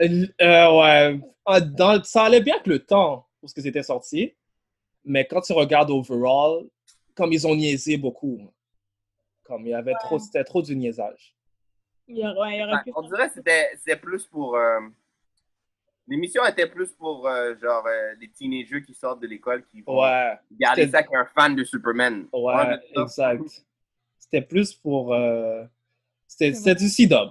Euh, 0.00 0.78
ouais. 0.80 1.20
Ah, 1.44 1.60
Dans, 1.60 2.02
ça 2.04 2.24
allait 2.24 2.40
bien 2.40 2.54
avec 2.54 2.66
le 2.66 2.78
temps, 2.84 3.26
parce 3.40 3.52
que 3.52 3.60
c'était 3.60 3.82
sorti. 3.82 4.34
Mais 5.04 5.26
quand 5.26 5.40
tu 5.40 5.52
regardes 5.52 5.90
overall, 5.90 6.64
comme 7.14 7.32
ils 7.32 7.46
ont 7.46 7.54
niaisé 7.56 7.96
beaucoup. 7.96 8.40
Comme 9.44 9.66
il 9.66 9.70
y 9.70 9.74
avait 9.74 9.94
trop, 10.00 10.18
c'était 10.18 10.44
trop 10.44 10.62
du 10.62 10.76
niaisage. 10.76 11.34
Il 12.08 12.18
y, 12.18 12.22
a- 12.24 12.32
ouais, 12.38 12.56
il 12.56 12.60
y 12.60 12.62
aurait 12.62 12.72
Ouais, 12.74 12.82
pu. 12.84 12.92
on 12.94 13.02
dirait 13.02 13.28
que 13.28 13.34
c'était 13.34 13.70
c'était 13.76 13.96
plus 13.96 14.26
pour. 14.26 14.56
euh, 14.56 14.80
L'émission 16.08 16.44
était 16.44 16.66
plus 16.66 16.90
pour 16.92 17.26
euh, 17.28 17.54
genre 17.62 17.86
euh, 17.86 18.14
les 18.20 18.28
teenagers 18.30 18.82
qui 18.82 18.92
sortent 18.94 19.20
de 19.20 19.26
l'école 19.26 19.64
qui 19.66 19.82
vont 19.82 20.02
Ouais, 20.02 20.32
garder 20.58 20.88
ça 20.88 21.02
qu'un 21.02 21.24
fan 21.34 21.54
de 21.54 21.64
Superman. 21.64 22.26
ouais, 22.32 22.78
exact. 22.96 23.64
C'était 24.18 24.42
plus 24.42 24.74
pour. 24.74 25.14
euh, 25.14 25.62
C'était 26.26 26.54
c'était 26.54 26.74
du 26.74 26.88
C-Dub. 26.88 27.30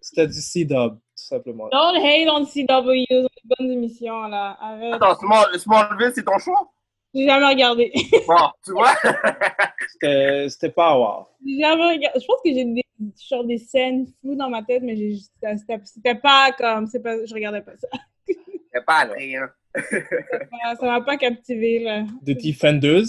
C'était 0.00 0.26
du 0.26 0.40
C-Dub, 0.40 0.94
tout 0.94 1.00
simplement. 1.14 1.68
Don't 1.70 1.96
hate 1.96 2.28
on 2.30 2.44
CW, 2.44 2.94
ils 2.94 3.06
ont 3.10 3.22
des 3.22 3.54
bonnes 3.58 3.70
émissions 3.72 4.22
là. 4.28 4.56
Arrête. 4.60 4.94
Attends, 4.94 5.16
Small, 5.18 5.58
Smallville, 5.58 6.12
c'est 6.14 6.24
ton 6.24 6.38
choix? 6.38 6.72
J'ai 7.14 7.26
jamais 7.26 7.46
regardé. 7.48 7.92
Bon, 8.26 8.50
tu 8.64 8.72
vois? 8.72 8.94
C'était 9.88 10.48
c'était 10.48 10.70
pas 10.70 10.96
wow. 10.98 11.26
J'ai 11.44 11.58
jamais 11.60 11.92
regardé. 11.94 12.20
Je 12.20 12.26
pense 12.26 12.40
que 12.44 12.52
j'ai 12.52 12.64
des, 12.64 12.82
genre 13.28 13.44
des 13.44 13.58
scènes 13.58 14.06
floues 14.20 14.36
dans 14.36 14.48
ma 14.50 14.62
tête, 14.62 14.82
mais 14.82 14.96
c'était 14.96 15.56
c'était- 15.58 15.80
c'était 15.84 16.14
pas 16.14 16.52
comme. 16.56 16.86
c'est 16.86 17.00
Pas, 17.02 17.24
je 17.24 17.34
regardais 17.34 17.62
pas 17.62 17.76
ça. 17.76 17.88
C'est 18.72 18.84
pas 18.84 19.04
rien. 19.04 19.48
Ça 19.74 20.76
ça 20.80 20.86
m'a 20.86 21.00
pas 21.00 21.16
captivé 21.16 21.78
là. 21.78 22.04
The 22.26 22.30
Defenders. 22.36 23.06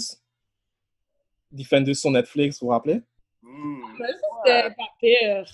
Defenders 1.50 1.96
sur 1.96 2.10
Netflix, 2.10 2.60
vous 2.60 2.66
vous 2.66 2.72
rappelez? 2.72 3.00
Mais 3.42 4.06
ça, 4.08 4.16
c'était 4.44 4.74
pas 4.74 4.88
pire. 5.00 5.44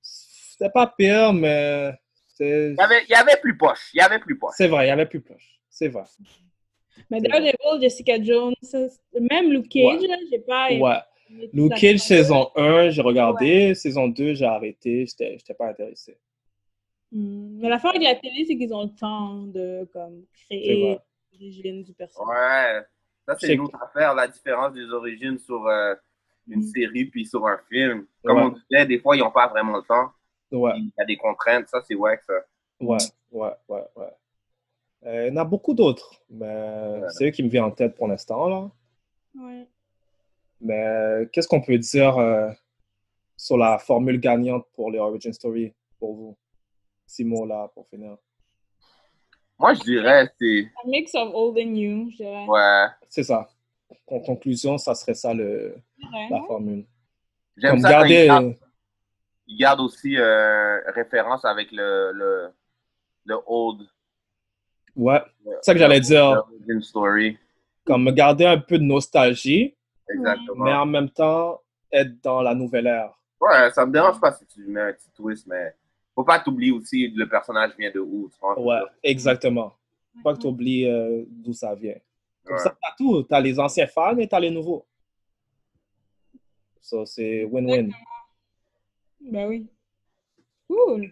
C'était 0.00 0.70
pas 0.70 0.86
pire, 0.96 1.32
mais. 1.32 1.92
Il 2.40 2.74
y 2.78 2.82
avait, 2.82 3.02
il 3.04 3.10
y 3.10 3.14
avait 3.14 3.36
plus 3.40 3.56
poche. 3.56 3.90
Il 3.94 3.98
y 3.98 4.00
avait 4.00 4.18
plus 4.18 4.38
poche. 4.38 4.54
C'est 4.56 4.66
vrai, 4.68 4.86
il 4.86 4.88
y 4.88 4.92
avait 4.92 5.06
plus 5.06 5.20
proche. 5.20 5.60
C'est 5.70 5.88
vrai. 5.88 6.04
Mais 7.10 7.20
Daredevil, 7.20 7.80
Jessica 7.80 8.20
Jones, 8.22 8.54
même 9.20 9.50
Luke 9.52 9.68
Cage, 9.68 10.00
Ouais. 10.00 10.06
là, 10.08 10.16
j'ai 10.30 10.38
pas. 10.40 10.72
Ouais. 10.72 10.98
Cage, 11.76 11.98
saison 12.00 12.50
1, 12.56 12.90
j'ai 12.90 13.02
regardé. 13.02 13.74
Saison 13.74 14.08
2, 14.08 14.34
j'ai 14.34 14.44
arrêté. 14.44 15.06
J'étais 15.06 15.38
j'étais 15.38 15.54
pas 15.54 15.68
intéressé. 15.68 16.16
Hmm. 17.12 17.58
Mais 17.60 17.68
l'affaire 17.68 17.90
avec 17.90 18.02
la 18.02 18.14
télé, 18.16 18.44
c'est 18.46 18.56
qu'ils 18.56 18.72
ont 18.74 18.84
le 18.84 18.94
temps 18.94 19.42
de 19.44 19.88
comme, 19.92 20.24
créer 20.46 20.98
l'origine 21.32 21.82
du 21.84 21.92
personnage. 21.92 22.28
Ouais. 22.28 22.82
Ça, 23.26 23.36
c'est 23.38 23.54
une 23.54 23.60
autre 23.60 23.82
affaire, 23.82 24.14
la 24.14 24.28
différence 24.28 24.72
des 24.74 24.86
origines 24.90 25.38
sur 25.38 25.66
euh, 25.66 25.94
une 26.46 26.60
Mm. 26.60 26.62
série 26.62 27.04
puis 27.06 27.24
sur 27.24 27.46
un 27.46 27.58
film. 27.70 28.06
Comme 28.22 28.36
Ouais. 28.36 28.42
on 28.44 28.48
disait, 28.50 28.86
des 28.86 28.98
fois, 28.98 29.16
ils 29.16 29.20
n'ont 29.20 29.30
pas 29.30 29.48
vraiment 29.48 29.76
le 29.76 29.82
temps. 29.82 30.10
Ouais, 30.52 30.72
Il 30.76 30.90
y 30.98 31.00
a 31.00 31.04
des 31.06 31.16
contraintes. 31.16 31.68
Ça, 31.68 31.80
c'est 31.88 31.94
ouais, 31.94 32.18
ça. 32.26 32.34
ouais, 32.80 32.98
ouais, 33.32 33.50
ouais, 33.68 33.84
ouais. 33.96 34.10
Euh, 35.06 35.26
il 35.28 35.34
y 35.34 35.38
en 35.38 35.40
a 35.40 35.44
beaucoup 35.44 35.74
d'autres, 35.74 36.22
mais 36.30 37.00
c'est 37.10 37.28
eux 37.28 37.30
qui 37.30 37.42
me 37.42 37.48
viennent 37.48 37.64
en 37.64 37.70
tête 37.70 37.94
pour 37.94 38.08
l'instant, 38.08 38.48
là. 38.48 38.70
Ouais. 39.34 39.66
Mais 40.60 40.84
euh, 40.86 41.26
qu'est-ce 41.32 41.48
qu'on 41.48 41.60
peut 41.60 41.78
dire 41.78 42.16
euh, 42.18 42.50
sur 43.36 43.56
la 43.58 43.78
formule 43.78 44.18
gagnante 44.20 44.66
pour 44.74 44.90
les 44.90 44.98
Origin 44.98 45.32
Story 45.32 45.72
pour 45.98 46.14
vous? 46.14 46.36
Six 47.06 47.24
mots 47.24 47.44
là 47.46 47.70
pour 47.74 47.86
finir. 47.88 48.16
Moi, 49.58 49.74
je 49.74 49.80
dirais, 49.80 50.28
c'est. 50.40 50.70
Un 50.84 50.88
mix 50.88 51.14
of 51.14 51.30
old 51.34 51.58
and 51.58 51.70
new, 51.70 52.10
je 52.10 52.16
dirais. 52.16 52.46
Ouais. 52.48 52.86
C'est 53.08 53.22
ça. 53.22 53.48
En 54.06 54.20
conclusion, 54.20 54.78
ça 54.78 54.94
serait 54.94 55.14
ça 55.14 55.32
le, 55.32 55.76
Ouais. 56.12 56.28
la 56.30 56.42
formule. 56.46 56.84
J'aime 57.56 57.72
Comme 57.72 57.80
ça 57.80 57.88
quand 57.88 57.94
garder. 58.00 58.14
ils 58.24 58.26
gardent, 58.26 58.54
ils 59.46 59.56
gardent 59.58 59.80
aussi 59.80 60.16
euh, 60.18 60.80
référence 60.92 61.44
avec 61.44 61.70
le, 61.70 62.10
le, 62.12 62.48
le 63.26 63.36
old. 63.46 63.82
Ouais, 64.96 65.20
c'est 65.44 65.62
ça 65.62 65.72
que 65.72 65.78
j'allais 65.78 66.00
dire. 66.00 66.24
Origin 66.50 66.82
story. 66.82 67.38
Comme 67.84 68.10
garder 68.12 68.46
un 68.46 68.58
peu 68.58 68.78
de 68.78 68.82
nostalgie, 68.84 69.74
Exactement. 70.08 70.64
mais 70.64 70.72
en 70.74 70.86
même 70.86 71.10
temps 71.10 71.60
être 71.92 72.20
dans 72.22 72.42
la 72.42 72.54
nouvelle 72.54 72.86
ère. 72.86 73.18
Ouais, 73.40 73.70
ça 73.72 73.84
me 73.86 73.92
dérange 73.92 74.20
pas 74.20 74.32
si 74.32 74.46
tu 74.46 74.66
mets 74.66 74.80
un 74.80 74.92
petit 74.92 75.10
twist, 75.12 75.46
mais 75.46 75.74
faut 76.14 76.24
pas 76.24 76.38
t'oublier 76.40 76.72
aussi 76.72 77.08
le 77.08 77.28
personnage 77.28 77.72
vient 77.78 77.90
de 77.90 78.00
où. 78.00 78.28
Tu 78.32 78.38
vois, 78.40 78.58
Ouais, 78.60 78.80
exactement. 79.02 79.72
Pas 80.22 80.34
que 80.34 80.40
tu 80.40 80.46
oublies 80.46 80.86
d'où 81.28 81.52
ça 81.52 81.74
vient. 81.74 81.96
Comme 82.44 82.56
Ouais. 82.56 82.62
ça, 82.62 82.70
t'as 82.80 82.94
tout. 82.96 83.22
T'as 83.24 83.40
les 83.40 83.58
anciens 83.58 83.86
fans 83.86 84.16
et 84.18 84.28
t'as 84.28 84.38
les 84.40 84.50
nouveaux. 84.50 84.86
Ça, 86.80 87.04
c'est 87.06 87.44
win-win. 87.44 87.90
Ben 89.20 89.48
oui. 89.48 89.66
Cool. 90.68 91.10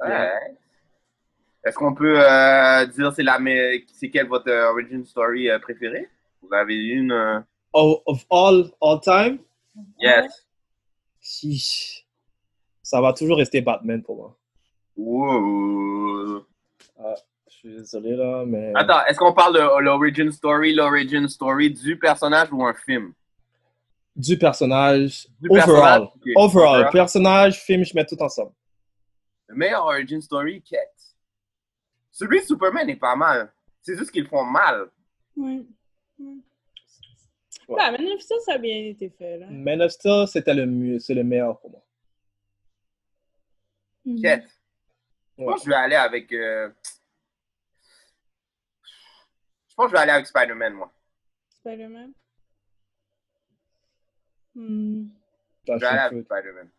Ouais. 0.00 0.56
Est-ce 1.64 1.76
qu'on 1.76 1.94
peut 1.94 2.18
euh, 2.18 2.86
dire 2.86 3.12
c'est 3.12 3.22
la 3.22 3.38
c'est 3.92 4.10
quelle 4.10 4.26
votre 4.26 4.48
euh, 4.50 4.70
origin 4.70 5.04
story 5.04 5.48
euh, 5.48 5.58
préférée? 5.60 6.08
Vous 6.42 6.52
avez 6.52 6.74
une 6.74 7.44
Oh, 7.72 8.02
of 8.06 8.24
all, 8.30 8.70
all 8.80 9.00
time, 9.00 9.38
Yes. 9.98 10.46
chiche. 11.20 12.06
ça 12.82 13.00
va 13.00 13.12
toujours 13.12 13.38
rester 13.38 13.60
Batman 13.62 14.02
pour 14.02 14.16
moi. 14.16 14.36
Wow. 14.96 16.44
Je 17.48 17.50
suis 17.68 17.76
désolé 17.76 18.14
là, 18.16 18.44
mais. 18.46 18.72
Attends, 18.74 19.04
est-ce 19.06 19.18
qu'on 19.18 19.32
parle 19.32 19.54
de 19.54 19.80
l'origin 19.82 20.30
story, 20.30 20.74
l'origin 20.74 21.26
story 21.28 21.70
du 21.70 21.98
personnage 21.98 22.48
ou 22.52 22.64
un 22.66 22.74
film? 22.74 23.12
Du 24.14 24.36
personnage. 24.36 25.26
Du 25.40 25.48
overall. 25.48 25.64
personnage. 25.66 26.08
Overall. 26.36 26.74
Overall. 26.76 26.90
Personnage, 26.92 27.60
film, 27.62 27.84
je 27.84 27.94
mets 27.94 28.04
tout 28.04 28.20
ensemble. 28.20 28.52
Le 29.46 29.54
meilleur 29.54 29.84
origin 29.86 30.20
story, 30.20 30.60
quête. 30.62 30.88
Celui 32.10 32.40
de 32.40 32.44
Superman 32.44 32.88
est 32.90 32.96
pas 32.96 33.16
mal. 33.16 33.52
C'est 33.80 33.96
juste 33.96 34.10
qu'ils 34.10 34.26
font 34.26 34.44
mal. 34.44 34.90
Ouais. 35.36 35.62
Ouais. 37.68 37.76
Ouais. 37.76 37.90
Ouais, 37.90 37.98
mais 37.98 38.20
ça, 38.20 38.34
ça 38.44 38.54
a 38.54 38.58
bien 38.58 38.76
été 38.76 39.10
fait, 39.10 39.38
là. 39.38 39.46
Man 39.50 39.82
of 39.82 39.92
Steel, 39.92 40.26
c'était 40.28 40.54
le 40.54 40.66
mieux, 40.66 40.98
c'est 40.98 41.14
le 41.14 41.24
meilleur 41.24 41.58
pour 41.60 41.70
moi. 41.70 41.84
Mhm. 44.04 44.16
Je 44.18 44.22
Ouais. 44.28 45.46
pense 45.46 45.60
que 45.60 45.64
je 45.64 45.68
vais 45.70 45.76
aller 45.76 45.94
avec. 45.96 46.32
euh, 46.32 46.70
Je 49.68 49.74
pense 49.74 49.86
que 49.86 49.90
je 49.90 49.96
vais 49.96 50.02
aller 50.02 50.12
avec 50.12 50.26
Spider-Man, 50.26 50.74
moi. 50.74 50.92
Spider-Man? 51.56 52.12
Hmm. 54.54 55.06
Dans 55.66 55.74
Je 55.76 55.80
vais 55.80 55.86
aller 55.86 55.96
le 55.96 56.00
avec 56.02 56.12
film. 56.12 56.24
Spider-Man. 56.24 56.70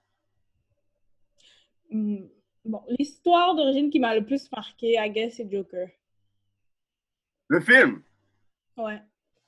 Hmm. 1.89 2.27
Bon, 2.65 2.84
l'histoire 2.88 3.55
d'origine 3.55 3.89
qui 3.89 3.99
m'a 3.99 4.15
le 4.15 4.25
plus 4.25 4.49
marqué, 4.51 4.95
I 4.99 5.09
guess, 5.09 5.36
c'est 5.38 5.49
Joker. 5.51 5.88
Le 7.47 7.59
film? 7.61 8.03
Ouais. 8.77 9.01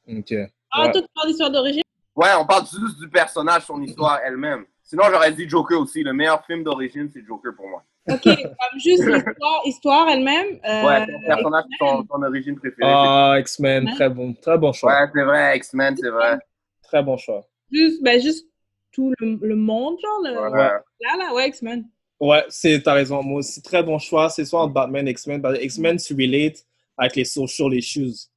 Ok. 0.07 0.33
Ah, 0.78 0.86
Ouais. 0.86 0.91
toi, 0.91 1.01
tu 1.01 1.07
parles 1.15 1.28
d'histoire 1.28 1.51
d'origine? 1.51 1.82
Ouais, 2.15 2.30
on 2.39 2.45
parle 2.45 2.63
juste 2.65 2.99
du 2.99 3.09
personnage, 3.09 3.63
son 3.63 3.82
histoire 3.82 4.19
elle-même. 4.26 4.65
Sinon, 4.84 5.03
j'aurais 5.11 5.32
dit 5.32 5.47
Joker 5.49 5.80
aussi. 5.80 6.03
Le 6.03 6.13
meilleur 6.13 6.45
film 6.45 6.63
d'origine, 6.63 7.09
c'est 7.11 7.23
Joker 7.26 7.53
pour 7.55 7.67
moi. 7.67 7.84
Ok, 8.07 8.23
comme 8.23 8.80
juste 8.80 9.03
l'histoire, 9.05 9.61
histoire 9.65 10.09
elle-même. 10.09 10.59
euh, 10.63 10.86
Ouais, 10.86 11.05
ton 11.07 11.21
personnage, 11.26 11.63
ton, 11.80 12.03
ton 12.03 12.21
origine 12.23 12.55
préférée. 12.55 12.91
Ah, 12.93 13.36
X-Men, 13.39 13.86
Ouais. 13.86 13.93
très 13.95 14.09
bon, 14.09 14.34
très 14.34 14.57
bon 14.57 14.71
choix. 14.73 14.91
Ouais, 15.01 15.07
c'est 15.13 15.23
vrai, 15.23 15.57
X-Men, 15.57 15.97
c'est 15.97 16.09
vrai. 16.09 16.38
Très 16.84 17.01
bon 17.01 17.17
choix. 17.17 17.43
Juste, 17.71 18.03
ben, 18.03 18.21
juste 18.21 18.47
tout 18.91 19.11
le, 19.19 19.39
le 19.41 19.55
monde, 19.55 19.97
genre, 20.01 20.21
le, 20.23 20.51
Ouais. 20.51 20.57
là, 20.59 21.17
là, 21.17 21.34
ouais, 21.34 21.47
X-Men. 21.49 21.86
Ouais, 22.19 22.45
c'est, 22.47 22.82
t'as 22.84 22.93
raison. 22.93 23.23
Moi 23.23 23.39
aussi, 23.39 23.61
très 23.61 23.82
bon 23.84 23.97
choix. 23.97 24.30
C'est 24.30 24.45
soit 24.45 24.61
entre 24.61 24.73
Batman 24.73 25.07
et 25.07 25.11
X-Men. 25.11 25.41
Parce 25.41 25.57
que 25.57 25.63
X-Men, 25.63 25.97
tu 25.97 26.13
relate 26.13 26.63
avec 26.97 27.15
les 27.15 27.26
social 27.26 27.73
issues, 27.73 28.30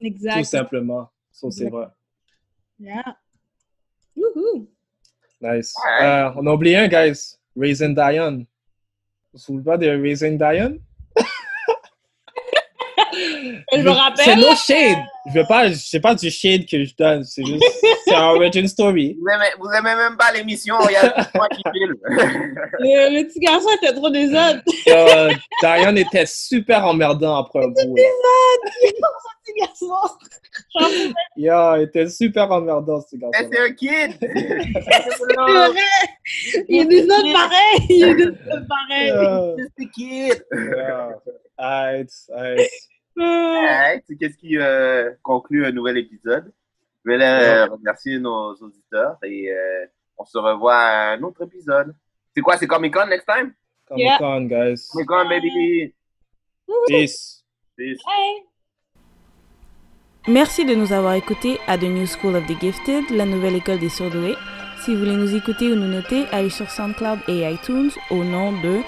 Exact. 0.00 0.38
tout 0.38 0.44
simplement. 0.44 1.08
Ça, 1.38 1.52
c'est 1.52 1.70
vrai. 1.70 1.86
Yeah. 2.80 3.16
Woohoo! 4.16 4.68
Nice. 5.40 5.72
Ouais. 5.84 6.04
Euh, 6.04 6.32
on 6.34 6.44
a 6.48 6.52
oublié 6.52 6.78
un, 6.78 6.88
guys. 6.88 7.36
Raisin 7.56 7.90
Diane. 7.90 8.38
Vous 8.38 8.44
vous 9.34 9.38
souvenez 9.38 9.62
pas 9.62 9.78
de 9.78 9.86
Raisin 9.86 10.32
Diane? 10.32 10.80
Je 13.72 13.82
me 13.82 13.90
rappelle. 13.90 14.24
C'est 14.24 14.36
no 14.36 14.54
shade. 14.54 14.98
Je 15.32 15.38
veux 15.38 15.46
pas, 15.46 15.72
c'est 15.74 16.00
pas 16.00 16.14
du 16.14 16.30
shade 16.30 16.64
que 16.66 16.82
je 16.84 16.94
donne. 16.96 17.22
C'est 17.24 17.44
juste, 17.44 17.62
c'est 18.06 18.14
un 18.14 18.28
origin 18.28 18.66
story. 18.66 19.16
Vous 19.20 19.28
aimez, 19.28 19.50
vous 19.58 19.70
aimez 19.70 19.94
même 19.94 20.16
pas 20.16 20.32
l'émission, 20.32 20.76
il 20.88 20.92
y 20.92 20.96
a 20.96 21.14
moi 21.34 21.48
qui 21.48 21.62
filme. 21.72 21.94
Le, 22.06 23.18
le 23.20 23.26
petit 23.26 23.40
garçon 23.40 23.68
était 23.82 23.92
trop 23.92 24.08
désordre. 24.10 24.60
Euh, 24.88 25.30
Diane 25.60 25.98
était 25.98 26.26
super 26.26 26.84
emmerdant 26.86 27.36
après 27.36 27.60
un 27.64 27.68
bout. 27.68 27.96
là. 27.96 28.02
petit 29.44 29.54
garçon. 29.60 29.94
Yo, 31.36 31.76
il 31.76 31.82
était 31.82 32.08
super 32.08 32.50
emmerdant, 32.50 33.00
ce 33.00 33.16
Mais 33.16 33.30
garçon. 33.30 33.50
c'est 33.52 33.60
un 33.60 33.72
kid! 33.72 34.18
C'est 34.20 35.36
vrai. 35.36 36.64
Il 36.68 36.80
est 36.80 36.84
désordre 36.86 37.32
pareil. 37.32 37.86
Il 37.88 38.04
est 38.04 38.14
désordre 38.14 38.66
pareil. 38.68 39.08
Yeah, 39.08 39.54
C'est 39.76 39.84
un 39.84 39.88
kid! 39.88 40.44
yeah. 40.52 41.08
Alright, 41.58 42.10
alright. 42.34 42.70
Alright, 43.18 44.04
c'est 44.06 44.16
qu'est-ce 44.16 44.36
qui 44.36 44.56
euh, 44.58 45.10
conclut 45.22 45.66
un 45.66 45.72
nouvel 45.72 45.98
épisode. 45.98 46.52
Je 47.04 47.10
vais 47.10 47.22
euh, 47.22 47.66
remercier 47.66 48.18
nos 48.18 48.54
auditeurs 48.54 49.16
et 49.22 49.50
euh, 49.50 49.86
on 50.16 50.24
se 50.24 50.38
revoit 50.38 50.76
à 50.76 51.12
un 51.12 51.22
autre 51.22 51.42
épisode. 51.42 51.94
C'est 52.34 52.40
quoi, 52.40 52.56
c'est 52.56 52.66
Comic 52.66 52.94
Con 52.94 53.06
next 53.06 53.26
time? 53.26 53.52
Comic 53.86 54.18
Con, 54.18 54.42
guys. 54.42 54.88
Comic 54.92 55.08
Con, 55.08 55.28
baby! 55.28 55.94
Peace. 56.86 57.44
Peace. 57.76 58.00
hey. 58.06 58.44
Merci 60.26 60.66
de 60.66 60.74
nous 60.74 60.92
avoir 60.92 61.14
écoutés 61.14 61.58
à 61.66 61.78
The 61.78 61.84
New 61.84 62.06
School 62.06 62.36
of 62.36 62.46
the 62.46 62.60
Gifted, 62.60 63.08
la 63.10 63.24
nouvelle 63.24 63.56
école 63.56 63.78
des 63.78 63.88
surdoués. 63.88 64.36
Si 64.84 64.92
vous 64.92 65.00
voulez 65.00 65.16
nous 65.16 65.34
écouter 65.34 65.72
ou 65.72 65.74
nous 65.74 65.88
noter, 65.88 66.26
allez 66.32 66.50
sur 66.50 66.70
SoundCloud 66.70 67.20
et 67.28 67.50
iTunes 67.50 67.90
au 68.10 68.22
nom 68.22 68.52
de 68.52 68.80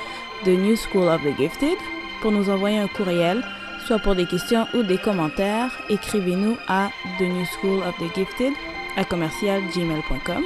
The 0.45 0.49
New 0.49 0.77
School 0.77 1.09
of 1.09 1.23
the 1.23 1.35
Gifted. 1.39 1.79
Pour 2.21 2.33
nous 2.33 2.51
envoyer 2.51 2.79
un 2.79 2.89
courriel, 2.89 3.43
soit 3.91 3.99
pour 3.99 4.15
des 4.15 4.27
questions 4.27 4.69
ou 4.73 4.85
des 4.85 4.99
commentaires, 4.99 5.73
écrivez-nous 5.89 6.57
à 6.69 6.91
The 7.19 7.23
New 7.23 7.45
School 7.45 7.83
of 7.83 7.93
the 7.99 8.15
Gifted 8.15 8.53
à 8.97 9.03
commercialgmail.com. 9.03 10.45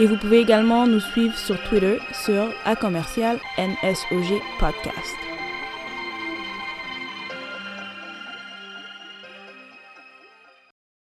Et 0.00 0.06
vous 0.06 0.16
pouvez 0.16 0.40
également 0.40 0.84
nous 0.88 0.98
suivre 0.98 1.36
sur 1.36 1.62
Twitter 1.62 1.98
sur 2.12 2.48
à 2.64 2.74
Podcast. 4.58 5.31